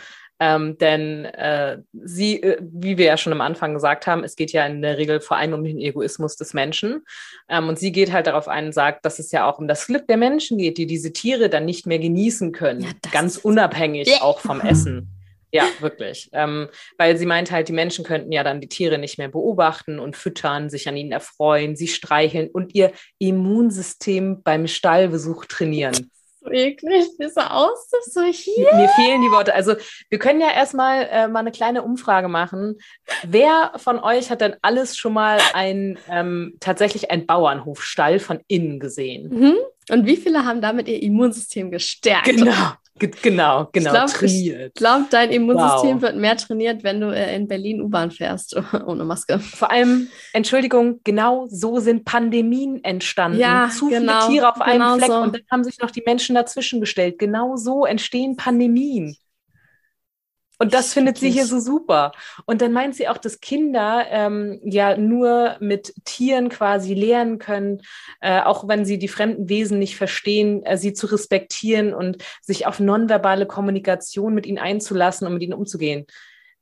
Ähm, 0.43 0.79
denn 0.79 1.27
äh, 1.27 1.83
sie, 1.93 2.43
äh, 2.43 2.57
wie 2.61 2.97
wir 2.97 3.05
ja 3.05 3.17
schon 3.19 3.35
am 3.35 3.43
Anfang 3.43 3.75
gesagt 3.75 4.07
haben, 4.07 4.25
es 4.25 4.37
geht 4.37 4.53
ja 4.53 4.67
in 4.67 4.81
der 4.81 4.97
Regel 4.97 5.21
vor 5.21 5.37
allem 5.37 5.53
um 5.53 5.63
den 5.63 5.79
Egoismus 5.79 6.37
des 6.37 6.55
Menschen. 6.55 7.05
Ähm, 7.51 7.69
und 7.69 7.79
sie 7.79 7.93
geht 7.93 8.11
halt 8.11 8.27
darauf 8.27 8.49
ein 8.49 8.67
und 8.67 8.73
sagt, 8.73 9.05
dass 9.05 9.19
es 9.19 9.31
ja 9.33 9.47
auch 9.47 9.59
um 9.59 9.69
das 9.69 9.87
Glück 9.87 10.09
der 10.09 10.17
Menschen 10.17 10.57
geht, 10.57 10.79
die 10.79 10.87
diese 10.87 11.13
Tiere 11.13 11.51
dann 11.51 11.67
nicht 11.67 11.87
mehr 11.87 11.99
genießen 11.99 12.53
können, 12.53 12.81
ja, 12.81 12.91
ganz 13.13 13.37
unabhängig 13.37 14.23
auch 14.23 14.41
vom 14.41 14.63
Essen. 14.63 15.09
Ja, 15.53 15.65
wirklich. 15.81 16.31
Ähm, 16.33 16.69
weil 16.97 17.17
sie 17.17 17.27
meint 17.27 17.51
halt, 17.51 17.69
die 17.69 17.73
Menschen 17.73 18.05
könnten 18.05 18.31
ja 18.33 18.45
dann 18.45 18.61
die 18.61 18.69
Tiere 18.69 18.99
nicht 18.99 19.19
mehr 19.19 19.29
beobachten 19.29 19.99
und 19.99 20.17
füttern, 20.17 20.71
sich 20.71 20.89
an 20.89 20.97
ihnen 20.97 21.13
erfreuen, 21.13 21.75
sie 21.75 21.89
streicheln 21.89 22.49
und 22.49 22.75
ihr 22.75 22.93
Immunsystem 23.19 24.43
beim 24.43 24.69
Stallbesuch 24.69 25.47
trainieren 25.47 26.11
so 26.41 26.51
eklig, 26.51 27.07
wie 27.19 27.29
so 27.29 27.41
aus, 27.41 27.91
so 28.13 28.23
hier. 28.23 28.75
Mir 28.75 28.89
fehlen 28.91 29.23
die 29.23 29.31
Worte. 29.31 29.55
Also 29.55 29.75
wir 30.09 30.19
können 30.19 30.41
ja 30.41 30.51
erstmal 30.51 31.07
äh, 31.11 31.29
mal 31.29 31.41
eine 31.41 31.53
kleine 31.53 31.83
Umfrage 31.83 32.29
machen. 32.29 32.77
Wer 33.23 33.73
von 33.77 33.99
euch 33.99 34.31
hat 34.31 34.41
denn 34.41 34.57
alles 34.63 34.97
schon 34.97 35.13
mal 35.13 35.39
ein 35.55 35.99
ähm, 36.09 36.57
tatsächlich 36.61 37.11
ein 37.11 37.27
Bauernhofstall 37.27 38.19
von 38.19 38.41
innen 38.49 38.81
gesehen? 38.81 39.29
Mhm. 39.29 39.57
Und 39.91 40.07
wie 40.07 40.17
viele 40.17 40.45
haben 40.45 40.61
damit 40.61 40.89
ihr 40.89 41.03
Immunsystem 41.03 41.71
gestärkt? 41.71 42.27
Genau. 42.27 42.73
Genau, 42.99 43.69
genau, 43.73 44.05
ich 44.05 44.13
trainiert. 44.13 44.73
Ich 44.75 44.75
glaube, 44.75 45.07
dein 45.11 45.31
Immunsystem 45.31 45.97
wow. 45.97 46.03
wird 46.03 46.17
mehr 46.17 46.37
trainiert, 46.37 46.85
wenn 46.85 47.01
du 47.01 47.15
äh, 47.15 47.35
in 47.35 47.49
Berlin 47.49 47.81
U-Bahn 47.81 48.11
fährst, 48.11 48.55
ohne 48.87 49.05
Maske. 49.05 49.39
Vor 49.39 49.71
allem, 49.71 50.09
Entschuldigung, 50.35 51.01
genau 51.03 51.47
so 51.49 51.79
sind 51.79 52.05
Pandemien 52.05 52.85
entstanden. 52.85 53.39
Ja, 53.39 53.71
Zu 53.71 53.89
genau, 53.89 54.27
viele 54.27 54.33
Tiere 54.33 54.49
auf 54.51 54.55
genau 54.55 54.93
einem 54.93 54.99
Fleck 54.99 55.11
so. 55.11 55.19
und 55.19 55.35
dann 55.35 55.43
haben 55.51 55.65
sich 55.65 55.79
noch 55.79 55.91
die 55.91 56.03
Menschen 56.05 56.35
dazwischen 56.35 56.81
gestellt. 56.81 57.19
Genau 57.19 57.57
so 57.57 57.87
entstehen 57.87 58.37
Pandemien. 58.37 59.17
Und 60.61 60.75
das 60.75 60.93
findet 60.93 61.17
sie 61.17 61.31
hier 61.31 61.47
so 61.47 61.59
super. 61.59 62.13
Und 62.45 62.61
dann 62.61 62.73
meint 62.73 62.95
sie 62.95 63.09
auch, 63.09 63.17
dass 63.17 63.41
Kinder 63.41 64.05
ähm, 64.11 64.61
ja 64.63 64.95
nur 64.95 65.57
mit 65.59 65.95
Tieren 66.05 66.51
quasi 66.51 66.93
lernen 66.93 67.39
können, 67.39 67.81
äh, 68.21 68.43
auch 68.43 68.69
wenn 68.69 68.85
sie 68.85 68.99
die 68.99 69.09
fremden 69.09 69.49
Wesen 69.49 69.79
nicht 69.79 69.97
verstehen, 69.97 70.63
äh, 70.67 70.77
sie 70.77 70.93
zu 70.93 71.07
respektieren 71.07 71.95
und 71.95 72.23
sich 72.43 72.67
auf 72.67 72.79
nonverbale 72.79 73.47
Kommunikation 73.47 74.35
mit 74.35 74.45
ihnen 74.45 74.59
einzulassen 74.59 75.27
und 75.27 75.33
mit 75.33 75.43
ihnen 75.43 75.55
umzugehen. 75.55 76.05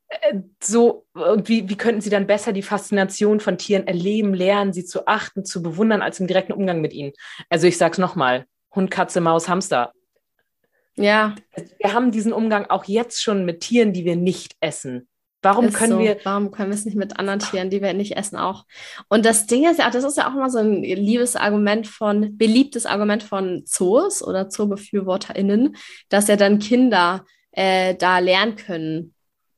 Äh, 0.07 0.43
so, 0.63 1.07
und 1.15 1.49
wie, 1.49 1.69
wie 1.69 1.77
könnten 1.77 2.01
sie 2.01 2.11
dann 2.11 2.29
besser 2.29 2.53
die 2.53 2.63
Faszination 2.63 3.41
von 3.41 3.59
Tieren 3.59 3.89
erleben, 3.89 4.33
lernen, 4.33 4.73
sie 4.73 4.85
zu 4.85 5.09
achten, 5.09 5.45
zu 5.45 5.61
bewundern, 5.61 6.03
als 6.03 6.21
im 6.21 6.29
direkten 6.29 6.53
Umgang 6.53 6.81
mit 6.81 6.93
ihnen? 6.93 7.15
Also 7.51 7.67
ich 7.67 7.77
sag's 7.77 7.99
nochmal, 7.99 8.47
Hund, 8.73 8.93
Katze, 8.93 9.21
Maus, 9.21 9.49
Hamster 9.49 9.93
ja. 10.99 11.35
Wir 11.79 11.93
haben 11.93 12.11
diesen 12.11 12.33
Umgang 12.33 12.67
auch 12.69 12.85
jetzt 12.85 13.23
schon 13.23 13.45
mit 13.45 13.61
Tieren, 13.61 13.93
die 13.93 14.05
wir 14.05 14.17
nicht 14.17 14.57
essen. 14.61 15.09
Warum 15.43 15.67
ist 15.67 15.75
können 15.75 15.93
so. 15.93 15.99
wir. 16.01 16.19
Warum 16.25 16.51
können 16.51 16.71
wir 16.71 16.75
es 16.75 16.85
nicht 16.85 16.97
mit 16.97 17.19
anderen 17.19 17.39
Tieren, 17.39 17.71
die 17.71 17.81
wir 17.81 17.95
nicht 17.95 18.17
essen, 18.17 18.37
auch? 18.37 18.65
Und 19.09 19.25
das 19.25 19.47
Ding 19.47 19.69
ist 19.69 19.79
ja, 19.79 19.89
das 19.91 20.05
ist 20.05 20.17
ja 20.17 20.29
auch 20.29 20.35
immer 20.35 20.51
so 20.51 20.59
ein 20.59 20.83
liebes 20.83 21.37
Argument 21.37 21.87
von, 21.87 22.37
beliebtes 22.37 22.87
Argument 22.87 23.23
von 23.23 23.63
Zoos 23.65 24.23
oder 24.23 24.49
ZoobefürworterInnen, 24.49 25.77
dass 26.09 26.29
ja 26.29 26.37
dann 26.37 26.59
Kinder 26.59 27.25
äh, 27.53 27.95
da 27.95 28.19
lernen 28.19 28.57
können 28.57 29.15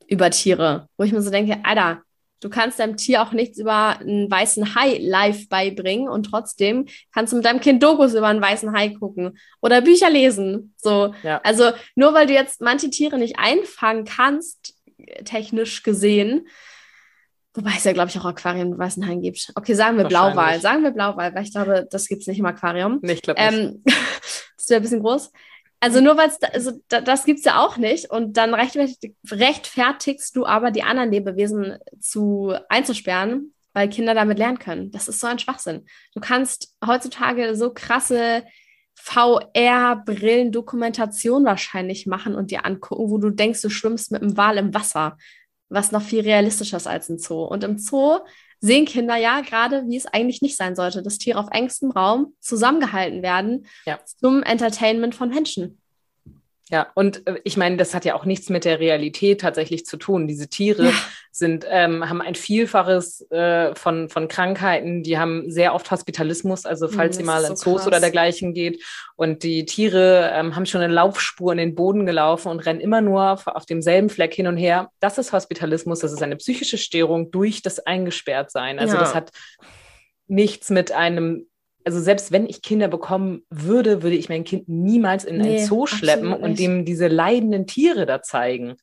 über 0.07 0.29
Tiere. 0.29 0.87
Wo 0.97 1.03
ich 1.03 1.11
mir 1.11 1.21
so 1.21 1.31
denke, 1.31 1.59
Alter, 1.63 2.03
Du 2.41 2.49
kannst 2.49 2.79
deinem 2.79 2.97
Tier 2.97 3.21
auch 3.21 3.31
nichts 3.31 3.59
über 3.59 3.99
einen 3.99 4.29
weißen 4.29 4.75
Hai 4.75 4.97
live 4.99 5.47
beibringen 5.47 6.09
und 6.09 6.23
trotzdem 6.23 6.87
kannst 7.13 7.31
du 7.31 7.37
mit 7.37 7.45
deinem 7.45 7.61
Kind 7.61 7.83
Dokus 7.83 8.15
über 8.15 8.27
einen 8.27 8.41
weißen 8.41 8.73
Hai 8.75 8.89
gucken 8.89 9.37
oder 9.61 9.81
Bücher 9.81 10.09
lesen. 10.09 10.73
So, 10.75 11.13
ja. 11.21 11.39
also 11.43 11.71
nur 11.95 12.15
weil 12.15 12.25
du 12.25 12.33
jetzt 12.33 12.59
manche 12.59 12.89
Tiere 12.89 13.19
nicht 13.19 13.37
einfangen 13.37 14.05
kannst, 14.05 14.75
technisch 15.23 15.83
gesehen, 15.83 16.47
wobei 17.53 17.71
es 17.77 17.83
ja 17.83 17.93
glaube 17.93 18.09
ich 18.09 18.17
auch 18.17 18.25
Aquarien 18.25 18.71
mit 18.71 18.79
weißen 18.79 19.05
Haien 19.07 19.21
gibt. 19.21 19.51
Okay, 19.53 19.75
sagen 19.75 19.97
wir 19.97 20.05
Blauwal, 20.05 20.59
sagen 20.59 20.83
wir 20.83 20.91
Blauwal, 20.91 21.35
weil 21.35 21.43
ich 21.43 21.51
glaube, 21.51 21.87
das 21.91 22.07
gibt 22.07 22.21
es 22.21 22.27
nicht 22.27 22.39
im 22.39 22.45
Aquarium. 22.47 22.99
Nee, 23.03 23.13
ich 23.13 23.21
glaube 23.21 23.39
nicht. 23.39 23.53
Ähm, 23.53 23.83
das 24.57 24.67
wäre 24.69 24.79
ein 24.79 24.83
bisschen 24.83 25.01
groß. 25.01 25.31
Also 25.83 25.99
nur 25.99 26.15
weil 26.15 26.29
es, 26.29 26.37
da, 26.37 26.47
also 26.49 26.79
da, 26.89 27.01
das 27.01 27.25
gibt's 27.25 27.43
ja 27.43 27.59
auch 27.59 27.75
nicht. 27.77 28.09
Und 28.09 28.37
dann 28.37 28.53
rechtfertigst 28.53 30.35
du 30.35 30.45
aber 30.45 30.69
die 30.69 30.83
anderen 30.83 31.11
Lebewesen 31.11 31.79
zu 31.99 32.53
einzusperren, 32.69 33.53
weil 33.73 33.89
Kinder 33.89 34.13
damit 34.13 34.37
lernen 34.37 34.59
können. 34.59 34.91
Das 34.91 35.07
ist 35.07 35.19
so 35.19 35.25
ein 35.27 35.39
Schwachsinn. 35.39 35.87
Du 36.13 36.21
kannst 36.21 36.75
heutzutage 36.85 37.55
so 37.55 37.73
krasse 37.73 38.43
VR-Brillen 38.93 40.51
Dokumentation 40.51 41.45
wahrscheinlich 41.45 42.05
machen 42.05 42.35
und 42.35 42.51
dir 42.51 42.63
angucken, 42.65 43.09
wo 43.09 43.17
du 43.17 43.31
denkst, 43.31 43.61
du 43.61 43.69
schwimmst 43.69 44.11
mit 44.11 44.21
einem 44.21 44.37
Wal 44.37 44.57
im 44.57 44.75
Wasser, 44.75 45.17
was 45.69 45.91
noch 45.91 46.03
viel 46.03 46.21
realistischer 46.21 46.77
ist 46.77 46.85
als 46.85 47.09
ein 47.09 47.17
Zoo. 47.17 47.43
Und 47.43 47.63
im 47.63 47.79
Zoo 47.79 48.19
sehen 48.61 48.85
Kinder 48.85 49.17
ja 49.17 49.41
gerade, 49.41 49.83
wie 49.87 49.97
es 49.97 50.05
eigentlich 50.05 50.41
nicht 50.41 50.55
sein 50.55 50.75
sollte, 50.75 51.01
dass 51.01 51.17
Tiere 51.17 51.39
auf 51.39 51.47
engstem 51.51 51.91
Raum 51.91 52.35
zusammengehalten 52.39 53.23
werden 53.23 53.65
ja. 53.85 53.99
zum 54.05 54.43
Entertainment 54.43 55.15
von 55.15 55.29
Menschen. 55.29 55.80
Ja, 56.71 56.87
und 56.95 57.27
äh, 57.27 57.39
ich 57.43 57.57
meine, 57.57 57.75
das 57.75 57.93
hat 57.93 58.05
ja 58.05 58.15
auch 58.15 58.23
nichts 58.23 58.49
mit 58.49 58.63
der 58.63 58.79
Realität 58.79 59.41
tatsächlich 59.41 59.85
zu 59.85 59.97
tun. 59.97 60.27
Diese 60.27 60.47
Tiere 60.47 60.85
ja. 60.85 60.93
sind, 61.29 61.65
ähm, 61.69 62.09
haben 62.09 62.21
ein 62.21 62.35
Vielfaches 62.35 63.29
äh, 63.29 63.75
von, 63.75 64.07
von 64.07 64.29
Krankheiten, 64.29 65.03
die 65.03 65.17
haben 65.17 65.51
sehr 65.51 65.75
oft 65.75 65.91
Hospitalismus, 65.91 66.65
also 66.65 66.87
hm, 66.87 66.93
falls 66.93 67.17
sie 67.17 67.23
mal 67.23 67.43
in 67.43 67.57
Zoos 67.57 67.81
krass. 67.81 67.87
oder 67.87 67.99
dergleichen 67.99 68.53
geht. 68.53 68.81
Und 69.17 69.43
die 69.43 69.65
Tiere 69.65 70.31
ähm, 70.33 70.55
haben 70.55 70.65
schon 70.65 70.81
eine 70.81 70.93
Laufspur 70.93 71.51
in 71.51 71.57
den 71.57 71.75
Boden 71.75 72.05
gelaufen 72.05 72.49
und 72.49 72.61
rennen 72.61 72.79
immer 72.79 73.01
nur 73.01 73.41
auf 73.45 73.65
demselben 73.65 74.09
Fleck 74.09 74.33
hin 74.33 74.47
und 74.47 74.55
her. 74.55 74.89
Das 75.01 75.17
ist 75.17 75.33
Hospitalismus, 75.33 75.99
das 75.99 76.13
ist 76.13 76.23
eine 76.23 76.37
psychische 76.37 76.77
Störung 76.77 77.31
durch 77.31 77.61
das 77.61 77.79
Eingesperrtsein. 77.79 78.79
Also 78.79 78.95
ja. 78.95 79.01
das 79.01 79.13
hat 79.13 79.31
nichts 80.27 80.69
mit 80.69 80.93
einem 80.93 81.47
also 81.85 81.99
selbst 81.99 82.31
wenn 82.31 82.47
ich 82.47 82.61
Kinder 82.61 82.87
bekommen 82.87 83.43
würde, 83.49 84.03
würde 84.03 84.15
ich 84.15 84.29
mein 84.29 84.43
Kind 84.43 84.67
niemals 84.67 85.23
in 85.23 85.37
nee, 85.37 85.59
ein 85.59 85.65
Zoo 85.65 85.85
schleppen 85.85 86.33
und 86.33 86.59
dem 86.59 86.85
diese 86.85 87.07
leidenden 87.07 87.67
Tiere 87.67 88.05
da 88.05 88.21
zeigen. 88.21 88.75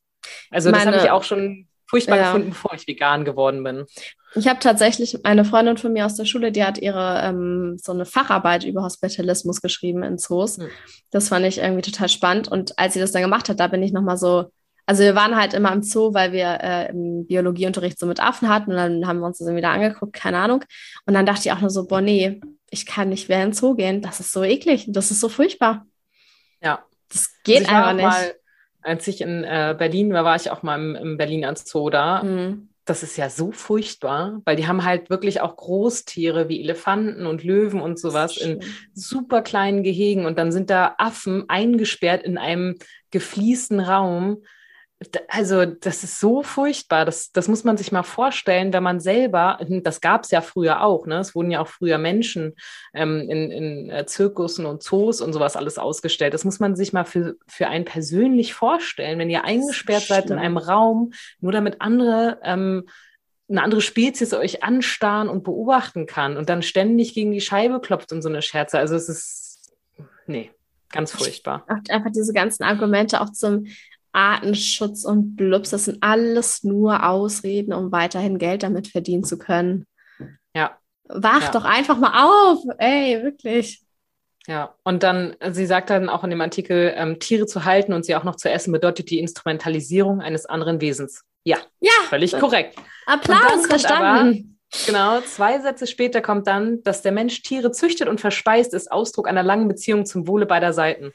Also 0.51 0.71
Meine, 0.71 0.85
das 0.85 0.95
habe 0.95 1.05
ich 1.05 1.11
auch 1.11 1.25
schon 1.25 1.69
furchtbar 1.87 2.17
ja. 2.17 2.25
gefunden, 2.25 2.51
bevor 2.51 2.75
ich 2.75 2.87
vegan 2.87 3.25
geworden 3.25 3.63
bin. 3.65 3.87
Ich 4.35 4.47
habe 4.47 4.59
tatsächlich 4.61 5.25
eine 5.25 5.45
Freundin 5.45 5.79
von 5.79 5.93
mir 5.93 6.05
aus 6.05 6.15
der 6.15 6.27
Schule, 6.27 6.53
die 6.53 6.63
hat 6.63 6.79
ihre 6.79 7.23
ähm, 7.25 7.79
so 7.83 7.93
eine 7.93 8.05
Facharbeit 8.05 8.65
über 8.65 8.83
Hospitalismus 8.83 9.63
geschrieben 9.63 10.03
in 10.03 10.19
Zoos. 10.19 10.59
Hm. 10.59 10.69
Das 11.11 11.31
fand 11.31 11.47
ich 11.47 11.59
irgendwie 11.59 11.91
total 11.91 12.11
spannend. 12.11 12.49
Und 12.49 12.79
als 12.79 12.95
sie 12.95 13.01
das 13.01 13.13
dann 13.13 13.23
gemacht 13.23 13.49
hat, 13.49 13.59
da 13.59 13.69
bin 13.69 13.83
ich 13.83 13.93
nochmal 13.93 14.19
so, 14.19 14.51
also 14.85 15.03
wir 15.03 15.15
waren 15.15 15.37
halt 15.37 15.55
immer 15.55 15.73
im 15.73 15.83
Zoo, 15.83 16.13
weil 16.13 16.33
wir 16.33 16.59
äh, 16.63 16.91
im 16.91 17.27
Biologieunterricht 17.27 17.99
so 17.99 18.07
mit 18.07 18.21
Affen 18.21 18.49
hatten 18.49 18.71
und 18.71 18.77
dann 18.77 19.07
haben 19.07 19.21
wir 19.21 19.27
uns 19.27 19.39
das 19.39 19.49
wieder 19.49 19.71
angeguckt, 19.71 20.13
keine 20.13 20.39
Ahnung. 20.39 20.65
Und 21.07 21.15
dann 21.15 21.27
dachte 21.27 21.43
ich 21.47 21.53
auch 21.53 21.61
nur 21.61 21.71
so, 21.71 21.87
boah, 21.87 22.03
nee, 22.03 22.41
ich 22.71 22.87
kann 22.87 23.09
nicht 23.09 23.29
mehr 23.29 23.43
ins 23.45 23.59
Zoo 23.59 23.75
gehen. 23.75 24.03
Das 24.03 24.21
ist 24.21 24.33
so 24.33 24.45
eklig. 24.45 24.87
Das 24.89 25.11
ist 25.11 25.21
so 25.21 25.29
furchtbar. 25.29 25.87
Ja. 26.61 26.85
Das 27.11 27.31
geht 27.45 27.69
also 27.69 27.75
einfach 27.75 27.93
nicht. 27.95 28.05
Mal, 28.05 28.35
als 28.83 29.09
ich 29.09 29.21
in 29.21 29.45
äh, 29.45 29.75
Berlin 29.79 30.13
war, 30.13 30.25
war 30.25 30.37
ich 30.37 30.51
auch 30.51 30.63
mal 30.63 30.79
im, 30.79 30.95
im 30.95 31.17
Berliner 31.17 31.55
Zoo 31.57 31.91
da. 31.91 32.23
Mhm. 32.23 32.69
Das 32.85 33.03
ist 33.03 33.19
ja 33.19 33.29
so 33.29 33.53
furchtbar, 33.53 34.41
weil 34.47 34.57
die 34.57 34.67
haben 34.67 34.83
halt 34.83 35.11
wirklich 35.11 35.43
auch 35.43 35.57
Großtiere 35.57 36.49
wie 36.49 36.63
Elefanten 36.63 37.27
und 37.27 37.45
Löwen 37.45 37.83
und 37.83 37.99
sowas 37.99 38.39
in 38.39 38.61
super 38.95 39.43
kleinen 39.43 39.83
Gehegen 39.83 40.25
und 40.25 40.39
dann 40.39 40.53
sind 40.53 40.71
da 40.71 40.95
Affen 40.97 41.45
eingesperrt 41.49 42.23
in 42.23 42.39
einem 42.39 42.77
gefliesten 43.11 43.81
Raum 43.81 44.43
also 45.29 45.65
das 45.65 46.03
ist 46.03 46.19
so 46.19 46.43
furchtbar. 46.43 47.05
Das, 47.05 47.31
das 47.31 47.47
muss 47.47 47.63
man 47.63 47.77
sich 47.77 47.93
mal 47.93 48.03
vorstellen, 48.03 48.73
wenn 48.73 48.83
man 48.83 48.99
selber, 48.99 49.59
das 49.69 50.01
gab 50.01 50.25
es 50.25 50.33
ja 50.33 50.41
früher 50.41 50.83
auch, 50.83 51.07
ne? 51.07 51.19
Es 51.19 51.35
wurden 51.35 51.53
ja 51.53 51.61
auch 51.61 51.69
früher 51.69 51.99
Menschen 51.99 52.55
ähm, 52.95 53.29
in, 53.31 53.51
in 53.51 53.91
äh, 53.91 54.07
Zirkussen 54.07 54.67
und 54.67 54.83
Zoos 54.83 55.21
und 55.21 55.33
sowas 55.33 55.57
alles 55.57 55.79
ausgestellt. 55.79 56.35
Das 56.35 56.45
muss 56.45 56.59
man 56.59 56.75
sich 56.75 56.93
mal 56.93 57.05
für, 57.05 57.37
für 57.47 57.69
einen 57.69 57.85
persönlich 57.85 58.55
vorstellen, 58.55 59.19
wenn 59.21 59.31
ihr 59.31 59.45
eingesperrt 59.45 60.03
seid 60.03 60.31
in 60.31 60.39
einem 60.39 60.57
Raum, 60.57 61.13
nur 61.41 61.53
damit 61.53 61.81
andere 61.81 62.41
ähm, 62.43 62.89
eine 63.49 63.63
andere 63.63 63.81
Spezies 63.81 64.35
euch 64.35 64.63
anstarren 64.63 65.29
und 65.29 65.43
beobachten 65.43 66.07
kann 66.07 66.37
und 66.37 66.51
dann 66.51 66.63
ständig 66.63 67.15
gegen 67.15 67.33
die 67.33 67.41
Scheibe 67.41 67.81
klopft 67.81 68.13
und 68.13 68.21
so 68.21 68.29
eine 68.29 68.43
Scherze. 68.43 68.79
Also 68.79 68.95
es 68.95 69.09
ist, 69.09 69.73
nee, 70.27 70.51
ganz 70.91 71.13
furchtbar. 71.13 71.65
Einfach 71.89 72.11
diese 72.11 72.35
ganzen 72.35 72.65
Argumente 72.65 73.21
auch 73.21 73.33
zum 73.33 73.67
Artenschutz 74.19 75.05
und 75.05 75.37
Blubs, 75.37 75.71
das 75.71 75.85
sind 75.85 75.99
alles 76.03 76.65
nur 76.65 77.07
Ausreden, 77.07 77.73
um 77.73 77.93
weiterhin 77.93 78.39
Geld 78.39 78.65
damit 78.65 78.89
verdienen 78.89 79.23
zu 79.23 79.39
können. 79.39 79.87
Ja. 80.55 80.77
Wach 81.05 81.43
ja. 81.43 81.51
doch 81.53 81.65
einfach 81.65 81.99
mal 81.99 82.25
auf, 82.25 82.59
ey, 82.79 83.23
wirklich. 83.23 83.81
Ja, 84.49 84.75
und 84.83 85.05
dann, 85.05 85.37
sie 85.51 85.67
sagt 85.67 85.91
dann 85.91 86.09
auch 86.09 86.25
in 86.25 86.31
dem 86.31 86.41
Artikel, 86.41 86.93
ähm, 86.97 87.21
Tiere 87.21 87.47
zu 87.47 87.65
halten 87.65 87.93
und 87.93 88.05
sie 88.05 88.17
auch 88.17 88.25
noch 88.25 88.35
zu 88.35 88.51
essen 88.51 88.73
bedeutet 88.73 89.09
die 89.11 89.21
Instrumentalisierung 89.21 90.21
eines 90.21 90.47
anderen 90.47 90.81
Wesens. 90.81 91.23
Ja, 91.45 91.59
ja 91.79 91.93
völlig 92.09 92.33
korrekt. 92.33 92.77
Applaus, 93.07 93.67
verstanden. 93.69 94.59
Aber, 94.73 94.87
genau, 94.87 95.21
zwei 95.21 95.61
Sätze 95.61 95.87
später 95.87 96.23
kommt 96.23 96.49
dann, 96.49 96.83
dass 96.83 97.03
der 97.03 97.13
Mensch 97.13 97.43
Tiere 97.43 97.71
züchtet 97.71 98.09
und 98.09 98.21
verspeist, 98.21 98.75
ist 98.75 98.91
Ausdruck 98.91 99.29
einer 99.29 99.45
langen 99.45 99.69
Beziehung 99.69 100.07
zum 100.07 100.27
Wohle 100.27 100.47
beider 100.47 100.73
Seiten. 100.73 101.13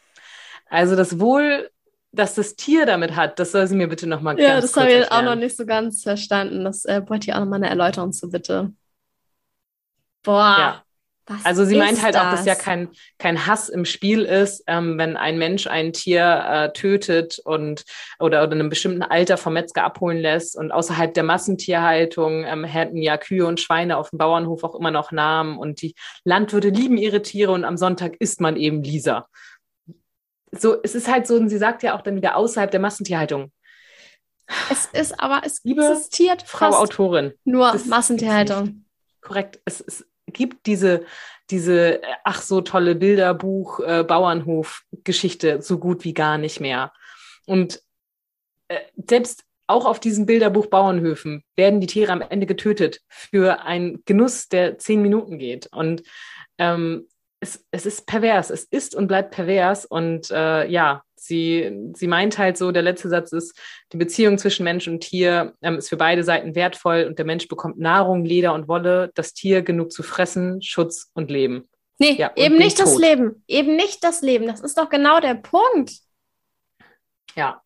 Also 0.70 0.96
das 0.96 1.20
Wohl 1.20 1.70
dass 2.14 2.36
das 2.36 2.56
Tier 2.56 2.86
damit 2.86 3.16
hat, 3.16 3.40
das 3.40 3.52
soll 3.52 3.68
sie 3.68 3.76
mir 3.76 3.88
bitte 3.88 4.08
nochmal 4.08 4.40
Ja, 4.40 4.62
das 4.62 4.76
habe 4.78 4.92
ich 4.92 5.12
auch 5.12 5.24
noch 5.24 5.36
nicht 5.36 5.58
so 5.58 5.66
ganz 5.66 6.04
verstanden. 6.04 6.64
Das 6.64 6.86
äh, 6.86 7.02
wollte 7.08 7.28
ich 7.28 7.34
auch 7.34 7.40
nochmal 7.40 7.58
eine 7.58 7.70
Erläuterung 7.70 8.14
zu, 8.14 8.30
bitte. 8.30 8.72
Boah. 10.22 10.84
Ja. 11.28 11.38
also 11.44 11.66
sie 11.66 11.76
meint 11.76 12.04
halt 12.04 12.16
das? 12.16 12.22
auch, 12.22 12.32
dass 12.32 12.46
ja 12.46 12.54
kein, 12.54 12.90
kein 13.18 13.48
Hass 13.48 13.68
im 13.68 13.86
Spiel 13.86 14.22
ist, 14.22 14.64
ähm, 14.68 14.98
wenn 15.00 15.18
ein 15.18 15.40
Mensch 15.40 15.66
ein 15.66 15.92
Tier 15.92 16.46
äh, 16.48 16.74
tötet 16.74 17.40
und 17.40 17.84
oder, 18.20 18.44
oder 18.44 18.52
in 18.52 18.60
einem 18.60 18.70
bestimmten 18.70 19.02
Alter 19.02 19.38
vom 19.38 19.54
Metzger 19.54 19.84
abholen 19.84 20.20
lässt. 20.20 20.56
Und 20.56 20.72
außerhalb 20.72 21.16
der 21.16 21.24
Massentierhaltung 21.24 22.46
ähm, 22.46 22.64
hätten 22.64 22.98
ja 22.98 23.18
Kühe 23.18 23.48
und 23.48 23.60
Schweine 23.60 23.98
auf 23.98 24.12
dem 24.12 24.20
Bauernhof 24.20 24.64
auch 24.64 24.76
immer 24.76 24.92
noch 24.92 25.12
Namen. 25.12 25.58
Und 25.58 25.82
die 25.82 25.96
Landwirte 26.26 26.70
lieben 26.70 26.98
ihre 26.98 27.24
Tiere 27.24 27.54
und 27.54 27.66
am 27.66 27.78
Sonntag 27.78 28.18
isst 28.20 28.40
man 28.40 28.56
eben 28.56 28.84
Lisa 28.84 29.28
so, 30.58 30.82
es 30.84 30.96
ist 30.96 31.12
halt 31.12 31.28
so, 31.28 31.46
sie 31.48 31.58
sagt 31.58 31.84
ja 31.84 31.96
auch 31.96 32.02
dann 32.02 32.16
wieder 32.16 32.36
außerhalb 32.36 32.72
der 32.72 32.80
Massentierhaltung. 32.80 33.52
Es 34.70 34.86
ist 34.88 35.20
aber, 35.20 35.42
es 35.46 35.64
Liebe 35.64 35.86
existiert 35.86 36.44
Frau 36.44 36.70
Autorin. 36.72 37.34
Nur 37.44 37.76
Massentierhaltung. 37.88 38.86
Korrekt. 39.22 39.60
Es, 39.66 39.82
es, 39.82 40.06
gibt 40.28 40.66
diese, 40.66 41.06
diese, 41.52 42.02
ach 42.24 42.42
so 42.42 42.62
tolle 42.62 42.96
Bilderbuch, 42.96 43.82
äh, 43.82 44.04
Bauernhof-Geschichte 44.04 45.62
so 45.62 45.78
gut 45.78 46.04
wie 46.06 46.14
gar 46.14 46.38
nicht 46.38 46.60
mehr. 46.60 46.92
Und 47.46 47.82
äh, 48.70 48.80
selbst 48.96 49.44
auch 49.68 49.86
auf 49.86 50.00
diesen 50.00 50.26
Bilderbuch 50.26 50.68
Bauernhöfen 50.68 51.44
werden 51.56 51.82
die 51.82 51.88
Tiere 51.88 52.12
am 52.12 52.22
Ende 52.22 52.46
getötet 52.46 53.02
für 53.08 53.62
einen 53.62 54.04
Genuss, 54.06 54.48
der 54.48 54.78
zehn 54.78 55.02
Minuten 55.02 55.38
geht. 55.38 55.68
Und 55.72 56.04
ähm, 56.58 57.08
es, 57.44 57.66
es 57.72 57.86
ist 57.86 58.08
pervers. 58.08 58.50
Es 58.50 58.64
ist 58.64 58.96
und 58.96 59.08
bleibt 59.08 59.32
pervers. 59.32 59.86
Und 59.86 60.32
äh, 60.32 60.68
ja, 60.68 61.04
sie, 61.16 61.92
sie 61.94 62.08
meint 62.08 62.38
halt 62.38 62.58
so, 62.58 62.72
der 62.72 62.82
letzte 62.82 63.10
Satz 63.10 63.32
ist, 63.32 63.60
die 63.92 63.98
Beziehung 63.98 64.38
zwischen 64.38 64.64
Mensch 64.64 64.88
und 64.88 65.02
Tier 65.02 65.54
ähm, 65.62 65.78
ist 65.78 65.90
für 65.90 65.98
beide 65.98 66.24
Seiten 66.24 66.56
wertvoll 66.56 67.06
und 67.08 67.20
der 67.20 67.26
Mensch 67.26 67.48
bekommt 67.48 67.78
Nahrung, 67.78 68.26
Leder 68.26 68.54
und 68.54 68.68
Wolle, 68.68 69.12
das 69.14 69.34
Tier 69.34 69.62
genug 69.62 69.92
zu 69.92 70.04
fressen, 70.04 70.62
Schutz 70.62 71.12
und 71.14 71.30
Leben. 71.30 71.70
Nee, 72.00 72.14
ja, 72.14 72.32
eben 72.36 72.58
nicht 72.58 72.80
das 72.80 72.98
Leben. 72.98 73.44
Eben 73.48 73.76
nicht 73.76 74.04
das 74.04 74.22
Leben. 74.22 74.48
Das 74.48 74.62
ist 74.62 74.78
doch 74.78 74.90
genau 74.90 75.20
der 75.20 75.36
Punkt. 75.36 75.92
Ja. 77.36 77.62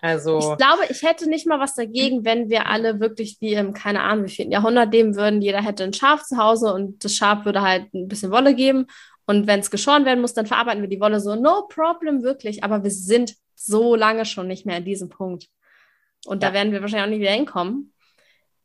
Also. 0.00 0.38
Ich 0.38 0.56
glaube, 0.58 0.82
ich 0.88 1.02
hätte 1.02 1.28
nicht 1.28 1.46
mal 1.46 1.60
was 1.60 1.74
dagegen, 1.74 2.24
wenn 2.24 2.48
wir 2.48 2.66
alle 2.66 3.00
wirklich 3.00 3.36
wie 3.40 3.54
im, 3.54 3.72
keine 3.72 4.02
Ahnung, 4.02 4.26
wie 4.26 4.30
vielen 4.30 4.52
Jahrhundert 4.52 4.92
leben 4.92 5.16
würden. 5.16 5.42
Jeder 5.42 5.62
hätte 5.62 5.84
ein 5.84 5.92
Schaf 5.92 6.22
zu 6.22 6.36
Hause 6.36 6.72
und 6.72 7.04
das 7.04 7.14
Schaf 7.14 7.44
würde 7.44 7.62
halt 7.62 7.92
ein 7.94 8.08
bisschen 8.08 8.30
Wolle 8.30 8.54
geben. 8.54 8.86
Und 9.26 9.46
wenn 9.46 9.60
es 9.60 9.70
geschoren 9.70 10.04
werden 10.04 10.20
muss, 10.20 10.34
dann 10.34 10.46
verarbeiten 10.46 10.82
wir 10.82 10.88
die 10.88 11.00
Wolle 11.00 11.20
so. 11.20 11.34
No 11.36 11.66
problem, 11.68 12.22
wirklich. 12.22 12.64
Aber 12.64 12.82
wir 12.82 12.90
sind 12.90 13.34
so 13.54 13.94
lange 13.94 14.24
schon 14.24 14.48
nicht 14.48 14.66
mehr 14.66 14.76
an 14.76 14.84
diesem 14.84 15.08
Punkt. 15.08 15.46
Und 16.26 16.42
ja. 16.42 16.48
da 16.48 16.54
werden 16.54 16.72
wir 16.72 16.80
wahrscheinlich 16.80 17.06
auch 17.06 17.10
nicht 17.10 17.20
wieder 17.20 17.30
hinkommen. 17.30 17.92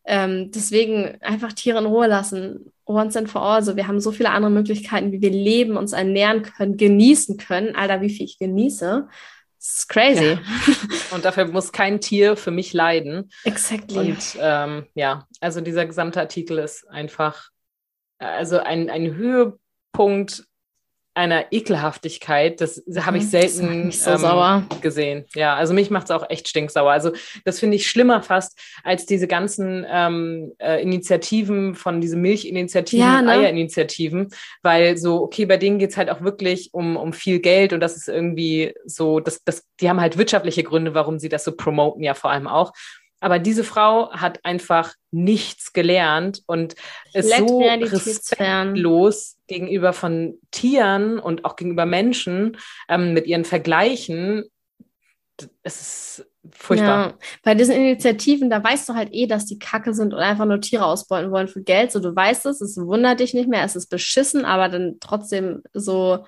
Ähm, 0.05 0.51
deswegen 0.51 1.21
einfach 1.21 1.53
Tiere 1.53 1.79
in 1.79 1.85
Ruhe 1.85 2.07
lassen. 2.07 2.71
Once 2.85 3.17
and 3.17 3.29
for 3.29 3.41
all. 3.41 3.61
So, 3.61 3.75
wir 3.75 3.87
haben 3.87 3.99
so 3.99 4.11
viele 4.11 4.29
andere 4.29 4.51
Möglichkeiten, 4.51 5.11
wie 5.11 5.21
wir 5.21 5.31
leben, 5.31 5.75
uns 5.75 5.91
ernähren 5.91 6.43
können, 6.43 6.77
genießen 6.77 7.37
können. 7.37 7.75
Alter, 7.75 8.01
wie 8.01 8.09
viel 8.09 8.25
ich 8.25 8.39
genieße. 8.39 9.07
Das 9.57 9.79
ist 9.79 9.89
crazy. 9.89 10.33
Ja. 10.33 10.39
Und 11.11 11.25
dafür 11.25 11.45
muss 11.45 11.71
kein 11.71 11.99
Tier 11.99 12.37
für 12.37 12.51
mich 12.51 12.73
leiden. 12.73 13.31
Exactly. 13.43 13.97
Und 13.97 14.37
ähm, 14.39 14.85
ja, 14.93 15.27
also 15.41 15.61
dieser 15.61 15.85
gesamte 15.85 16.19
Artikel 16.19 16.59
ist 16.59 16.87
einfach, 16.89 17.49
also 18.19 18.59
ein, 18.59 18.89
ein 18.89 19.15
Höhepunkt 19.15 20.46
einer 21.17 21.51
Ekelhaftigkeit, 21.51 22.61
das 22.61 22.81
habe 22.99 23.17
ich 23.17 23.23
mhm. 23.23 23.27
selten 23.27 23.91
so 23.91 24.11
ähm, 24.11 24.65
gesehen. 24.81 25.25
Ja, 25.35 25.55
also 25.55 25.73
mich 25.73 25.89
macht 25.89 26.05
es 26.05 26.11
auch 26.11 26.29
echt 26.29 26.47
stinksauer. 26.47 26.91
Also 26.91 27.11
das 27.43 27.59
finde 27.59 27.75
ich 27.75 27.89
schlimmer 27.89 28.21
fast 28.21 28.57
als 28.83 29.05
diese 29.05 29.27
ganzen 29.27 29.85
ähm, 29.89 30.53
äh, 30.59 30.81
Initiativen 30.81 31.75
von 31.75 31.99
diesen 31.99 32.21
Milchinitiativen, 32.21 33.05
ja, 33.05 33.21
ne? 33.21 33.31
Eierinitiativen, 33.31 34.29
weil 34.61 34.97
so, 34.97 35.23
okay, 35.23 35.45
bei 35.45 35.57
denen 35.57 35.79
geht 35.79 35.89
es 35.89 35.97
halt 35.97 36.09
auch 36.09 36.21
wirklich 36.21 36.69
um, 36.73 36.95
um 36.95 37.13
viel 37.13 37.39
Geld 37.39 37.73
und 37.73 37.79
das 37.79 37.97
ist 37.97 38.07
irgendwie 38.07 38.73
so, 38.85 39.19
das, 39.19 39.43
das, 39.43 39.65
die 39.81 39.89
haben 39.89 39.99
halt 39.99 40.17
wirtschaftliche 40.17 40.63
Gründe, 40.63 40.93
warum 40.93 41.19
sie 41.19 41.29
das 41.29 41.43
so 41.43 41.51
promoten, 41.51 42.03
ja 42.03 42.13
vor 42.13 42.31
allem 42.31 42.47
auch. 42.47 42.71
Aber 43.19 43.39
diese 43.39 43.63
Frau 43.63 44.11
hat 44.11 44.45
einfach 44.45 44.93
nichts 45.11 45.73
gelernt 45.73 46.43
und 46.45 46.75
ist 47.13 47.35
so 47.35 47.59
respektlos 47.59 49.37
gegenüber 49.47 49.93
von 49.93 50.37
Tieren 50.51 51.17
und 51.17 51.43
auch 51.43 51.55
gegenüber 51.55 51.85
Menschen 51.85 52.57
ähm, 52.87 53.13
mit 53.13 53.25
ihren 53.25 53.45
Vergleichen. 53.45 54.45
Es 55.63 55.81
ist 55.81 56.27
furchtbar. 56.51 57.07
Ja, 57.09 57.17
bei 57.43 57.55
diesen 57.55 57.75
Initiativen, 57.75 58.49
da 58.49 58.63
weißt 58.63 58.87
du 58.89 58.93
halt 58.93 59.09
eh, 59.11 59.25
dass 59.25 59.45
die 59.45 59.59
Kacke 59.59 59.93
sind 59.93 60.13
und 60.13 60.19
einfach 60.19 60.45
nur 60.45 60.61
Tiere 60.61 60.85
ausbeuten 60.85 61.31
wollen 61.31 61.47
für 61.47 61.63
Geld. 61.63 61.91
So, 61.91 61.99
du 61.99 62.15
weißt 62.15 62.45
es, 62.45 62.61
es 62.61 62.77
wundert 62.77 63.19
dich 63.19 63.33
nicht 63.33 63.49
mehr, 63.49 63.63
es 63.63 63.75
ist 63.75 63.87
beschissen, 63.87 64.45
aber 64.45 64.69
dann 64.69 64.97
trotzdem 64.99 65.63
so, 65.73 66.25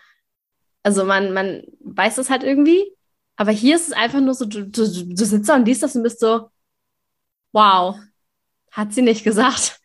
also 0.82 1.06
man, 1.06 1.34
man 1.34 1.64
weiß 1.82 2.18
es 2.18 2.32
halt 2.32 2.44
irgendwie. 2.44 2.92
Aber 3.36 3.52
hier 3.52 3.76
ist 3.76 3.88
es 3.88 3.94
einfach 3.94 4.20
nur 4.20 4.34
so, 4.34 4.46
du, 4.46 4.66
du, 4.66 4.82
du 4.86 5.26
sitzt 5.26 5.50
da 5.50 5.56
und 5.56 5.66
liest 5.66 5.84
das 5.84 5.96
und 5.96 6.04
bist 6.04 6.20
so, 6.20 6.50
Wow. 7.52 8.00
Hat 8.72 8.94
sie 8.94 9.02
nicht 9.02 9.24
gesagt. 9.24 9.79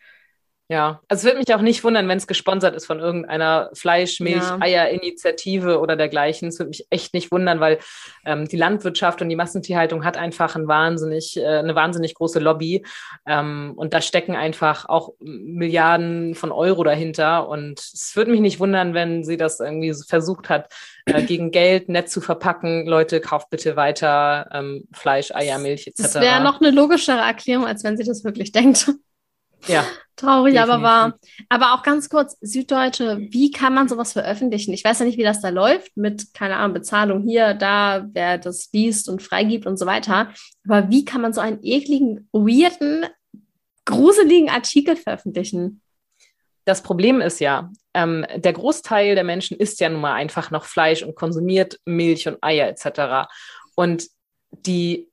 Ja, 0.68 1.02
also 1.08 1.20
es 1.20 1.24
würde 1.24 1.38
mich 1.40 1.54
auch 1.54 1.60
nicht 1.60 1.84
wundern, 1.84 2.08
wenn 2.08 2.16
es 2.16 2.26
gesponsert 2.26 2.74
ist 2.74 2.86
von 2.86 2.98
irgendeiner 2.98 3.68
Fleisch-, 3.74 4.20
Milch-, 4.20 4.42
ja. 4.42 4.56
Eier-Initiative 4.60 5.78
oder 5.78 5.94
dergleichen. 5.94 6.48
Es 6.48 6.58
würde 6.58 6.70
mich 6.70 6.86
echt 6.88 7.12
nicht 7.12 7.30
wundern, 7.30 7.60
weil 7.60 7.78
ähm, 8.24 8.48
die 8.48 8.56
Landwirtschaft 8.56 9.20
und 9.20 9.28
die 9.28 9.36
Massentierhaltung 9.36 10.06
hat 10.06 10.16
einfach 10.16 10.56
ein 10.56 10.66
wahnsinnig, 10.66 11.36
äh, 11.36 11.44
eine 11.44 11.74
wahnsinnig 11.74 12.14
große 12.14 12.38
Lobby. 12.38 12.82
Ähm, 13.26 13.74
und 13.76 13.92
da 13.92 14.00
stecken 14.00 14.36
einfach 14.36 14.88
auch 14.88 15.12
Milliarden 15.20 16.34
von 16.34 16.50
Euro 16.50 16.82
dahinter. 16.82 17.46
Und 17.46 17.78
es 17.80 18.12
würde 18.16 18.30
mich 18.30 18.40
nicht 18.40 18.58
wundern, 18.58 18.94
wenn 18.94 19.22
sie 19.22 19.36
das 19.36 19.60
irgendwie 19.60 19.92
versucht 19.92 20.48
hat, 20.48 20.72
äh, 21.04 21.22
gegen 21.24 21.50
Geld 21.50 21.90
nett 21.90 22.08
zu 22.08 22.22
verpacken. 22.22 22.86
Leute, 22.86 23.20
kauft 23.20 23.50
bitte 23.50 23.76
weiter 23.76 24.48
ähm, 24.50 24.88
Fleisch, 24.92 25.30
Eier, 25.30 25.58
Milch 25.58 25.86
etc. 25.86 26.02
Das 26.02 26.14
wäre 26.14 26.42
noch 26.42 26.62
eine 26.62 26.70
logischere 26.70 27.20
Erklärung, 27.20 27.66
als 27.66 27.84
wenn 27.84 27.98
sie 27.98 28.04
das 28.04 28.24
wirklich 28.24 28.50
denkt. 28.50 28.90
Ja. 29.66 29.84
Traurig, 30.16 30.54
definitiv. 30.54 30.74
aber 30.74 30.82
wahr. 30.82 31.18
Aber 31.48 31.74
auch 31.74 31.82
ganz 31.82 32.08
kurz, 32.08 32.36
Süddeutsche, 32.40 33.18
wie 33.30 33.50
kann 33.50 33.74
man 33.74 33.88
sowas 33.88 34.12
veröffentlichen? 34.12 34.72
Ich 34.72 34.84
weiß 34.84 35.00
ja 35.00 35.06
nicht, 35.06 35.18
wie 35.18 35.24
das 35.24 35.40
da 35.40 35.48
läuft 35.48 35.96
mit, 35.96 36.32
keine 36.34 36.56
Ahnung, 36.56 36.74
Bezahlung 36.74 37.22
hier, 37.22 37.54
da, 37.54 38.06
wer 38.12 38.38
das 38.38 38.70
liest 38.72 39.08
und 39.08 39.22
freigibt 39.22 39.66
und 39.66 39.76
so 39.76 39.86
weiter. 39.86 40.32
Aber 40.68 40.88
wie 40.88 41.04
kann 41.04 41.20
man 41.20 41.32
so 41.32 41.40
einen 41.40 41.58
ekligen, 41.62 42.28
weirden, 42.32 43.06
gruseligen 43.84 44.50
Artikel 44.50 44.94
veröffentlichen? 44.94 45.80
Das 46.64 46.82
Problem 46.82 47.20
ist 47.20 47.40
ja, 47.40 47.70
ähm, 47.92 48.24
der 48.36 48.52
Großteil 48.52 49.16
der 49.16 49.24
Menschen 49.24 49.56
isst 49.56 49.80
ja 49.80 49.88
nun 49.88 50.00
mal 50.00 50.14
einfach 50.14 50.50
noch 50.50 50.64
Fleisch 50.64 51.02
und 51.02 51.16
konsumiert 51.16 51.80
Milch 51.84 52.26
und 52.28 52.38
Eier 52.40 52.68
etc. 52.68 53.28
Und 53.74 54.06
die 54.52 55.10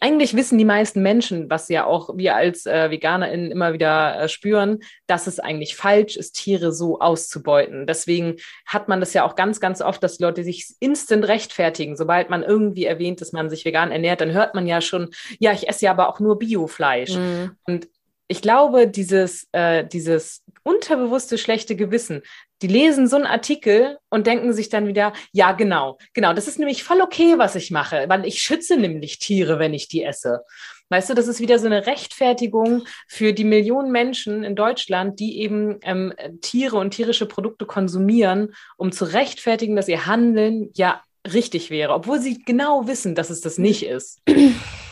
eigentlich 0.00 0.34
wissen 0.34 0.58
die 0.58 0.64
meisten 0.64 1.02
Menschen, 1.02 1.50
was 1.50 1.68
ja 1.68 1.84
auch 1.84 2.16
wir 2.16 2.36
als 2.36 2.66
äh, 2.66 2.90
VeganerInnen 2.90 3.50
immer 3.50 3.72
wieder 3.72 4.20
äh, 4.20 4.28
spüren, 4.28 4.80
dass 5.06 5.26
es 5.26 5.40
eigentlich 5.40 5.76
falsch 5.76 6.16
ist, 6.16 6.32
Tiere 6.32 6.72
so 6.72 7.00
auszubeuten. 7.00 7.86
Deswegen 7.86 8.36
hat 8.66 8.88
man 8.88 9.00
das 9.00 9.14
ja 9.14 9.24
auch 9.24 9.34
ganz, 9.34 9.60
ganz 9.60 9.80
oft, 9.80 10.02
dass 10.02 10.18
Leute 10.18 10.44
sich 10.44 10.74
instant 10.80 11.26
rechtfertigen. 11.26 11.96
Sobald 11.96 12.30
man 12.30 12.42
irgendwie 12.42 12.84
erwähnt, 12.84 13.20
dass 13.20 13.32
man 13.32 13.50
sich 13.50 13.64
vegan 13.64 13.92
ernährt, 13.92 14.20
dann 14.20 14.32
hört 14.32 14.54
man 14.54 14.66
ja 14.66 14.80
schon, 14.80 15.10
ja, 15.38 15.52
ich 15.52 15.68
esse 15.68 15.86
ja 15.86 15.90
aber 15.90 16.08
auch 16.08 16.20
nur 16.20 16.38
Biofleisch. 16.38 17.16
Mhm. 17.16 17.56
Und 17.64 17.88
ich 18.28 18.40
glaube, 18.40 18.88
dieses, 18.88 19.46
äh, 19.52 19.84
dieses 19.86 20.42
unterbewusste 20.62 21.36
schlechte 21.38 21.76
Gewissen, 21.76 22.22
die 22.62 22.68
lesen 22.68 23.08
so 23.08 23.16
einen 23.16 23.26
Artikel 23.26 23.98
und 24.08 24.26
denken 24.26 24.52
sich 24.52 24.68
dann 24.68 24.86
wieder, 24.86 25.12
ja, 25.32 25.52
genau, 25.52 25.98
genau, 26.14 26.32
das 26.32 26.48
ist 26.48 26.58
nämlich 26.58 26.84
voll 26.84 27.00
okay, 27.00 27.34
was 27.36 27.56
ich 27.56 27.70
mache, 27.70 28.04
weil 28.08 28.24
ich 28.24 28.40
schütze 28.40 28.76
nämlich 28.76 29.18
Tiere, 29.18 29.58
wenn 29.58 29.74
ich 29.74 29.88
die 29.88 30.04
esse. 30.04 30.42
Weißt 30.88 31.08
du, 31.08 31.14
das 31.14 31.26
ist 31.26 31.40
wieder 31.40 31.58
so 31.58 31.66
eine 31.66 31.86
Rechtfertigung 31.86 32.84
für 33.08 33.32
die 33.32 33.44
Millionen 33.44 33.90
Menschen 33.90 34.44
in 34.44 34.54
Deutschland, 34.54 35.20
die 35.20 35.40
eben 35.40 35.78
ähm, 35.82 36.12
Tiere 36.42 36.76
und 36.76 36.90
tierische 36.90 37.26
Produkte 37.26 37.64
konsumieren, 37.64 38.54
um 38.76 38.92
zu 38.92 39.06
rechtfertigen, 39.06 39.74
dass 39.74 39.88
ihr 39.88 40.06
Handeln 40.06 40.70
ja 40.74 41.00
richtig 41.32 41.70
wäre, 41.70 41.94
obwohl 41.94 42.20
sie 42.20 42.42
genau 42.42 42.86
wissen, 42.86 43.14
dass 43.14 43.30
es 43.30 43.40
das 43.40 43.58
nicht 43.58 43.84
ist. 43.84 44.20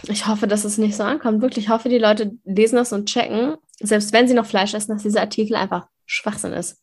Ich 0.09 0.27
hoffe, 0.27 0.47
dass 0.47 0.65
es 0.65 0.79
nicht 0.79 0.97
so 0.97 1.03
ankommt. 1.03 1.43
Wirklich, 1.43 1.67
ich 1.67 1.71
hoffe, 1.71 1.91
die 1.91 1.99
Leute 1.99 2.33
lesen 2.45 2.77
das 2.77 2.93
und 2.95 3.07
checken, 3.11 3.57
selbst 3.79 4.15
wenn 4.15 4.27
sie 4.27 4.35
noch 4.35 4.47
Fleisch 4.47 4.73
essen, 4.73 4.93
dass 4.93 5.03
dieser 5.03 5.21
Artikel 5.21 5.55
einfach 5.55 5.87
Schwachsinn 6.07 6.55
ist. 6.55 6.80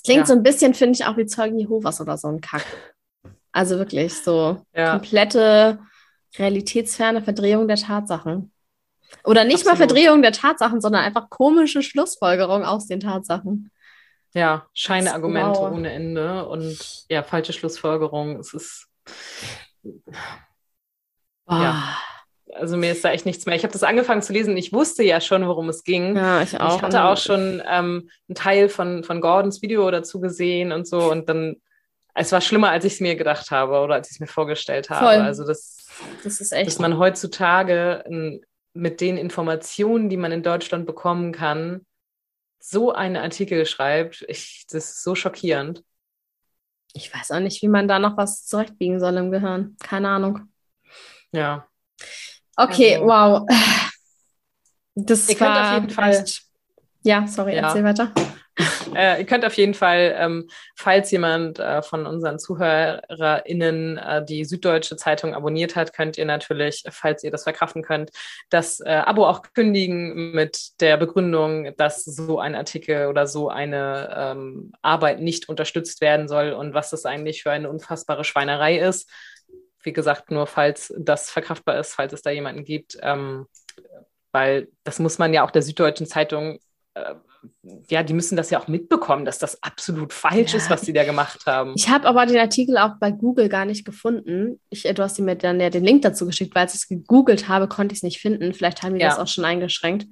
Es 0.00 0.04
klingt 0.04 0.20
ja. 0.20 0.26
so 0.26 0.32
ein 0.32 0.42
bisschen, 0.42 0.72
finde 0.72 0.94
ich, 0.94 1.04
auch 1.04 1.18
wie 1.18 1.26
Zeugen 1.26 1.58
Jehovas 1.58 2.00
oder 2.00 2.16
so 2.16 2.28
ein 2.28 2.40
Kack. 2.40 2.64
Also 3.52 3.76
wirklich 3.76 4.14
so 4.14 4.64
ja. 4.74 4.92
komplette 4.92 5.78
realitätsferne 6.38 7.20
Verdrehung 7.20 7.68
der 7.68 7.76
Tatsachen. 7.76 8.50
Oder 9.24 9.44
nicht 9.44 9.56
Absolut. 9.56 9.78
mal 9.78 9.86
Verdrehung 9.86 10.22
der 10.22 10.32
Tatsachen, 10.32 10.80
sondern 10.80 11.04
einfach 11.04 11.28
komische 11.28 11.82
Schlussfolgerung 11.82 12.64
aus 12.64 12.86
den 12.86 13.00
Tatsachen. 13.00 13.70
Ja, 14.32 14.68
Scheineargumente 14.72 15.60
wow. 15.60 15.70
ohne 15.70 15.92
Ende 15.92 16.48
und 16.48 17.04
ja, 17.10 17.22
falsche 17.22 17.52
Schlussfolgerung. 17.52 18.38
Es 18.38 18.54
ist. 18.54 18.88
Oh. 19.84 19.90
Ja. 21.50 21.98
Also 22.60 22.76
mir 22.76 22.92
ist 22.92 23.04
da 23.04 23.10
echt 23.10 23.26
nichts 23.26 23.46
mehr. 23.46 23.56
Ich 23.56 23.62
habe 23.62 23.72
das 23.72 23.82
angefangen 23.82 24.22
zu 24.22 24.32
lesen. 24.32 24.56
Ich 24.56 24.72
wusste 24.72 25.02
ja 25.02 25.20
schon, 25.20 25.46
worum 25.46 25.68
es 25.68 25.82
ging. 25.82 26.16
Ja, 26.16 26.42
ich 26.42 26.60
auch. 26.60 26.76
Ich 26.76 26.82
hatte 26.82 27.04
auch 27.04 27.16
schon 27.16 27.62
ähm, 27.66 28.10
einen 28.28 28.34
Teil 28.34 28.68
von, 28.68 29.02
von 29.02 29.20
Gordons 29.20 29.62
Video 29.62 29.90
dazu 29.90 30.20
gesehen 30.20 30.72
und 30.72 30.86
so. 30.86 31.10
Und 31.10 31.28
dann, 31.28 31.56
es 32.14 32.32
war 32.32 32.40
schlimmer, 32.40 32.70
als 32.70 32.84
ich 32.84 32.94
es 32.94 33.00
mir 33.00 33.16
gedacht 33.16 33.50
habe 33.50 33.80
oder 33.80 33.94
als 33.94 34.08
ich 34.08 34.16
es 34.16 34.20
mir 34.20 34.26
vorgestellt 34.26 34.90
habe. 34.90 35.06
Voll. 35.06 35.24
Also 35.24 35.46
das, 35.46 35.86
das 36.22 36.40
ist 36.40 36.52
echt. 36.52 36.66
Dass 36.66 36.78
man 36.78 36.98
heutzutage 36.98 38.04
in, 38.06 38.42
mit 38.74 39.00
den 39.00 39.16
Informationen, 39.16 40.08
die 40.08 40.16
man 40.16 40.32
in 40.32 40.42
Deutschland 40.42 40.86
bekommen 40.86 41.32
kann, 41.32 41.86
so 42.58 42.92
einen 42.92 43.16
Artikel 43.16 43.64
schreibt, 43.64 44.24
ich, 44.28 44.66
das 44.70 44.90
ist 44.90 45.02
so 45.02 45.14
schockierend. 45.14 45.82
Ich 46.92 47.14
weiß 47.14 47.30
auch 47.30 47.40
nicht, 47.40 47.62
wie 47.62 47.68
man 47.68 47.88
da 47.88 47.98
noch 47.98 48.16
was 48.16 48.44
zurechtbiegen 48.46 49.00
soll 49.00 49.16
im 49.16 49.30
Gehirn. 49.30 49.76
Keine 49.80 50.08
Ahnung. 50.08 50.40
Ja. 51.32 51.66
Okay, 52.56 52.96
also, 52.96 53.06
wow. 53.06 53.46
Das 54.94 55.28
Ihr 55.28 55.40
war 55.40 55.48
könnt 55.48 55.66
auf 55.66 55.74
jeden 55.74 55.90
Fall. 55.90 56.24
Ja, 57.02 57.26
sorry, 57.26 57.56
ja. 57.56 57.68
erzähl 57.68 57.84
weiter. 57.84 58.12
äh, 58.94 59.20
ihr 59.20 59.26
könnt 59.26 59.44
auf 59.44 59.54
jeden 59.54 59.74
Fall, 59.74 60.14
ähm, 60.18 60.48
falls 60.76 61.10
jemand 61.10 61.58
äh, 61.58 61.82
von 61.82 62.06
unseren 62.06 62.38
ZuhörerInnen 62.38 63.98
äh, 63.98 64.24
die 64.24 64.44
Süddeutsche 64.44 64.96
Zeitung 64.96 65.34
abonniert 65.34 65.76
hat, 65.76 65.92
könnt 65.92 66.18
ihr 66.18 66.24
natürlich, 66.24 66.84
falls 66.90 67.24
ihr 67.24 67.30
das 67.30 67.44
verkraften 67.44 67.82
könnt, 67.82 68.10
das 68.50 68.80
äh, 68.80 68.90
Abo 68.90 69.26
auch 69.26 69.42
kündigen 69.54 70.32
mit 70.32 70.80
der 70.80 70.96
Begründung, 70.96 71.74
dass 71.76 72.04
so 72.04 72.38
ein 72.38 72.54
Artikel 72.54 73.06
oder 73.06 73.26
so 73.26 73.48
eine 73.48 74.14
ähm, 74.14 74.72
Arbeit 74.82 75.20
nicht 75.20 75.48
unterstützt 75.48 76.00
werden 76.00 76.28
soll 76.28 76.52
und 76.52 76.74
was 76.74 76.90
das 76.90 77.06
eigentlich 77.06 77.42
für 77.42 77.50
eine 77.50 77.70
unfassbare 77.70 78.24
Schweinerei 78.24 78.78
ist. 78.78 79.08
Wie 79.82 79.92
gesagt, 79.92 80.30
nur 80.30 80.46
falls 80.46 80.92
das 80.98 81.30
verkraftbar 81.30 81.78
ist, 81.78 81.94
falls 81.94 82.12
es 82.12 82.22
da 82.22 82.30
jemanden 82.30 82.64
gibt. 82.64 82.98
Ähm, 83.02 83.46
weil 84.32 84.68
das 84.84 84.98
muss 84.98 85.18
man 85.18 85.34
ja 85.34 85.44
auch 85.44 85.50
der 85.50 85.62
Süddeutschen 85.62 86.06
Zeitung 86.06 86.60
ja, 87.88 88.02
die 88.02 88.12
müssen 88.12 88.36
das 88.36 88.50
ja 88.50 88.60
auch 88.60 88.68
mitbekommen, 88.68 89.24
dass 89.24 89.38
das 89.38 89.62
absolut 89.62 90.12
falsch 90.12 90.52
ja. 90.52 90.58
ist, 90.58 90.70
was 90.70 90.82
sie 90.82 90.92
da 90.92 91.04
gemacht 91.04 91.46
haben. 91.46 91.72
Ich 91.74 91.88
habe 91.88 92.06
aber 92.06 92.26
den 92.26 92.38
Artikel 92.38 92.76
auch 92.76 92.96
bei 93.00 93.10
Google 93.10 93.48
gar 93.48 93.64
nicht 93.64 93.84
gefunden. 93.84 94.60
Ich, 94.68 94.82
du 94.82 95.02
hast 95.02 95.18
mir 95.20 95.36
dann 95.36 95.60
ja 95.60 95.70
den 95.70 95.84
Link 95.84 96.02
dazu 96.02 96.26
geschickt, 96.26 96.54
weil 96.54 96.62
als 96.62 96.74
ich 96.74 96.82
es 96.82 96.88
gegoogelt 96.88 97.48
habe, 97.48 97.68
konnte 97.68 97.94
ich 97.94 98.00
es 98.00 98.02
nicht 98.02 98.20
finden. 98.20 98.52
Vielleicht 98.52 98.82
haben 98.82 98.94
die 98.94 99.00
ja. 99.00 99.08
das 99.08 99.18
auch 99.18 99.26
schon 99.26 99.44
eingeschränkt. 99.44 100.06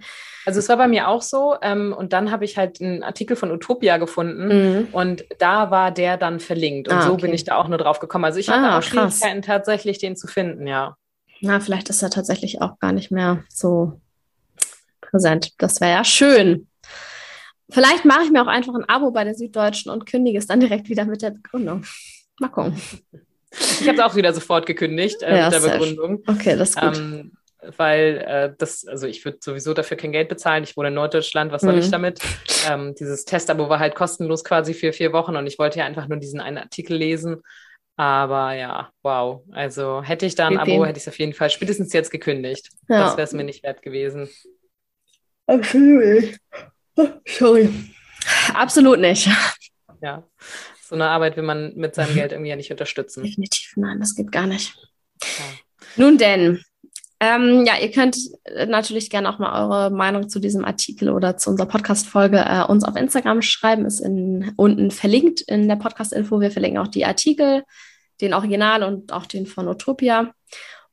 Also 0.46 0.58
es 0.58 0.68
war 0.70 0.78
bei 0.78 0.88
mir 0.88 1.08
auch 1.08 1.20
so. 1.20 1.56
Ähm, 1.60 1.92
und 1.92 2.14
dann 2.14 2.30
habe 2.30 2.46
ich 2.46 2.56
halt 2.56 2.80
einen 2.80 3.02
Artikel 3.02 3.36
von 3.36 3.50
Utopia 3.50 3.98
gefunden 3.98 4.48
mhm. 4.48 4.88
und 4.92 5.24
da 5.38 5.70
war 5.70 5.90
der 5.90 6.16
dann 6.16 6.40
verlinkt. 6.40 6.88
Und 6.88 6.94
ah, 6.94 7.02
so 7.02 7.12
okay. 7.12 7.22
bin 7.22 7.34
ich 7.34 7.44
da 7.44 7.56
auch 7.56 7.68
nur 7.68 7.78
drauf 7.78 7.98
gekommen. 7.98 8.24
Also 8.24 8.38
ich 8.38 8.48
hatte 8.48 8.68
ah, 8.68 8.78
auch 8.78 8.82
Schwierigkeiten, 8.82 9.42
tatsächlich 9.42 9.98
den 9.98 10.16
zu 10.16 10.26
finden, 10.26 10.66
ja. 10.66 10.96
Na, 11.40 11.60
vielleicht 11.60 11.88
ist 11.88 12.02
er 12.02 12.10
tatsächlich 12.10 12.62
auch 12.62 12.78
gar 12.78 12.92
nicht 12.92 13.10
mehr 13.10 13.44
so 13.48 14.00
präsent. 15.00 15.52
Das 15.58 15.80
wäre 15.80 15.92
ja 15.92 16.04
schön. 16.04 16.66
Vielleicht 17.70 18.04
mache 18.04 18.22
ich 18.24 18.30
mir 18.30 18.42
auch 18.42 18.46
einfach 18.46 18.74
ein 18.74 18.88
Abo 18.88 19.10
bei 19.10 19.24
der 19.24 19.34
Süddeutschen 19.34 19.92
und 19.92 20.06
kündige 20.06 20.38
es 20.38 20.46
dann 20.46 20.60
direkt 20.60 20.88
wieder 20.88 21.04
mit 21.04 21.22
der 21.22 21.30
Begründung. 21.30 21.84
Mal 22.40 22.48
gucken. 22.48 22.80
Ich 23.50 23.88
habe 23.88 23.98
es 23.98 24.04
auch 24.04 24.14
wieder 24.14 24.32
sofort 24.32 24.66
gekündigt 24.66 25.22
äh, 25.22 25.36
ja, 25.36 25.50
mit 25.50 25.54
der 25.54 25.68
Begründung. 25.70 26.22
Okay, 26.26 26.56
das 26.56 26.70
ist 26.70 26.80
gut. 26.80 26.98
Ähm, 26.98 27.32
weil 27.76 28.24
äh, 28.26 28.54
das, 28.56 28.86
also 28.86 29.06
ich 29.06 29.24
würde 29.24 29.38
sowieso 29.40 29.74
dafür 29.74 29.96
kein 29.96 30.12
Geld 30.12 30.28
bezahlen. 30.28 30.64
Ich 30.64 30.76
wohne 30.76 30.88
in 30.88 30.94
Norddeutschland, 30.94 31.50
was 31.50 31.62
soll 31.62 31.72
mhm. 31.72 31.80
ich 31.80 31.90
damit? 31.90 32.20
Ähm, 32.68 32.94
dieses 32.94 33.24
Testabo 33.24 33.68
war 33.68 33.80
halt 33.80 33.94
kostenlos 33.94 34.44
quasi 34.44 34.74
für 34.74 34.92
vier 34.92 35.12
Wochen 35.12 35.36
und 35.36 35.46
ich 35.46 35.58
wollte 35.58 35.80
ja 35.80 35.84
einfach 35.84 36.08
nur 36.08 36.18
diesen 36.18 36.40
einen 36.40 36.58
Artikel 36.58 36.96
lesen. 36.96 37.42
Aber 37.96 38.52
ja, 38.52 38.90
wow. 39.02 39.42
Also 39.50 40.02
hätte 40.02 40.24
ich 40.24 40.36
da 40.36 40.46
ein 40.46 40.58
Abo, 40.58 40.84
hätte 40.84 40.98
ich 40.98 41.04
es 41.04 41.08
auf 41.08 41.18
jeden 41.18 41.32
Fall 41.34 41.50
spätestens 41.50 41.92
jetzt 41.92 42.10
gekündigt. 42.10 42.68
Ja. 42.88 43.00
Das 43.00 43.16
wäre 43.16 43.24
es 43.24 43.32
mir 43.32 43.42
nicht 43.42 43.64
wert 43.64 43.82
gewesen. 43.82 44.28
Absolut. 45.46 46.36
Sorry. 47.26 47.68
Absolut 48.54 49.00
nicht. 49.00 49.28
Ja, 50.00 50.24
so 50.88 50.94
eine 50.94 51.08
Arbeit 51.08 51.36
will 51.36 51.44
man 51.44 51.74
mit 51.74 51.94
seinem 51.94 52.14
Geld 52.14 52.32
irgendwie 52.32 52.50
ja 52.50 52.56
nicht 52.56 52.70
unterstützen. 52.70 53.22
Definitiv, 53.22 53.72
nein, 53.76 54.00
das 54.00 54.14
geht 54.14 54.32
gar 54.32 54.46
nicht. 54.46 54.74
Ja. 55.22 55.44
Nun 55.96 56.18
denn, 56.18 56.62
ähm, 57.20 57.64
ja, 57.66 57.74
ihr 57.80 57.90
könnt 57.90 58.16
natürlich 58.66 59.10
gerne 59.10 59.28
auch 59.28 59.38
mal 59.38 59.60
eure 59.60 59.90
Meinung 59.90 60.28
zu 60.28 60.38
diesem 60.38 60.64
Artikel 60.64 61.10
oder 61.10 61.36
zu 61.36 61.50
unserer 61.50 61.66
Podcast-Folge 61.66 62.38
äh, 62.38 62.62
uns 62.62 62.84
auf 62.84 62.94
Instagram 62.96 63.42
schreiben. 63.42 63.86
Ist 63.86 64.00
in, 64.00 64.52
unten 64.56 64.90
verlinkt 64.90 65.40
in 65.42 65.68
der 65.68 65.76
Podcast-Info. 65.76 66.40
Wir 66.40 66.52
verlinken 66.52 66.78
auch 66.80 66.88
die 66.88 67.04
Artikel, 67.04 67.64
den 68.20 68.34
Original 68.34 68.84
und 68.84 69.12
auch 69.12 69.26
den 69.26 69.46
von 69.46 69.66
Utopia. 69.66 70.32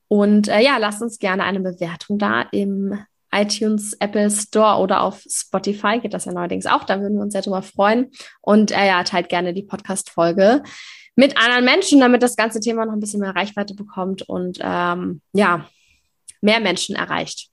Und 0.08 0.48
äh, 0.48 0.62
ja, 0.62 0.78
lasst 0.78 1.02
uns 1.02 1.20
gerne 1.20 1.44
eine 1.44 1.60
Bewertung 1.60 2.18
da 2.18 2.42
im 2.52 2.98
iTunes, 3.36 3.94
Apple 4.00 4.30
Store 4.32 4.80
oder 4.80 5.02
auf 5.02 5.22
Spotify 5.28 6.00
geht 6.00 6.14
das 6.14 6.26
ja 6.26 6.32
neuerdings 6.32 6.66
auch. 6.66 6.84
Da 6.84 7.02
würden 7.02 7.16
wir 7.16 7.24
uns 7.24 7.34
sehr 7.34 7.42
drüber 7.42 7.62
freuen. 7.62 8.12
Und 8.42 8.72
äh, 8.72 8.88
ja, 8.88 9.04
teilt 9.04 9.30
gerne 9.30 9.54
die 9.54 9.64
Podcast-Folge 9.64 10.64
mit 11.16 11.38
anderen 11.38 11.66
Menschen, 11.66 12.00
damit 12.00 12.24
das 12.24 12.36
ganze 12.36 12.60
Thema 12.60 12.86
noch 12.86 12.94
ein 12.94 13.00
bisschen 13.00 13.22
mehr 13.22 13.36
Reichweite 13.36 13.74
bekommt 13.74 14.24
und 14.24 14.60
ähm, 14.62 15.22
ja, 15.34 15.68
mehr 16.42 16.60
Menschen 16.60 16.96
erreicht. 16.96 17.50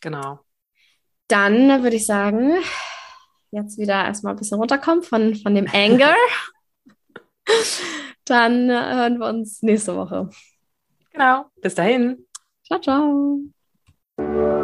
Genau. 0.00 0.40
Dann 1.28 1.82
würde 1.82 1.96
ich 1.96 2.06
sagen, 2.06 2.56
jetzt 3.50 3.78
wieder 3.78 4.04
erstmal 4.04 4.34
ein 4.34 4.38
bisschen 4.38 4.58
runterkommen 4.58 5.02
von, 5.02 5.34
von 5.34 5.54
dem 5.54 5.66
Anger. 5.72 6.14
Dann 8.24 8.70
äh, 8.70 8.94
hören 8.94 9.18
wir 9.18 9.26
uns 9.26 9.62
nächste 9.62 9.96
Woche. 9.96 10.30
Genau. 11.12 11.46
Bis 11.60 11.74
dahin. 11.74 12.26
Ciao, 12.64 12.80
ciao. 12.80 14.57